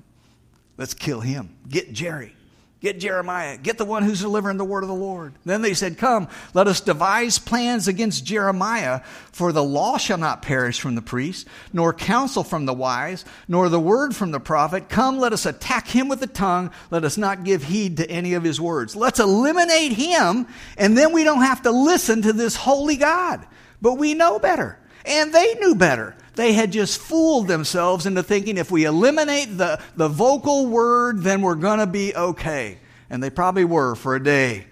Let's 0.77 0.93
kill 0.93 1.19
him. 1.19 1.55
Get 1.67 1.91
Jerry. 1.91 2.33
Get 2.81 2.97
Jeremiah. 2.97 3.57
Get 3.57 3.77
the 3.77 3.83
one 3.83 4.03
who's 4.03 4.21
delivering 4.21 4.55
the 4.55 4.63
word 4.63 4.83
of 4.83 4.89
the 4.89 4.95
Lord. 4.95 5.33
Then 5.43 5.61
they 5.61 5.73
said, 5.73 5.97
Come, 5.97 6.29
let 6.53 6.67
us 6.67 6.79
devise 6.79 7.37
plans 7.37 7.89
against 7.89 8.23
Jeremiah, 8.23 9.01
for 9.33 9.51
the 9.51 9.63
law 9.63 9.97
shall 9.97 10.17
not 10.17 10.41
perish 10.41 10.79
from 10.79 10.95
the 10.95 11.01
priest, 11.01 11.45
nor 11.73 11.91
counsel 11.91 12.41
from 12.41 12.65
the 12.65 12.73
wise, 12.73 13.25
nor 13.49 13.67
the 13.67 13.81
word 13.81 14.15
from 14.15 14.31
the 14.31 14.39
prophet. 14.39 14.87
Come, 14.87 15.19
let 15.19 15.33
us 15.33 15.45
attack 15.45 15.87
him 15.87 16.07
with 16.07 16.21
the 16.21 16.27
tongue. 16.27 16.71
Let 16.89 17.03
us 17.03 17.17
not 17.17 17.43
give 17.43 17.63
heed 17.63 17.97
to 17.97 18.09
any 18.09 18.33
of 18.35 18.43
his 18.43 18.61
words. 18.61 18.95
Let's 18.95 19.19
eliminate 19.19 19.91
him, 19.91 20.47
and 20.77 20.97
then 20.97 21.11
we 21.11 21.25
don't 21.25 21.41
have 21.41 21.63
to 21.63 21.71
listen 21.71 22.21
to 22.21 22.31
this 22.31 22.55
holy 22.55 22.95
God. 22.95 23.45
But 23.81 23.95
we 23.95 24.13
know 24.13 24.39
better, 24.39 24.79
and 25.03 25.33
they 25.33 25.55
knew 25.55 25.75
better. 25.75 26.15
They 26.39 26.53
had 26.53 26.71
just 26.71 27.01
fooled 27.01 27.49
themselves 27.49 28.05
into 28.05 28.23
thinking 28.23 28.57
if 28.57 28.71
we 28.71 28.85
eliminate 28.85 29.57
the, 29.57 29.77
the 29.97 30.07
vocal 30.07 30.67
word, 30.67 31.21
then 31.21 31.41
we're 31.41 31.55
going 31.55 31.79
to 31.79 31.85
be 31.85 32.15
okay. 32.15 32.77
And 33.09 33.21
they 33.21 33.29
probably 33.29 33.65
were 33.65 33.93
for 33.93 34.15
a 34.15 34.23
day 34.23 34.63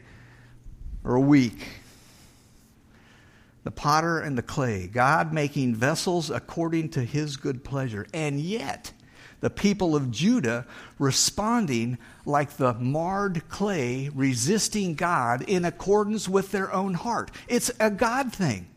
or 1.04 1.16
a 1.16 1.20
week. 1.20 1.68
The 3.66 3.72
potter 3.72 4.18
and 4.18 4.38
the 4.38 4.44
clay, 4.44 4.88
God 4.88 5.34
making 5.34 5.76
vessels 5.76 6.32
according 6.32 6.92
to 6.92 7.04
his 7.04 7.36
good 7.36 7.66
pleasure. 7.66 8.08
And 8.14 8.40
yet, 8.40 8.94
the 9.42 9.50
people 9.50 9.94
of 9.94 10.10
Judah 10.10 10.66
responding 10.98 11.98
like 12.26 12.56
the 12.56 12.76
marred 12.76 13.50
clay, 13.50 14.10
resisting 14.16 14.96
God 14.96 15.42
in 15.42 15.66
accordance 15.66 16.30
with 16.30 16.54
their 16.54 16.72
own 16.72 16.94
heart. 16.94 17.30
It's 17.50 17.70
a 17.78 17.92
God 17.92 18.32
thing. 18.32 18.68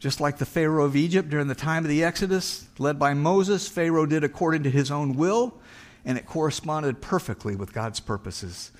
Just 0.00 0.18
like 0.18 0.38
the 0.38 0.46
Pharaoh 0.46 0.86
of 0.86 0.96
Egypt 0.96 1.28
during 1.28 1.46
the 1.46 1.54
time 1.54 1.84
of 1.84 1.90
the 1.90 2.02
Exodus, 2.02 2.66
led 2.78 2.98
by 2.98 3.12
Moses, 3.12 3.68
Pharaoh 3.68 4.06
did 4.06 4.24
according 4.24 4.62
to 4.62 4.70
his 4.70 4.90
own 4.90 5.14
will, 5.14 5.60
and 6.06 6.16
it 6.16 6.24
corresponded 6.24 7.02
perfectly 7.02 7.54
with 7.54 7.74
God's 7.74 8.00
purposes. 8.00 8.72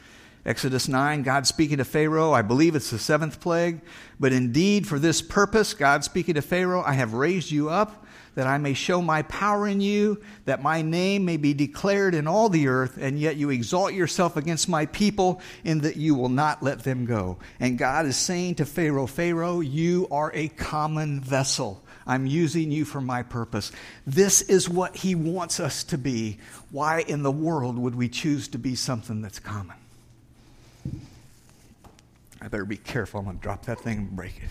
Exodus 0.47 0.89
9, 0.89 1.23
God 1.23 1.47
speaking 1.47 1.77
to 1.77 1.85
Pharaoh, 1.85 2.33
I 2.33 2.41
believe 2.41 2.75
it's 2.75 2.91
the 2.91 2.99
seventh 2.99 3.39
plague, 3.39 3.83
but 4.19 4.33
indeed 4.33 4.89
for 4.89 4.99
this 4.99 5.21
purpose, 5.21 5.75
God 5.75 6.05
speaking 6.05 6.37
to 6.37 6.43
Pharaoh, 6.43 6.83
I 6.83 6.95
have 6.95 7.13
raised 7.13 7.51
you 7.51 7.69
up 7.69 8.07
that 8.35 8.47
I 8.47 8.59
may 8.59 8.75
show 8.75 9.03
my 9.03 9.23
power 9.23 9.67
in 9.67 9.81
you, 9.81 10.23
that 10.45 10.63
my 10.63 10.83
name 10.83 11.25
may 11.25 11.37
be 11.37 11.53
declared 11.53 12.15
in 12.15 12.27
all 12.27 12.49
the 12.49 12.69
earth, 12.69 12.97
and 13.01 13.19
yet 13.19 13.37
you 13.37 13.51
exalt 13.51 13.93
yourself 13.93 14.37
against 14.37 14.69
my 14.69 14.87
people, 14.87 15.41
in 15.65 15.81
that 15.81 15.97
you 15.97 16.15
will 16.15 16.29
not 16.29 16.63
let 16.63 16.85
them 16.85 17.05
go. 17.05 17.39
And 17.59 17.79
God 17.79 18.07
is 18.07 18.17
saying 18.17 18.57
to 18.57 18.65
Pharaoh, 18.65 19.07
Pharaoh, 19.07 19.61
you 19.61 20.07
are 20.11 20.31
a 20.35 20.49
common 20.49 21.21
vessel. 21.21 21.83
I'm 22.07 22.27
using 22.27 22.73
you 22.73 22.85
for 22.85 23.01
my 23.01 23.23
purpose. 23.23 23.73
This 24.07 24.43
is 24.43 24.69
what 24.69 24.97
he 24.97 25.15
wants 25.15 25.61
us 25.61 25.85
to 25.85 25.99
be. 25.99 26.39
Why 26.71 27.01
in 27.01 27.23
the 27.23 27.31
world 27.31 27.79
would 27.79 27.95
we 27.95 28.09
choose 28.09 28.49
to 28.49 28.59
be 28.59 28.75
something 28.75 29.23
that's 29.23 29.39
common? 29.39 29.77
I 32.43 32.49
better 32.49 32.65
be 32.65 32.79
careful. 32.79 33.21
I'm 33.21 33.27
going 33.27 33.37
to 33.37 33.43
drop 33.43 33.67
that 33.67 33.81
thing 33.81 33.99
and 33.99 34.11
break 34.11 34.37
it. 34.39 34.49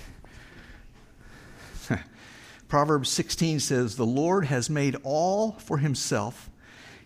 Proverbs 2.70 3.10
16 3.10 3.60
says, 3.60 3.96
The 3.96 4.06
Lord 4.06 4.46
has 4.46 4.70
made 4.70 4.96
all 5.04 5.54
for 5.54 5.80
himself, 5.80 6.50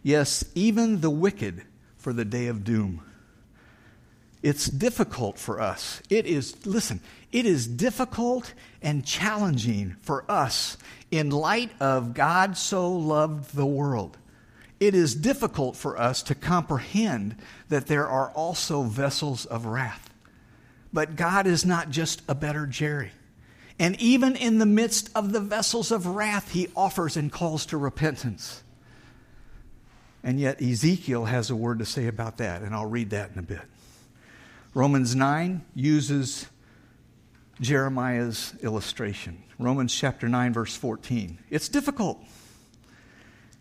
yes, 0.03 0.43
even 0.53 0.99
the 0.99 1.09
wicked 1.09 1.63
for 1.97 2.11
the 2.11 2.25
day 2.25 2.47
of 2.47 2.65
doom. 2.65 3.01
It's 4.43 4.65
difficult 4.65 5.39
for 5.39 5.61
us. 5.61 6.01
It 6.09 6.25
is, 6.25 6.65
listen, 6.65 6.99
it 7.31 7.45
is 7.45 7.65
difficult 7.65 8.53
and 8.81 9.05
challenging 9.05 9.95
for 10.01 10.29
us 10.29 10.77
in 11.11 11.29
light 11.29 11.71
of 11.79 12.13
God 12.13 12.57
so 12.57 12.91
loved 12.91 13.55
the 13.55 13.65
world. 13.65 14.17
It 14.81 14.93
is 14.93 15.15
difficult 15.15 15.77
for 15.77 15.97
us 15.97 16.21
to 16.23 16.35
comprehend 16.35 17.37
that 17.69 17.87
there 17.87 18.05
are 18.05 18.31
also 18.31 18.83
vessels 18.83 19.45
of 19.45 19.65
wrath. 19.65 20.09
But 20.91 21.15
God 21.15 21.47
is 21.47 21.65
not 21.65 21.89
just 21.89 22.21
a 22.27 22.35
better 22.35 22.67
Jerry. 22.67 23.11
And 23.79 23.99
even 23.99 24.35
in 24.35 24.59
the 24.59 24.65
midst 24.65 25.09
of 25.15 25.31
the 25.33 25.39
vessels 25.39 25.91
of 25.91 26.05
wrath, 26.05 26.51
he 26.51 26.67
offers 26.75 27.17
and 27.17 27.31
calls 27.31 27.65
to 27.67 27.77
repentance. 27.77 28.63
And 30.23 30.39
yet, 30.39 30.61
Ezekiel 30.61 31.25
has 31.25 31.49
a 31.49 31.55
word 31.55 31.79
to 31.79 31.85
say 31.85 32.07
about 32.07 32.37
that, 32.37 32.61
and 32.61 32.73
I'll 32.73 32.85
read 32.85 33.09
that 33.09 33.31
in 33.31 33.39
a 33.39 33.43
bit. 33.43 33.61
Romans 34.73 35.15
9 35.15 35.63
uses 35.75 36.47
Jeremiah's 37.59 38.53
illustration. 38.61 39.43
Romans 39.59 39.93
chapter 39.93 40.29
9, 40.29 40.53
verse 40.53 40.75
14. 40.75 41.39
It's 41.49 41.67
difficult, 41.69 42.21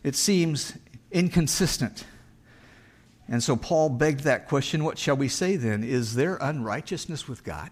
it 0.02 0.14
seems 0.14 0.74
inconsistent. 1.10 2.04
And 3.28 3.42
so 3.42 3.56
Paul 3.56 3.88
begged 3.88 4.20
that 4.20 4.48
question 4.48 4.84
what 4.84 4.98
shall 4.98 5.16
we 5.16 5.28
say 5.28 5.56
then? 5.56 5.84
Is 5.84 6.14
there 6.14 6.36
unrighteousness 6.40 7.28
with 7.28 7.44
God? 7.44 7.70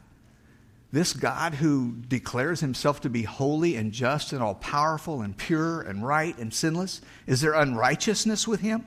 This 0.92 1.12
God 1.12 1.54
who 1.54 1.94
declares 2.08 2.60
himself 2.60 3.00
to 3.02 3.10
be 3.10 3.22
holy 3.22 3.76
and 3.76 3.92
just 3.92 4.32
and 4.32 4.42
all 4.42 4.56
powerful 4.56 5.22
and 5.22 5.36
pure 5.36 5.80
and 5.82 6.04
right 6.04 6.36
and 6.38 6.52
sinless, 6.52 7.00
is 7.26 7.40
there 7.40 7.54
unrighteousness 7.54 8.48
with 8.48 8.60
him? 8.60 8.84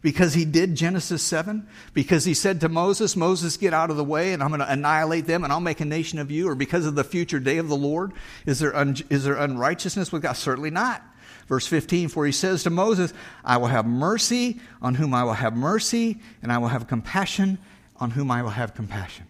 Because 0.00 0.34
he 0.34 0.44
did 0.44 0.74
Genesis 0.74 1.22
7? 1.22 1.66
Because 1.92 2.24
he 2.24 2.34
said 2.34 2.60
to 2.60 2.68
Moses, 2.68 3.16
Moses, 3.16 3.56
get 3.56 3.74
out 3.74 3.90
of 3.90 3.96
the 3.96 4.04
way 4.04 4.32
and 4.32 4.42
I'm 4.42 4.48
going 4.48 4.60
to 4.60 4.72
annihilate 4.72 5.26
them 5.26 5.44
and 5.44 5.52
I'll 5.52 5.60
make 5.60 5.80
a 5.80 5.84
nation 5.84 6.18
of 6.18 6.30
you? 6.30 6.48
Or 6.48 6.54
because 6.54 6.86
of 6.86 6.94
the 6.94 7.04
future 7.04 7.38
day 7.38 7.58
of 7.58 7.68
the 7.68 7.76
Lord? 7.76 8.12
Is 8.46 8.58
there, 8.58 8.74
un- 8.74 8.96
is 9.10 9.24
there 9.24 9.36
unrighteousness 9.36 10.10
with 10.10 10.22
God? 10.22 10.32
Certainly 10.32 10.70
not. 10.70 11.02
Verse 11.48 11.66
15, 11.66 12.08
for 12.08 12.24
he 12.24 12.32
says 12.32 12.62
to 12.62 12.70
Moses, 12.70 13.12
I 13.44 13.58
will 13.58 13.66
have 13.66 13.84
mercy 13.86 14.60
on 14.80 14.94
whom 14.94 15.12
I 15.12 15.22
will 15.24 15.34
have 15.34 15.54
mercy, 15.54 16.20
and 16.40 16.52
I 16.52 16.58
will 16.58 16.68
have 16.68 16.86
compassion 16.86 17.58
on 17.96 18.12
whom 18.12 18.30
I 18.30 18.42
will 18.42 18.50
have 18.50 18.74
compassion. 18.74 19.26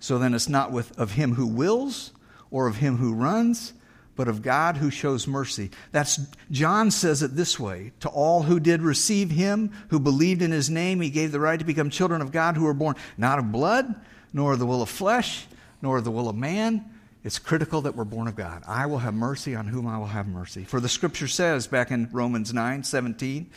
So 0.00 0.18
then 0.18 0.34
it's 0.34 0.48
not 0.48 0.72
with 0.72 0.98
of 0.98 1.12
him 1.12 1.34
who 1.34 1.46
wills 1.46 2.12
or 2.50 2.66
of 2.66 2.76
him 2.76 2.96
who 2.96 3.14
runs, 3.14 3.72
but 4.16 4.28
of 4.28 4.42
God 4.42 4.76
who 4.76 4.90
shows 4.90 5.28
mercy. 5.28 5.70
That's 5.92 6.18
John 6.50 6.90
says 6.90 7.22
it 7.22 7.36
this 7.36 7.58
way, 7.58 7.92
to 8.00 8.08
all 8.08 8.42
who 8.42 8.58
did 8.58 8.82
receive 8.82 9.30
him, 9.30 9.70
who 9.90 10.00
believed 10.00 10.42
in 10.42 10.50
his 10.50 10.68
name, 10.68 11.00
he 11.00 11.10
gave 11.10 11.30
the 11.30 11.40
right 11.40 11.58
to 11.58 11.64
become 11.64 11.90
children 11.90 12.20
of 12.20 12.32
God 12.32 12.56
who 12.56 12.64
were 12.64 12.74
born 12.74 12.96
not 13.16 13.38
of 13.38 13.52
blood, 13.52 13.94
nor 14.32 14.54
of 14.54 14.58
the 14.58 14.66
will 14.66 14.82
of 14.82 14.88
flesh, 14.88 15.46
nor 15.82 15.98
of 15.98 16.04
the 16.04 16.10
will 16.10 16.28
of 16.28 16.36
man. 16.36 16.84
It's 17.24 17.38
critical 17.38 17.82
that 17.82 17.94
we're 17.94 18.04
born 18.04 18.26
of 18.26 18.36
God. 18.36 18.62
I 18.66 18.86
will 18.86 18.98
have 18.98 19.14
mercy 19.14 19.54
on 19.54 19.66
whom 19.66 19.86
I 19.86 19.98
will 19.98 20.06
have 20.06 20.26
mercy. 20.26 20.64
For 20.64 20.80
the 20.80 20.88
scripture 20.88 21.28
says 21.28 21.66
back 21.66 21.90
in 21.90 22.08
Romans 22.12 22.54
9 22.54 22.84
17, 22.84 23.50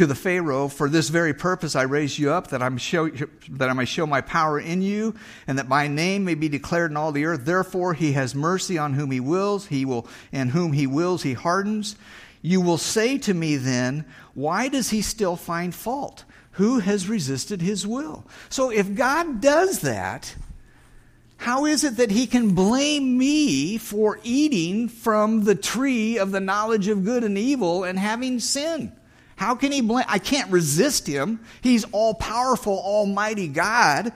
to 0.00 0.06
the 0.06 0.14
Pharaoh, 0.14 0.68
For 0.68 0.88
this 0.88 1.10
very 1.10 1.34
purpose 1.34 1.76
I 1.76 1.82
raised 1.82 2.18
you 2.18 2.30
up, 2.30 2.46
that 2.48 2.62
I, 2.62 2.74
show, 2.78 3.10
that 3.10 3.68
I 3.68 3.74
may 3.74 3.84
show 3.84 4.06
my 4.06 4.22
power 4.22 4.58
in 4.58 4.80
you, 4.80 5.14
and 5.46 5.58
that 5.58 5.68
my 5.68 5.88
name 5.88 6.24
may 6.24 6.34
be 6.34 6.48
declared 6.48 6.90
in 6.90 6.96
all 6.96 7.12
the 7.12 7.26
earth. 7.26 7.44
Therefore 7.44 7.92
he 7.92 8.12
has 8.12 8.34
mercy 8.34 8.78
on 8.78 8.94
whom 8.94 9.10
he 9.10 9.20
wills, 9.20 9.66
he 9.66 9.84
will, 9.84 10.08
and 10.32 10.52
whom 10.52 10.72
he 10.72 10.86
wills 10.86 11.22
he 11.22 11.34
hardens. 11.34 11.96
You 12.40 12.62
will 12.62 12.78
say 12.78 13.18
to 13.18 13.34
me 13.34 13.56
then, 13.56 14.06
Why 14.32 14.68
does 14.68 14.88
he 14.88 15.02
still 15.02 15.36
find 15.36 15.74
fault? 15.74 16.24
Who 16.52 16.78
has 16.78 17.06
resisted 17.06 17.60
his 17.60 17.86
will? 17.86 18.24
So 18.48 18.70
if 18.70 18.94
God 18.94 19.42
does 19.42 19.80
that, 19.80 20.34
how 21.36 21.66
is 21.66 21.84
it 21.84 21.98
that 21.98 22.10
he 22.10 22.26
can 22.26 22.54
blame 22.54 23.18
me 23.18 23.76
for 23.76 24.18
eating 24.22 24.88
from 24.88 25.44
the 25.44 25.54
tree 25.54 26.16
of 26.16 26.30
the 26.30 26.40
knowledge 26.40 26.88
of 26.88 27.04
good 27.04 27.22
and 27.22 27.36
evil 27.36 27.84
and 27.84 27.98
having 27.98 28.40
sin? 28.40 28.92
How 29.40 29.54
can 29.54 29.72
he 29.72 29.80
blame? 29.80 30.04
I 30.06 30.18
can't 30.18 30.50
resist 30.50 31.06
him. 31.06 31.40
He's 31.62 31.86
all 31.92 32.12
powerful, 32.12 32.74
almighty 32.74 33.48
God. 33.48 34.12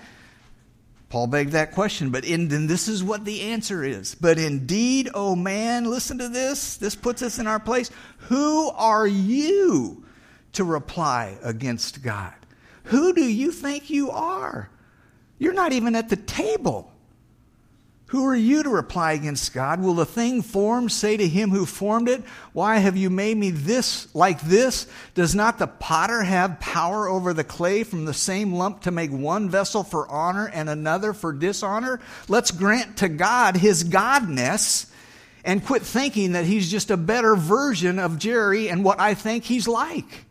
Paul 1.08 1.28
begged 1.28 1.52
that 1.52 1.72
question, 1.72 2.10
but 2.10 2.26
in, 2.26 2.48
then 2.48 2.66
this 2.66 2.88
is 2.88 3.02
what 3.02 3.24
the 3.24 3.40
answer 3.40 3.82
is. 3.82 4.14
But 4.14 4.36
indeed, 4.36 5.08
oh 5.14 5.34
man, 5.34 5.86
listen 5.86 6.18
to 6.18 6.28
this. 6.28 6.76
This 6.76 6.94
puts 6.94 7.22
us 7.22 7.38
in 7.38 7.46
our 7.46 7.58
place. 7.58 7.90
Who 8.28 8.68
are 8.72 9.06
you 9.06 10.04
to 10.52 10.62
reply 10.62 11.38
against 11.42 12.02
God? 12.02 12.34
Who 12.82 13.14
do 13.14 13.24
you 13.24 13.50
think 13.50 13.88
you 13.88 14.10
are? 14.10 14.68
You're 15.38 15.54
not 15.54 15.72
even 15.72 15.96
at 15.96 16.10
the 16.10 16.16
table. 16.16 16.92
Who 18.08 18.26
are 18.26 18.34
you 18.34 18.62
to 18.62 18.68
reply 18.68 19.12
against 19.12 19.54
God? 19.54 19.80
Will 19.80 19.94
the 19.94 20.04
thing 20.04 20.42
formed 20.42 20.92
say 20.92 21.16
to 21.16 21.26
him 21.26 21.50
who 21.50 21.64
formed 21.64 22.08
it, 22.08 22.22
Why 22.52 22.76
have 22.76 22.96
you 22.98 23.08
made 23.08 23.36
me 23.36 23.50
this 23.50 24.14
like 24.14 24.42
this? 24.42 24.86
Does 25.14 25.34
not 25.34 25.58
the 25.58 25.66
potter 25.66 26.22
have 26.22 26.60
power 26.60 27.08
over 27.08 27.32
the 27.32 27.44
clay 27.44 27.82
from 27.82 28.04
the 28.04 28.12
same 28.12 28.52
lump 28.52 28.82
to 28.82 28.90
make 28.90 29.10
one 29.10 29.48
vessel 29.48 29.82
for 29.82 30.06
honor 30.08 30.46
and 30.46 30.68
another 30.68 31.14
for 31.14 31.32
dishonor? 31.32 31.98
Let's 32.28 32.50
grant 32.50 32.98
to 32.98 33.08
God 33.08 33.56
his 33.56 33.84
godness 33.84 34.90
and 35.42 35.64
quit 35.64 35.82
thinking 35.82 36.32
that 36.32 36.44
he's 36.44 36.70
just 36.70 36.90
a 36.90 36.96
better 36.98 37.34
version 37.36 37.98
of 37.98 38.18
Jerry 38.18 38.68
and 38.68 38.84
what 38.84 39.00
I 39.00 39.14
think 39.14 39.44
he's 39.44 39.66
like. 39.66 40.23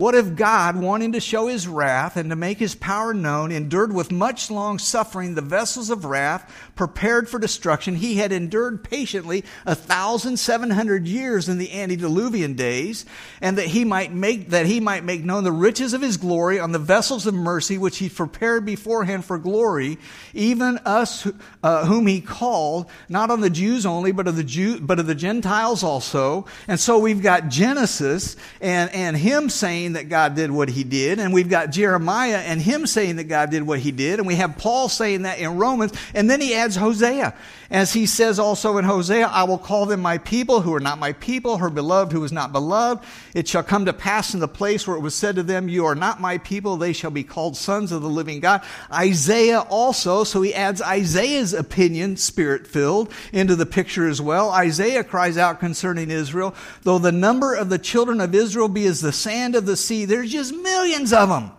What 0.00 0.14
if 0.14 0.34
God, 0.34 0.76
wanting 0.76 1.12
to 1.12 1.20
show 1.20 1.46
his 1.48 1.68
wrath 1.68 2.16
and 2.16 2.30
to 2.30 2.36
make 2.36 2.56
his 2.56 2.74
power 2.74 3.12
known, 3.12 3.52
endured 3.52 3.92
with 3.92 4.10
much 4.10 4.50
long 4.50 4.78
suffering 4.78 5.34
the 5.34 5.42
vessels 5.42 5.90
of 5.90 6.06
wrath 6.06 6.50
prepared 6.74 7.28
for 7.28 7.38
destruction? 7.38 7.96
He 7.96 8.14
had 8.14 8.32
endured 8.32 8.82
patiently 8.82 9.44
a 9.66 9.74
thousand 9.74 10.38
seven 10.38 10.70
hundred 10.70 11.06
years 11.06 11.50
in 11.50 11.58
the 11.58 11.78
antediluvian 11.78 12.54
days, 12.54 13.04
and 13.42 13.58
that 13.58 13.66
he 13.66 13.84
might 13.84 14.10
make 14.10 14.48
that 14.48 14.64
he 14.64 14.80
might 14.80 15.04
make 15.04 15.22
known 15.22 15.44
the 15.44 15.52
riches 15.52 15.92
of 15.92 16.00
his 16.00 16.16
glory 16.16 16.58
on 16.58 16.72
the 16.72 16.78
vessels 16.78 17.26
of 17.26 17.34
mercy 17.34 17.76
which 17.76 17.98
he 17.98 18.08
prepared 18.08 18.64
beforehand 18.64 19.26
for 19.26 19.36
glory, 19.36 19.98
even 20.32 20.78
us 20.86 21.28
uh, 21.62 21.84
whom 21.84 22.06
he 22.06 22.22
called, 22.22 22.86
not 23.10 23.30
on 23.30 23.42
the 23.42 23.50
Jews 23.50 23.84
only, 23.84 24.12
but 24.12 24.26
of 24.26 24.36
the 24.36 24.44
Jew, 24.44 24.80
but 24.80 24.98
of 24.98 25.06
the 25.06 25.14
Gentiles 25.14 25.84
also. 25.84 26.46
And 26.68 26.80
so 26.80 26.98
we've 26.98 27.22
got 27.22 27.50
Genesis 27.50 28.36
and 28.62 28.90
and 28.94 29.14
him 29.14 29.50
saying 29.50 29.89
saying 29.90 30.08
that 30.08 30.08
God 30.08 30.36
did 30.36 30.50
what 30.50 30.68
he 30.68 30.84
did, 30.84 31.18
and 31.18 31.32
we've 31.32 31.48
got 31.48 31.70
Jeremiah 31.70 32.38
and 32.38 32.60
him 32.60 32.86
saying 32.86 33.16
that 33.16 33.24
God 33.24 33.50
did 33.50 33.62
what 33.64 33.80
he 33.80 33.90
did, 33.90 34.18
and 34.18 34.26
we 34.26 34.36
have 34.36 34.56
Paul 34.56 34.88
saying 34.88 35.22
that 35.22 35.38
in 35.38 35.58
Romans, 35.58 35.92
and 36.14 36.30
then 36.30 36.40
he 36.40 36.54
adds 36.54 36.76
Hosea. 36.76 37.34
As 37.70 37.92
he 37.92 38.06
says 38.06 38.40
also 38.40 38.78
in 38.78 38.84
Hosea, 38.84 39.28
I 39.28 39.44
will 39.44 39.58
call 39.58 39.86
them 39.86 40.00
my 40.00 40.18
people 40.18 40.60
who 40.60 40.74
are 40.74 40.80
not 40.80 40.98
my 40.98 41.12
people, 41.12 41.58
her 41.58 41.70
beloved 41.70 42.10
who 42.10 42.24
is 42.24 42.32
not 42.32 42.50
beloved. 42.50 43.04
It 43.32 43.46
shall 43.46 43.62
come 43.62 43.84
to 43.84 43.92
pass 43.92 44.34
in 44.34 44.40
the 44.40 44.48
place 44.48 44.88
where 44.88 44.96
it 44.96 45.02
was 45.02 45.14
said 45.14 45.36
to 45.36 45.44
them, 45.44 45.68
You 45.68 45.86
are 45.86 45.94
not 45.94 46.20
my 46.20 46.38
people, 46.38 46.76
they 46.76 46.92
shall 46.92 47.12
be 47.12 47.22
called 47.22 47.56
sons 47.56 47.92
of 47.92 48.02
the 48.02 48.08
living 48.08 48.40
God. 48.40 48.62
Isaiah 48.92 49.60
also, 49.60 50.24
so 50.24 50.42
he 50.42 50.52
adds 50.52 50.82
Isaiah's 50.82 51.54
opinion, 51.54 52.16
spirit 52.16 52.66
filled, 52.66 53.12
into 53.32 53.54
the 53.54 53.66
picture 53.66 54.08
as 54.08 54.20
well. 54.20 54.50
Isaiah 54.50 55.04
cries 55.04 55.38
out 55.38 55.60
concerning 55.60 56.10
Israel, 56.10 56.56
though 56.82 56.98
the 56.98 57.12
number 57.12 57.54
of 57.54 57.68
the 57.68 57.78
children 57.78 58.20
of 58.20 58.34
Israel 58.34 58.66
be 58.66 58.84
as 58.86 59.00
the 59.00 59.12
sand 59.12 59.54
of 59.54 59.64
the 59.66 59.76
sea, 59.80 60.04
there's 60.04 60.30
just 60.30 60.54
millions 60.54 61.12
of 61.12 61.28
them. 61.28 61.52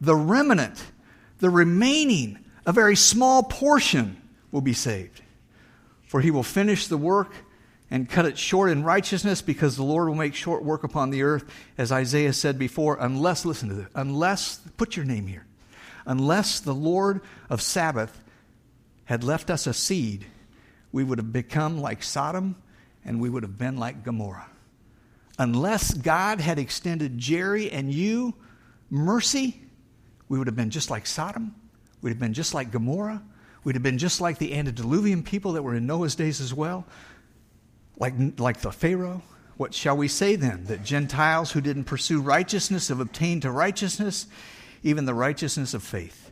The 0.00 0.16
remnant, 0.16 0.82
the 1.38 1.50
remaining, 1.50 2.44
a 2.66 2.72
very 2.72 2.96
small 2.96 3.42
portion 3.42 4.20
will 4.50 4.60
be 4.60 4.72
saved. 4.72 5.22
For 6.06 6.20
he 6.20 6.30
will 6.30 6.42
finish 6.42 6.86
the 6.86 6.96
work 6.96 7.32
and 7.90 8.08
cut 8.08 8.24
it 8.24 8.38
short 8.38 8.70
in 8.70 8.84
righteousness 8.84 9.42
because 9.42 9.76
the 9.76 9.82
Lord 9.82 10.08
will 10.08 10.14
make 10.14 10.34
short 10.34 10.62
work 10.62 10.84
upon 10.84 11.10
the 11.10 11.22
earth, 11.22 11.44
as 11.76 11.90
Isaiah 11.92 12.32
said 12.32 12.58
before, 12.58 12.96
unless, 13.00 13.44
listen 13.44 13.68
to 13.68 13.74
this, 13.74 13.88
unless, 13.94 14.58
put 14.76 14.96
your 14.96 15.04
name 15.04 15.26
here, 15.26 15.46
unless 16.06 16.60
the 16.60 16.74
Lord 16.74 17.20
of 17.48 17.60
Sabaoth 17.60 18.22
had 19.04 19.24
left 19.24 19.50
us 19.50 19.66
a 19.66 19.74
seed, 19.74 20.26
we 20.92 21.02
would 21.02 21.18
have 21.18 21.32
become 21.32 21.80
like 21.80 22.02
Sodom 22.02 22.56
and 23.04 23.20
we 23.20 23.28
would 23.28 23.42
have 23.42 23.58
been 23.58 23.76
like 23.76 24.04
Gomorrah. 24.04 24.46
Unless 25.40 25.94
God 25.94 26.40
had 26.40 26.58
extended 26.58 27.16
Jerry 27.16 27.70
and 27.70 27.92
you 27.92 28.34
mercy, 28.90 29.60
we 30.28 30.38
would 30.38 30.46
have 30.46 30.54
been 30.54 30.70
just 30.70 30.90
like 30.90 31.06
Sodom, 31.06 31.54
we'd 32.02 32.10
have 32.10 32.18
been 32.18 32.34
just 32.34 32.52
like 32.52 32.70
Gomorrah, 32.70 33.22
We'd 33.62 33.74
have 33.74 33.82
been 33.82 33.98
just 33.98 34.20
like 34.20 34.38
the 34.38 34.54
antediluvian 34.54 35.22
people 35.22 35.52
that 35.52 35.62
were 35.62 35.74
in 35.74 35.86
Noah's 35.86 36.14
days 36.14 36.40
as 36.40 36.54
well, 36.54 36.86
like, 37.98 38.14
like 38.38 38.60
the 38.60 38.72
Pharaoh. 38.72 39.22
What 39.56 39.74
shall 39.74 39.96
we 39.96 40.08
say 40.08 40.36
then? 40.36 40.64
That 40.64 40.82
Gentiles 40.82 41.52
who 41.52 41.60
didn't 41.60 41.84
pursue 41.84 42.22
righteousness 42.22 42.88
have 42.88 43.00
obtained 43.00 43.42
to 43.42 43.50
righteousness, 43.50 44.26
even 44.82 45.04
the 45.04 45.14
righteousness 45.14 45.74
of 45.74 45.82
faith. 45.82 46.30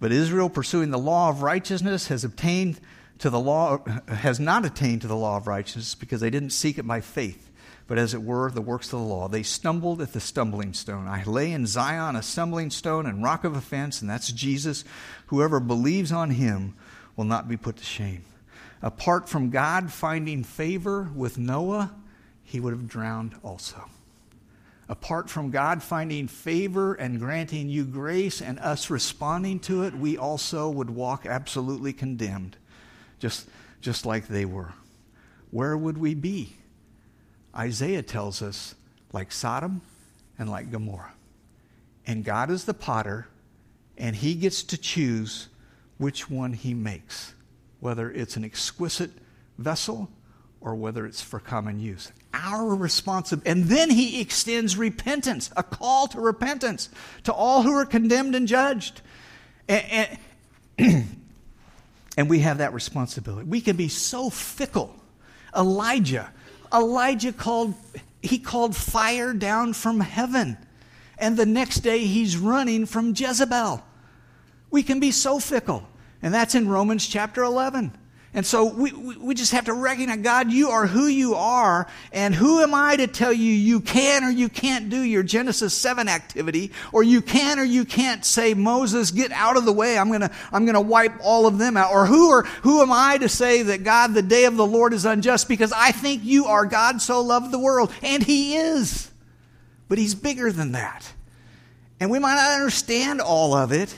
But 0.00 0.10
Israel, 0.10 0.50
pursuing 0.50 0.90
the 0.90 0.98
law 0.98 1.28
of 1.28 1.42
righteousness, 1.42 2.08
has 2.08 2.24
obtained 2.24 2.80
to 3.20 3.30
the 3.30 3.38
law, 3.38 3.84
has 4.08 4.40
not 4.40 4.64
attained 4.64 5.02
to 5.02 5.06
the 5.06 5.16
law 5.16 5.36
of 5.36 5.46
righteousness 5.46 5.94
because 5.94 6.20
they 6.20 6.30
didn't 6.30 6.50
seek 6.50 6.78
it 6.78 6.86
by 6.86 7.00
faith 7.00 7.52
but 7.86 7.98
as 7.98 8.14
it 8.14 8.22
were, 8.22 8.50
the 8.50 8.62
works 8.62 8.86
of 8.86 8.98
the 8.98 9.04
law. 9.04 9.28
They 9.28 9.42
stumbled 9.42 10.00
at 10.00 10.12
the 10.12 10.20
stumbling 10.20 10.72
stone. 10.72 11.06
I 11.06 11.22
lay 11.24 11.52
in 11.52 11.66
Zion 11.66 12.16
a 12.16 12.22
stumbling 12.22 12.70
stone 12.70 13.06
and 13.06 13.22
rock 13.22 13.44
of 13.44 13.54
offense, 13.56 14.00
and 14.00 14.08
that's 14.08 14.32
Jesus. 14.32 14.84
Whoever 15.26 15.60
believes 15.60 16.10
on 16.10 16.30
him 16.30 16.74
will 17.14 17.24
not 17.24 17.48
be 17.48 17.56
put 17.56 17.76
to 17.76 17.84
shame. 17.84 18.24
Apart 18.80 19.28
from 19.28 19.50
God 19.50 19.92
finding 19.92 20.44
favor 20.44 21.10
with 21.14 21.38
Noah, 21.38 21.94
he 22.42 22.60
would 22.60 22.72
have 22.72 22.88
drowned 22.88 23.34
also. 23.42 23.90
Apart 24.88 25.30
from 25.30 25.50
God 25.50 25.82
finding 25.82 26.28
favor 26.28 26.94
and 26.94 27.18
granting 27.18 27.70
you 27.70 27.84
grace 27.84 28.42
and 28.42 28.58
us 28.58 28.90
responding 28.90 29.58
to 29.60 29.84
it, 29.84 29.94
we 29.94 30.18
also 30.18 30.68
would 30.68 30.90
walk 30.90 31.24
absolutely 31.24 31.92
condemned, 31.92 32.56
just, 33.18 33.48
just 33.80 34.04
like 34.04 34.28
they 34.28 34.44
were. 34.44 34.74
Where 35.50 35.76
would 35.76 35.96
we 35.96 36.14
be? 36.14 36.56
Isaiah 37.56 38.02
tells 38.02 38.42
us, 38.42 38.74
like 39.12 39.30
Sodom 39.30 39.80
and 40.38 40.50
like 40.50 40.70
Gomorrah. 40.70 41.14
And 42.06 42.24
God 42.24 42.50
is 42.50 42.64
the 42.64 42.74
potter, 42.74 43.28
and 43.96 44.14
He 44.16 44.34
gets 44.34 44.62
to 44.64 44.76
choose 44.76 45.48
which 45.96 46.28
one 46.28 46.52
He 46.52 46.74
makes, 46.74 47.34
whether 47.80 48.10
it's 48.10 48.36
an 48.36 48.44
exquisite 48.44 49.12
vessel 49.56 50.10
or 50.60 50.74
whether 50.74 51.06
it's 51.06 51.22
for 51.22 51.38
common 51.38 51.78
use. 51.78 52.10
Our 52.32 52.74
responsibility. 52.74 53.50
And 53.50 53.64
then 53.64 53.90
He 53.90 54.20
extends 54.20 54.76
repentance, 54.76 55.50
a 55.56 55.62
call 55.62 56.08
to 56.08 56.20
repentance 56.20 56.88
to 57.24 57.32
all 57.32 57.62
who 57.62 57.72
are 57.72 57.86
condemned 57.86 58.34
and 58.34 58.48
judged. 58.48 59.00
And, 59.68 60.18
and, 60.78 61.08
and 62.16 62.28
we 62.28 62.40
have 62.40 62.58
that 62.58 62.74
responsibility. 62.74 63.46
We 63.48 63.60
can 63.60 63.76
be 63.76 63.88
so 63.88 64.28
fickle. 64.28 64.94
Elijah, 65.56 66.32
Elijah 66.74 67.32
called, 67.32 67.74
he 68.22 68.38
called 68.38 68.74
fire 68.74 69.32
down 69.32 69.72
from 69.72 70.00
heaven 70.00 70.58
and 71.18 71.36
the 71.36 71.46
next 71.46 71.80
day 71.80 72.00
he's 72.00 72.36
running 72.36 72.86
from 72.86 73.14
Jezebel. 73.14 73.84
We 74.70 74.82
can 74.82 75.00
be 75.00 75.10
so 75.10 75.38
fickle. 75.38 75.88
And 76.22 76.32
that's 76.32 76.54
in 76.54 76.68
Romans 76.68 77.06
chapter 77.06 77.42
11. 77.42 77.96
And 78.34 78.44
so 78.44 78.64
we, 78.64 78.92
we 78.92 79.34
just 79.34 79.52
have 79.52 79.66
to 79.66 79.72
recognize 79.72 80.18
God, 80.18 80.50
you 80.50 80.70
are 80.70 80.86
who 80.86 81.06
you 81.06 81.34
are, 81.34 81.86
and 82.12 82.34
who 82.34 82.60
am 82.60 82.74
I 82.74 82.96
to 82.96 83.06
tell 83.06 83.32
you 83.32 83.52
you 83.52 83.80
can 83.80 84.24
or 84.24 84.30
you 84.30 84.48
can't 84.48 84.90
do 84.90 85.00
your 85.00 85.22
Genesis 85.22 85.72
7 85.72 86.08
activity, 86.08 86.72
or 86.92 87.02
you 87.02 87.22
can 87.22 87.58
or 87.58 87.64
you 87.64 87.84
can't 87.84 88.24
say, 88.24 88.52
Moses, 88.52 89.12
get 89.12 89.30
out 89.32 89.56
of 89.56 89.64
the 89.64 89.72
way, 89.72 89.96
I'm 89.96 90.10
gonna, 90.10 90.32
I'm 90.52 90.66
gonna 90.66 90.80
wipe 90.80 91.14
all 91.22 91.46
of 91.46 91.58
them 91.58 91.76
out. 91.76 91.92
Or 91.92 92.06
who, 92.06 92.30
are, 92.30 92.42
who 92.62 92.82
am 92.82 92.92
I 92.92 93.18
to 93.18 93.28
say 93.28 93.62
that 93.62 93.84
God, 93.84 94.14
the 94.14 94.22
day 94.22 94.44
of 94.44 94.56
the 94.56 94.66
Lord 94.66 94.92
is 94.92 95.04
unjust 95.04 95.48
because 95.48 95.72
I 95.72 95.92
think 95.92 96.24
you 96.24 96.46
are 96.46 96.66
God 96.66 97.00
so 97.00 97.20
loved 97.22 97.52
the 97.52 97.58
world, 97.58 97.92
and 98.02 98.22
He 98.22 98.56
is 98.56 99.10
but 99.88 99.98
He's 99.98 100.14
bigger 100.14 100.50
than 100.50 100.72
that. 100.72 101.12
And 102.00 102.10
we 102.10 102.18
might 102.18 102.34
not 102.34 102.52
understand 102.52 103.20
all 103.20 103.54
of 103.54 103.72
it, 103.72 103.94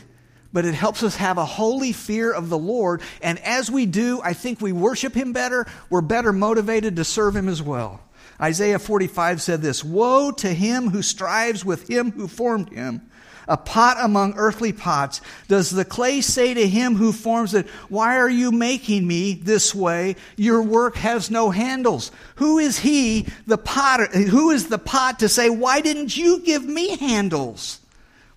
but 0.53 0.65
it 0.65 0.75
helps 0.75 1.03
us 1.03 1.17
have 1.17 1.39
a 1.39 1.45
holy 1.45 1.93
fear 1.93 2.33
of 2.33 2.49
the 2.49 2.59
Lord. 2.59 3.03
And 3.23 3.39
as 3.41 3.71
we 3.71 3.87
do, 3.87 4.21
I 4.23 4.33
think 4.33 4.61
we 4.61 4.73
worship 4.73 5.15
Him 5.15 5.33
better. 5.33 5.67
We're 5.91 6.01
better 6.01 6.33
motivated 6.33 6.97
to 6.97 7.05
serve 7.05 7.37
Him 7.37 7.49
as 7.49 7.63
well. 7.63 8.01
Isaiah 8.41 8.79
45 8.79 9.41
said 9.41 9.63
this 9.63 9.83
Woe 9.83 10.31
to 10.33 10.53
him 10.53 10.91
who 10.91 11.01
strives 11.01 11.65
with 11.65 11.89
him 11.89 12.13
who 12.13 12.29
formed 12.29 12.71
him 12.71 13.01
a 13.49 13.57
pot 13.57 13.97
among 14.01 14.35
earthly 14.37 14.73
pots. 14.73 15.21
Does 15.49 15.71
the 15.71 15.85
clay 15.85 16.21
say 16.21 16.55
to 16.55 16.69
him 16.69 16.97
who 16.97 17.13
forms 17.13 17.55
it, 17.55 17.69
Why 17.89 18.19
are 18.19 18.29
you 18.29 18.51
making 18.51 19.07
me 19.07 19.35
this 19.35 19.75
way? 19.75 20.17
Your 20.37 20.63
work 20.63 20.97
has 20.97 21.31
no 21.31 21.51
handles. 21.51 22.11
Who 22.37 22.59
is 22.59 22.81
he, 22.81 23.29
the 23.47 23.59
pot, 23.59 24.13
who 24.13 24.51
is 24.51 24.69
the 24.69 24.79
pot 24.79 25.21
to 25.21 25.29
say, 25.29 25.49
Why 25.49 25.81
didn't 25.81 26.17
you 26.17 26.41
give 26.41 26.65
me 26.65 26.97
handles? 26.97 27.81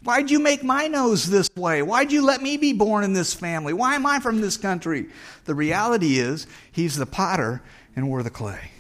Why'd 0.10 0.32
you 0.32 0.40
make 0.40 0.64
my 0.64 0.88
nose 0.88 1.30
this 1.30 1.52
way? 1.56 1.84
Why'd 1.84 2.12
you 2.12 2.26
let 2.26 2.42
me 2.42 2.58
be 2.58 2.74
born 2.74 3.04
in 3.04 3.14
this 3.14 3.32
family? 3.32 3.74
Why 3.74 3.94
am 3.94 4.08
I 4.08 4.20
from 4.20 4.42
this 4.42 4.58
country? 4.58 5.06
The 5.46 5.54
reality 5.54 6.18
is, 6.18 6.48
he's 6.72 6.96
the 6.96 7.06
potter 7.06 7.62
and 7.96 8.10
we're 8.10 8.24
the 8.24 8.32
clay. 8.32 8.72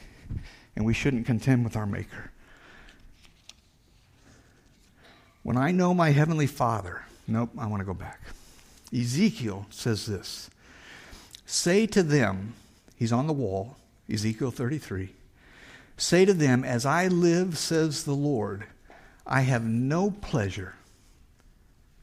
And 0.76 0.84
we 0.84 0.96
shouldn't 0.96 1.28
contend 1.28 1.64
with 1.64 1.76
our 1.76 1.86
maker. 1.86 2.32
When 5.44 5.56
I 5.56 5.70
know 5.70 5.94
my 5.94 6.10
heavenly 6.10 6.48
Father, 6.48 7.04
nope, 7.28 7.52
I 7.60 7.68
want 7.68 7.82
to 7.82 7.86
go 7.86 7.94
back. 7.94 8.22
Ezekiel 8.92 9.68
says 9.70 10.08
this 10.08 10.50
Say 11.46 11.86
to 11.86 12.02
them, 12.02 12.56
he's 12.96 13.14
on 13.14 13.28
the 13.28 13.34
wall, 13.34 13.78
Ezekiel 14.12 14.50
33. 14.50 15.10
Say 15.96 16.26
to 16.26 16.34
them, 16.34 16.64
As 16.64 16.88
I 16.88 17.08
live, 17.08 17.56
says 17.56 18.04
the 18.04 18.16
Lord, 18.16 18.64
I 19.28 19.42
have 19.42 19.64
no 19.64 20.10
pleasure, 20.10 20.74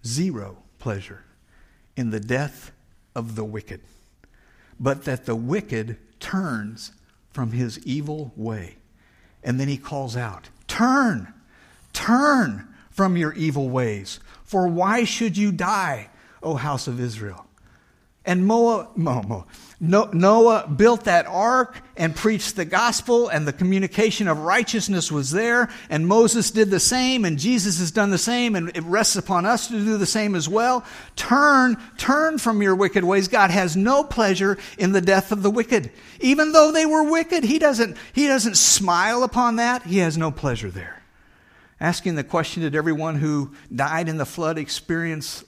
zero 0.06 0.58
pleasure, 0.78 1.24
in 1.96 2.10
the 2.10 2.20
death 2.20 2.72
of 3.14 3.34
the 3.34 3.44
wicked, 3.44 3.80
but 4.78 5.04
that 5.04 5.26
the 5.26 5.36
wicked 5.36 5.96
turns 6.20 6.92
from 7.32 7.52
his 7.52 7.78
evil 7.86 8.32
way. 8.36 8.76
And 9.42 9.60
then 9.60 9.68
he 9.68 9.76
calls 9.76 10.16
out, 10.16 10.48
Turn, 10.66 11.32
turn 11.92 12.68
from 12.90 13.16
your 13.16 13.32
evil 13.34 13.68
ways. 13.68 14.20
For 14.44 14.66
why 14.66 15.04
should 15.04 15.36
you 15.36 15.52
die, 15.52 16.08
O 16.42 16.54
house 16.54 16.86
of 16.86 17.00
Israel? 17.00 17.45
And 18.26 18.46
Noah, 18.48 18.88
Noah 20.12 20.68
built 20.68 21.04
that 21.04 21.26
ark 21.26 21.80
and 21.96 22.14
preached 22.14 22.56
the 22.56 22.64
gospel, 22.64 23.28
and 23.28 23.46
the 23.46 23.52
communication 23.52 24.26
of 24.26 24.38
righteousness 24.38 25.12
was 25.12 25.30
there. 25.30 25.68
And 25.88 26.06
Moses 26.08 26.50
did 26.50 26.70
the 26.70 26.80
same, 26.80 27.24
and 27.24 27.38
Jesus 27.38 27.78
has 27.78 27.90
done 27.90 28.10
the 28.10 28.18
same, 28.18 28.56
and 28.56 28.76
it 28.76 28.82
rests 28.82 29.16
upon 29.16 29.46
us 29.46 29.68
to 29.68 29.74
do 29.74 29.96
the 29.96 30.06
same 30.06 30.34
as 30.34 30.48
well. 30.48 30.84
Turn, 31.14 31.76
turn 31.96 32.38
from 32.38 32.62
your 32.62 32.74
wicked 32.74 33.04
ways. 33.04 33.28
God 33.28 33.50
has 33.50 33.76
no 33.76 34.02
pleasure 34.02 34.58
in 34.76 34.92
the 34.92 35.00
death 35.00 35.30
of 35.30 35.42
the 35.42 35.50
wicked. 35.50 35.90
Even 36.20 36.52
though 36.52 36.72
they 36.72 36.86
were 36.86 37.08
wicked, 37.08 37.44
He 37.44 37.58
doesn't, 37.58 37.96
he 38.12 38.26
doesn't 38.26 38.56
smile 38.56 39.22
upon 39.22 39.56
that. 39.56 39.84
He 39.84 39.98
has 39.98 40.18
no 40.18 40.30
pleasure 40.30 40.70
there 40.70 41.02
asking 41.80 42.14
the 42.14 42.24
question 42.24 42.62
did 42.62 42.74
everyone 42.74 43.16
who 43.16 43.52
died 43.74 44.08
in 44.08 44.16
the 44.16 44.26
flood 44.26 44.58
experience 44.58 45.44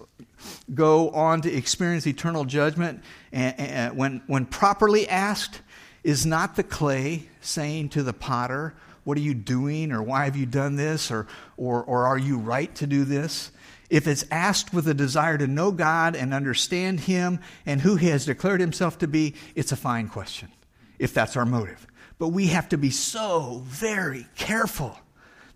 go 0.74 1.10
on 1.10 1.40
to 1.42 1.52
experience 1.52 2.06
eternal 2.06 2.44
judgment? 2.44 3.02
And, 3.32 3.58
and, 3.58 3.96
when, 3.96 4.22
when 4.26 4.46
properly 4.46 5.08
asked 5.08 5.62
is 6.04 6.24
not 6.24 6.56
the 6.56 6.62
clay 6.62 7.28
saying 7.40 7.90
to 7.90 8.02
the 8.02 8.12
potter 8.12 8.74
what 9.08 9.16
are 9.16 9.22
you 9.22 9.32
doing? 9.32 9.90
Or 9.90 10.02
why 10.02 10.26
have 10.26 10.36
you 10.36 10.44
done 10.44 10.76
this? 10.76 11.10
Or, 11.10 11.26
or, 11.56 11.82
or 11.82 12.06
are 12.06 12.18
you 12.18 12.36
right 12.36 12.74
to 12.74 12.86
do 12.86 13.04
this? 13.04 13.50
If 13.88 14.06
it's 14.06 14.26
asked 14.30 14.74
with 14.74 14.86
a 14.86 14.92
desire 14.92 15.38
to 15.38 15.46
know 15.46 15.72
god 15.72 16.14
and 16.14 16.34
understand 16.34 17.00
him 17.00 17.40
and 17.64 17.80
who 17.80 17.96
he 17.96 18.08
has 18.08 18.26
declared 18.26 18.60
himself 18.60 18.98
to 18.98 19.08
be 19.08 19.34
it's 19.54 19.72
a 19.72 19.76
fine 19.76 20.08
question 20.08 20.52
if 20.98 21.14
that's 21.14 21.38
our 21.38 21.46
motive. 21.46 21.86
But 22.18 22.28
we 22.28 22.48
have 22.48 22.68
to 22.68 22.76
be 22.76 22.90
so 22.90 23.62
very 23.64 24.26
careful 24.36 24.98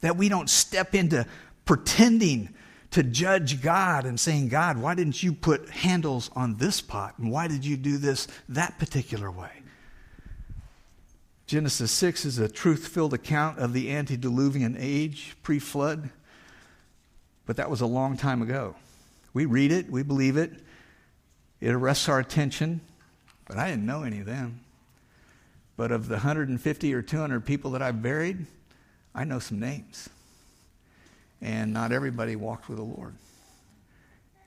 that 0.03 0.17
we 0.17 0.29
don't 0.29 0.51
step 0.51 0.95
into 0.95 1.27
pretending 1.65 2.51
to 2.91 3.03
judge 3.03 3.63
God 3.63 4.05
and 4.05 4.21
saying, 4.21 4.49
God, 4.49 4.77
why 4.77 4.95
didn't 4.95 5.23
you 5.23 5.33
put 5.33 5.71
handles 5.71 6.31
on 6.37 6.59
this 6.59 6.83
pot? 6.83 7.15
And 7.19 7.31
why 7.31 7.49
did 7.49 7.65
you 7.65 7.77
do 7.77 7.97
this 7.97 8.29
that 8.51 8.79
particular 8.79 9.31
way? 9.31 9.51
Genesis 11.47 11.91
6 11.91 12.25
is 12.25 12.39
a 12.39 12.49
truth 12.49 12.89
filled 12.89 13.15
account 13.15 13.59
of 13.59 13.73
the 13.73 13.91
antediluvian 13.91 14.77
age, 14.79 15.37
pre 15.43 15.59
flood. 15.59 16.11
But 17.47 17.57
that 17.57 17.71
was 17.71 17.81
a 17.81 17.87
long 17.87 18.17
time 18.17 18.43
ago. 18.43 18.77
We 19.33 19.47
read 19.47 19.73
it, 19.73 19.91
we 19.91 20.03
believe 20.03 20.37
it, 20.37 20.53
it 21.61 21.71
arrests 21.71 22.09
our 22.09 22.19
attention, 22.19 22.81
but 23.47 23.57
I 23.57 23.69
didn't 23.69 23.87
know 23.87 24.03
any 24.03 24.21
of 24.21 24.27
them. 24.27 24.61
But 25.77 25.91
of 25.91 26.09
the 26.09 26.17
150 26.17 26.95
or 26.95 27.03
200 27.03 27.45
people 27.45 27.71
that 27.71 27.83
I've 27.83 28.03
buried, 28.03 28.47
I 29.15 29.25
know 29.25 29.39
some 29.39 29.61
names. 29.61 30.09
And 31.41 31.73
not 31.73 31.93
everybody 31.93 32.37
walked 32.37 32.69
with 32.69 32.79
the 32.79 32.85
Lord. 32.85 33.15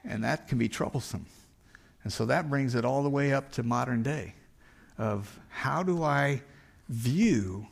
And 0.03 0.23
that 0.23 0.47
can 0.47 0.57
be 0.57 0.69
troublesome. 0.69 1.25
And 2.03 2.13
so 2.13 2.25
that 2.27 2.49
brings 2.49 2.75
it 2.75 2.85
all 2.85 3.03
the 3.03 3.09
way 3.09 3.33
up 3.33 3.51
to 3.53 3.63
modern 3.63 4.03
day 4.03 4.33
of 4.97 5.39
how 5.49 5.83
do 5.83 6.03
I 6.03 6.41
view 6.87 7.67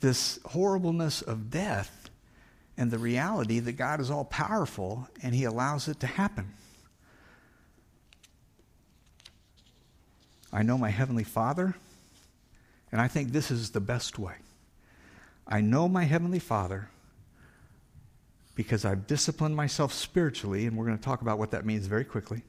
this 0.00 0.38
horribleness 0.44 1.22
of 1.22 1.50
death 1.50 2.10
and 2.76 2.90
the 2.90 2.98
reality 2.98 3.58
that 3.60 3.72
God 3.72 4.00
is 4.00 4.10
all 4.10 4.24
powerful 4.24 5.08
and 5.22 5.34
he 5.34 5.44
allows 5.44 5.88
it 5.88 6.00
to 6.00 6.06
happen. 6.06 6.52
I 10.52 10.62
know 10.62 10.76
my 10.76 10.90
heavenly 10.90 11.24
Father, 11.24 11.74
and 12.90 13.00
I 13.00 13.08
think 13.08 13.32
this 13.32 13.50
is 13.50 13.70
the 13.70 13.80
best 13.80 14.18
way. 14.18 14.34
I 15.50 15.60
know 15.60 15.88
my 15.88 16.04
Heavenly 16.04 16.38
Father 16.38 16.88
because 18.54 18.84
I've 18.84 19.06
disciplined 19.06 19.56
myself 19.56 19.92
spiritually, 19.92 20.66
and 20.66 20.76
we're 20.76 20.84
going 20.84 20.98
to 20.98 21.02
talk 21.02 21.22
about 21.22 21.38
what 21.38 21.50
that 21.50 21.64
means 21.64 21.86
very 21.86 22.04
quickly. 22.04 22.42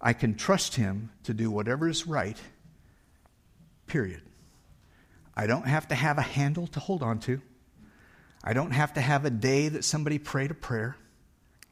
I 0.00 0.12
can 0.14 0.34
trust 0.34 0.76
Him 0.76 1.10
to 1.24 1.34
do 1.34 1.50
whatever 1.50 1.88
is 1.88 2.06
right, 2.06 2.36
period. 3.86 4.22
I 5.36 5.46
don't 5.46 5.66
have 5.66 5.88
to 5.88 5.94
have 5.94 6.18
a 6.18 6.22
handle 6.22 6.66
to 6.68 6.80
hold 6.80 7.02
on 7.02 7.20
to. 7.20 7.40
I 8.42 8.52
don't 8.52 8.70
have 8.70 8.94
to 8.94 9.00
have 9.00 9.24
a 9.24 9.30
day 9.30 9.68
that 9.68 9.84
somebody 9.84 10.18
prayed 10.18 10.50
a 10.50 10.54
prayer, 10.54 10.96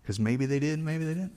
because 0.02 0.20
maybe 0.20 0.46
they 0.46 0.58
did, 0.58 0.78
maybe 0.78 1.04
they 1.04 1.14
didn't. 1.14 1.36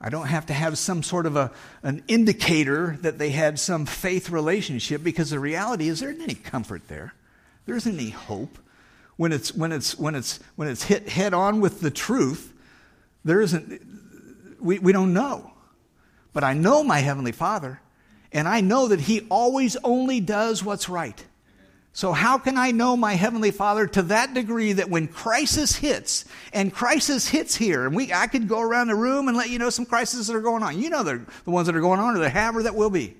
I 0.00 0.10
don't 0.10 0.26
have 0.26 0.46
to 0.46 0.52
have 0.52 0.78
some 0.78 1.02
sort 1.02 1.26
of 1.26 1.36
a, 1.36 1.52
an 1.82 2.02
indicator 2.06 2.98
that 3.02 3.18
they 3.18 3.30
had 3.30 3.58
some 3.58 3.86
faith 3.86 4.30
relationship, 4.30 5.02
because 5.02 5.30
the 5.30 5.38
reality 5.38 5.88
is 5.88 6.00
there 6.00 6.10
isn't 6.10 6.22
any 6.22 6.34
comfort 6.34 6.88
there. 6.88 7.14
There 7.66 7.76
isn't 7.76 7.94
any 7.98 8.10
hope. 8.10 8.58
When 9.16 9.32
it's, 9.32 9.54
when 9.54 9.72
it's, 9.72 9.98
when 9.98 10.14
it's, 10.14 10.40
when 10.56 10.68
it's 10.68 10.84
hit 10.84 11.08
head 11.08 11.34
on 11.34 11.60
with 11.60 11.80
the 11.80 11.90
truth, 11.90 12.52
there 13.24 13.40
isn't, 13.40 13.80
we, 14.60 14.78
we 14.78 14.92
don't 14.92 15.12
know. 15.12 15.52
But 16.32 16.44
I 16.44 16.54
know 16.54 16.82
my 16.82 16.98
Heavenly 16.98 17.32
Father, 17.32 17.80
and 18.32 18.48
I 18.48 18.62
know 18.62 18.88
that 18.88 19.00
He 19.00 19.20
always 19.28 19.76
only 19.84 20.20
does 20.20 20.64
what's 20.64 20.88
right. 20.88 21.22
So, 21.94 22.12
how 22.12 22.38
can 22.38 22.56
I 22.56 22.70
know 22.70 22.96
my 22.96 23.14
Heavenly 23.14 23.50
Father 23.50 23.86
to 23.86 24.02
that 24.04 24.32
degree 24.32 24.72
that 24.72 24.88
when 24.88 25.08
crisis 25.08 25.76
hits, 25.76 26.24
and 26.54 26.72
crisis 26.72 27.28
hits 27.28 27.54
here, 27.54 27.86
and 27.86 27.94
we, 27.94 28.12
I 28.12 28.28
could 28.28 28.48
go 28.48 28.60
around 28.60 28.88
the 28.88 28.94
room 28.94 29.28
and 29.28 29.36
let 29.36 29.50
you 29.50 29.58
know 29.58 29.68
some 29.68 29.84
crises 29.84 30.26
that 30.26 30.34
are 30.34 30.40
going 30.40 30.62
on. 30.62 30.80
You 30.80 30.88
know 30.88 31.02
the, 31.02 31.20
the 31.44 31.50
ones 31.50 31.66
that 31.66 31.76
are 31.76 31.82
going 31.82 32.00
on, 32.00 32.16
or 32.16 32.20
that 32.20 32.30
have, 32.30 32.56
or 32.56 32.62
that 32.62 32.74
will 32.74 32.88
be. 32.88 33.14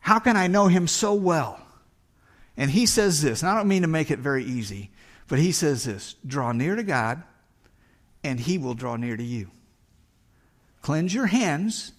How 0.00 0.18
can 0.18 0.36
I 0.36 0.46
know 0.46 0.66
Him 0.66 0.88
so 0.88 1.12
well? 1.12 1.60
And 2.56 2.70
He 2.70 2.86
says 2.86 3.22
this, 3.22 3.42
and 3.42 3.50
I 3.50 3.56
don't 3.56 3.68
mean 3.68 3.82
to 3.82 3.88
make 3.88 4.10
it 4.10 4.18
very 4.18 4.44
easy, 4.44 4.90
but 5.28 5.38
He 5.38 5.52
says 5.52 5.84
this 5.84 6.14
draw 6.26 6.52
near 6.52 6.76
to 6.76 6.82
God, 6.82 7.22
and 8.22 8.40
He 8.40 8.58
will 8.58 8.74
draw 8.74 8.96
near 8.96 9.16
to 9.16 9.24
you. 9.24 9.50
Cleanse 10.80 11.14
your 11.14 11.26
hands, 11.26 11.92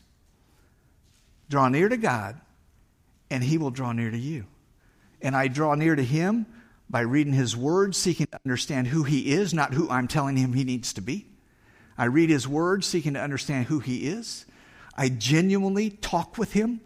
draw 1.49 1.70
near 1.70 1.89
to 1.89 1.97
God, 1.97 2.39
and 3.30 3.43
He 3.43 3.58
will 3.58 3.72
draw 3.72 3.91
near 3.91 4.12
to 4.12 4.18
you. 4.18 4.45
And 5.24 5.38
I 5.38 5.47
draw 5.47 5.74
near 5.74 5.95
to 5.95 6.04
him 6.04 6.45
by 6.89 6.99
reading 6.99 7.34
his 7.34 7.56
word, 7.56 7.95
seeking 7.95 8.28
to 8.28 8.39
understand 8.45 8.88
who 8.88 9.04
he 9.04 9.32
is, 9.32 9.54
not 9.54 9.74
who 9.74 9.89
I'm 9.89 10.08
telling 10.08 10.36
him 10.36 10.51
he 10.51 10.66
needs 10.66 10.93
to 10.93 11.01
be. 11.01 11.26
I 11.97 12.06
read 12.06 12.30
his 12.30 12.47
word, 12.47 12.84
seeking 12.84 13.14
to 13.14 13.22
understand 13.22 13.68
who 13.68 13.80
he 13.80 14.06
is. 14.08 14.45
I 14.95 15.08
genuinely 15.10 15.89
talk 15.89 16.38
with 16.38 16.54
him. 16.54 16.82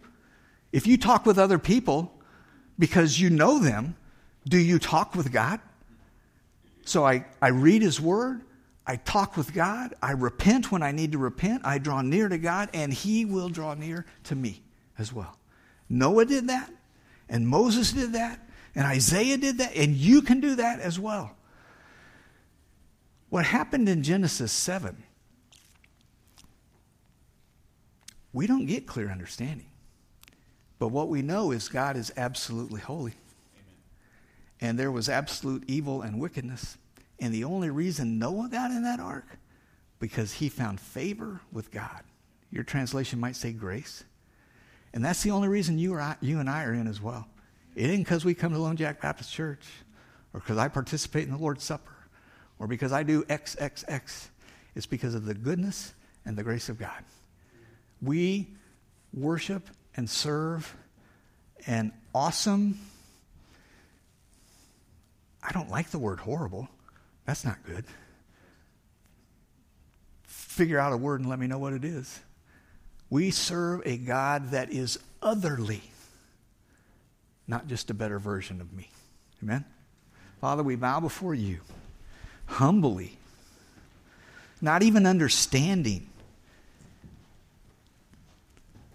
If 0.70 0.86
you 0.86 0.96
talk 0.96 1.26
with 1.26 1.38
other 1.38 1.58
people 1.58 2.17
because 2.78 3.20
you 3.20 3.30
know 3.30 3.58
them, 3.58 3.96
do 4.46 4.58
you 4.58 4.78
talk 4.78 5.14
with 5.14 5.32
God? 5.32 5.60
So 6.84 7.04
I, 7.04 7.26
I 7.42 7.48
read 7.48 7.82
his 7.82 8.00
word. 8.00 8.42
I 8.86 8.96
talk 8.96 9.36
with 9.36 9.52
God. 9.52 9.94
I 10.02 10.12
repent 10.12 10.72
when 10.72 10.82
I 10.82 10.92
need 10.92 11.12
to 11.12 11.18
repent. 11.18 11.62
I 11.64 11.78
draw 11.78 12.00
near 12.00 12.28
to 12.28 12.38
God, 12.38 12.70
and 12.72 12.92
he 12.92 13.24
will 13.26 13.50
draw 13.50 13.74
near 13.74 14.06
to 14.24 14.34
me 14.34 14.62
as 14.96 15.12
well. 15.12 15.36
Noah 15.88 16.24
did 16.24 16.48
that. 16.48 16.70
And 17.28 17.46
Moses 17.46 17.92
did 17.92 18.14
that, 18.14 18.40
and 18.74 18.86
Isaiah 18.86 19.36
did 19.36 19.58
that, 19.58 19.76
and 19.76 19.94
you 19.94 20.22
can 20.22 20.40
do 20.40 20.54
that 20.56 20.80
as 20.80 20.98
well. 20.98 21.36
What 23.28 23.44
happened 23.44 23.88
in 23.88 24.02
Genesis 24.02 24.50
7, 24.50 25.02
we 28.32 28.46
don't 28.46 28.64
get 28.64 28.86
clear 28.86 29.10
understanding. 29.10 29.66
But 30.78 30.88
what 30.88 31.08
we 31.08 31.22
know 31.22 31.50
is 31.50 31.68
God 31.68 31.96
is 31.96 32.12
absolutely 32.16 32.80
holy. 32.80 33.14
Amen. 33.54 33.74
And 34.60 34.78
there 34.78 34.92
was 34.92 35.08
absolute 35.08 35.64
evil 35.66 36.02
and 36.02 36.20
wickedness. 36.20 36.78
And 37.18 37.34
the 37.34 37.44
only 37.44 37.70
reason 37.70 38.18
Noah 38.18 38.48
got 38.48 38.70
in 38.70 38.84
that 38.84 39.00
ark, 39.00 39.26
because 39.98 40.34
he 40.34 40.48
found 40.48 40.80
favor 40.80 41.40
with 41.52 41.70
God. 41.70 42.02
Your 42.50 42.62
translation 42.62 43.18
might 43.18 43.36
say 43.36 43.52
grace. 43.52 44.04
And 44.94 45.04
that's 45.04 45.22
the 45.22 45.32
only 45.32 45.48
reason 45.48 45.78
you, 45.78 45.98
I, 45.98 46.16
you 46.20 46.38
and 46.38 46.48
I 46.48 46.64
are 46.64 46.72
in 46.72 46.86
as 46.86 47.00
well. 47.00 47.26
It 47.74 47.90
ain't 47.90 48.04
because 48.04 48.24
we 48.24 48.34
come 48.34 48.52
to 48.52 48.58
Lone 48.58 48.76
Jack 48.76 49.00
Baptist 49.00 49.32
Church 49.32 49.66
or 50.32 50.40
because 50.40 50.58
I 50.58 50.68
participate 50.68 51.24
in 51.24 51.30
the 51.32 51.38
Lord's 51.38 51.64
Supper 51.64 51.92
or 52.58 52.66
because 52.66 52.92
I 52.92 53.02
do 53.02 53.24
XXX. 53.24 54.28
It's 54.74 54.86
because 54.86 55.14
of 55.14 55.24
the 55.24 55.34
goodness 55.34 55.94
and 56.24 56.36
the 56.36 56.42
grace 56.42 56.68
of 56.68 56.78
God. 56.78 57.04
We 58.00 58.48
worship 59.12 59.68
and 59.98 60.08
serve 60.08 60.76
an 61.66 61.92
awesome, 62.14 62.78
I 65.42 65.50
don't 65.50 65.68
like 65.68 65.90
the 65.90 65.98
word 65.98 66.20
horrible. 66.20 66.68
That's 67.26 67.44
not 67.44 67.56
good. 67.66 67.84
Figure 70.22 70.78
out 70.78 70.92
a 70.92 70.96
word 70.96 71.18
and 71.18 71.28
let 71.28 71.40
me 71.40 71.48
know 71.48 71.58
what 71.58 71.72
it 71.72 71.84
is. 71.84 72.20
We 73.10 73.32
serve 73.32 73.82
a 73.84 73.96
God 73.96 74.52
that 74.52 74.70
is 74.70 75.00
otherly, 75.20 75.82
not 77.48 77.66
just 77.66 77.90
a 77.90 77.94
better 77.94 78.20
version 78.20 78.60
of 78.60 78.72
me. 78.72 78.90
Amen? 79.42 79.64
Father, 80.40 80.62
we 80.62 80.76
bow 80.76 81.00
before 81.00 81.34
you 81.34 81.58
humbly, 82.46 83.18
not 84.60 84.84
even 84.84 85.06
understanding. 85.06 86.07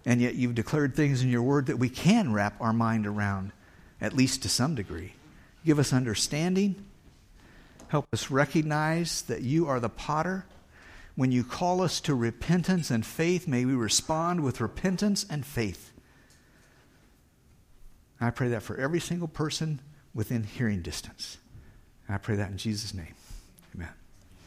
And 0.06 0.20
yet 0.20 0.34
you've 0.34 0.54
declared 0.54 0.94
things 0.94 1.22
in 1.22 1.30
your 1.30 1.42
word 1.42 1.66
that 1.66 1.78
we 1.78 1.88
can 1.88 2.32
wrap 2.32 2.60
our 2.60 2.72
mind 2.72 3.06
around, 3.06 3.52
at 4.00 4.12
least 4.12 4.42
to 4.42 4.48
some 4.48 4.74
degree. 4.74 5.14
Give 5.64 5.78
us 5.78 5.92
understanding. 5.92 6.84
Help 7.88 8.06
us 8.12 8.30
recognize 8.30 9.22
that 9.22 9.42
you 9.42 9.66
are 9.66 9.80
the 9.80 9.88
potter 9.88 10.44
when 11.16 11.30
you 11.30 11.44
call 11.44 11.80
us 11.80 12.00
to 12.00 12.14
repentance 12.14 12.90
and 12.90 13.06
faith, 13.06 13.46
may 13.46 13.64
we 13.64 13.74
respond 13.74 14.42
with 14.42 14.60
repentance 14.60 15.24
and 15.28 15.46
faith. 15.46 15.92
I 18.20 18.30
pray 18.30 18.48
that 18.48 18.62
for 18.62 18.76
every 18.76 19.00
single 19.00 19.28
person 19.28 19.80
within 20.12 20.42
hearing 20.42 20.82
distance. 20.82 21.38
I 22.08 22.18
pray 22.18 22.36
that 22.36 22.50
in 22.50 22.58
Jesus' 22.58 22.94
name. 22.94 23.14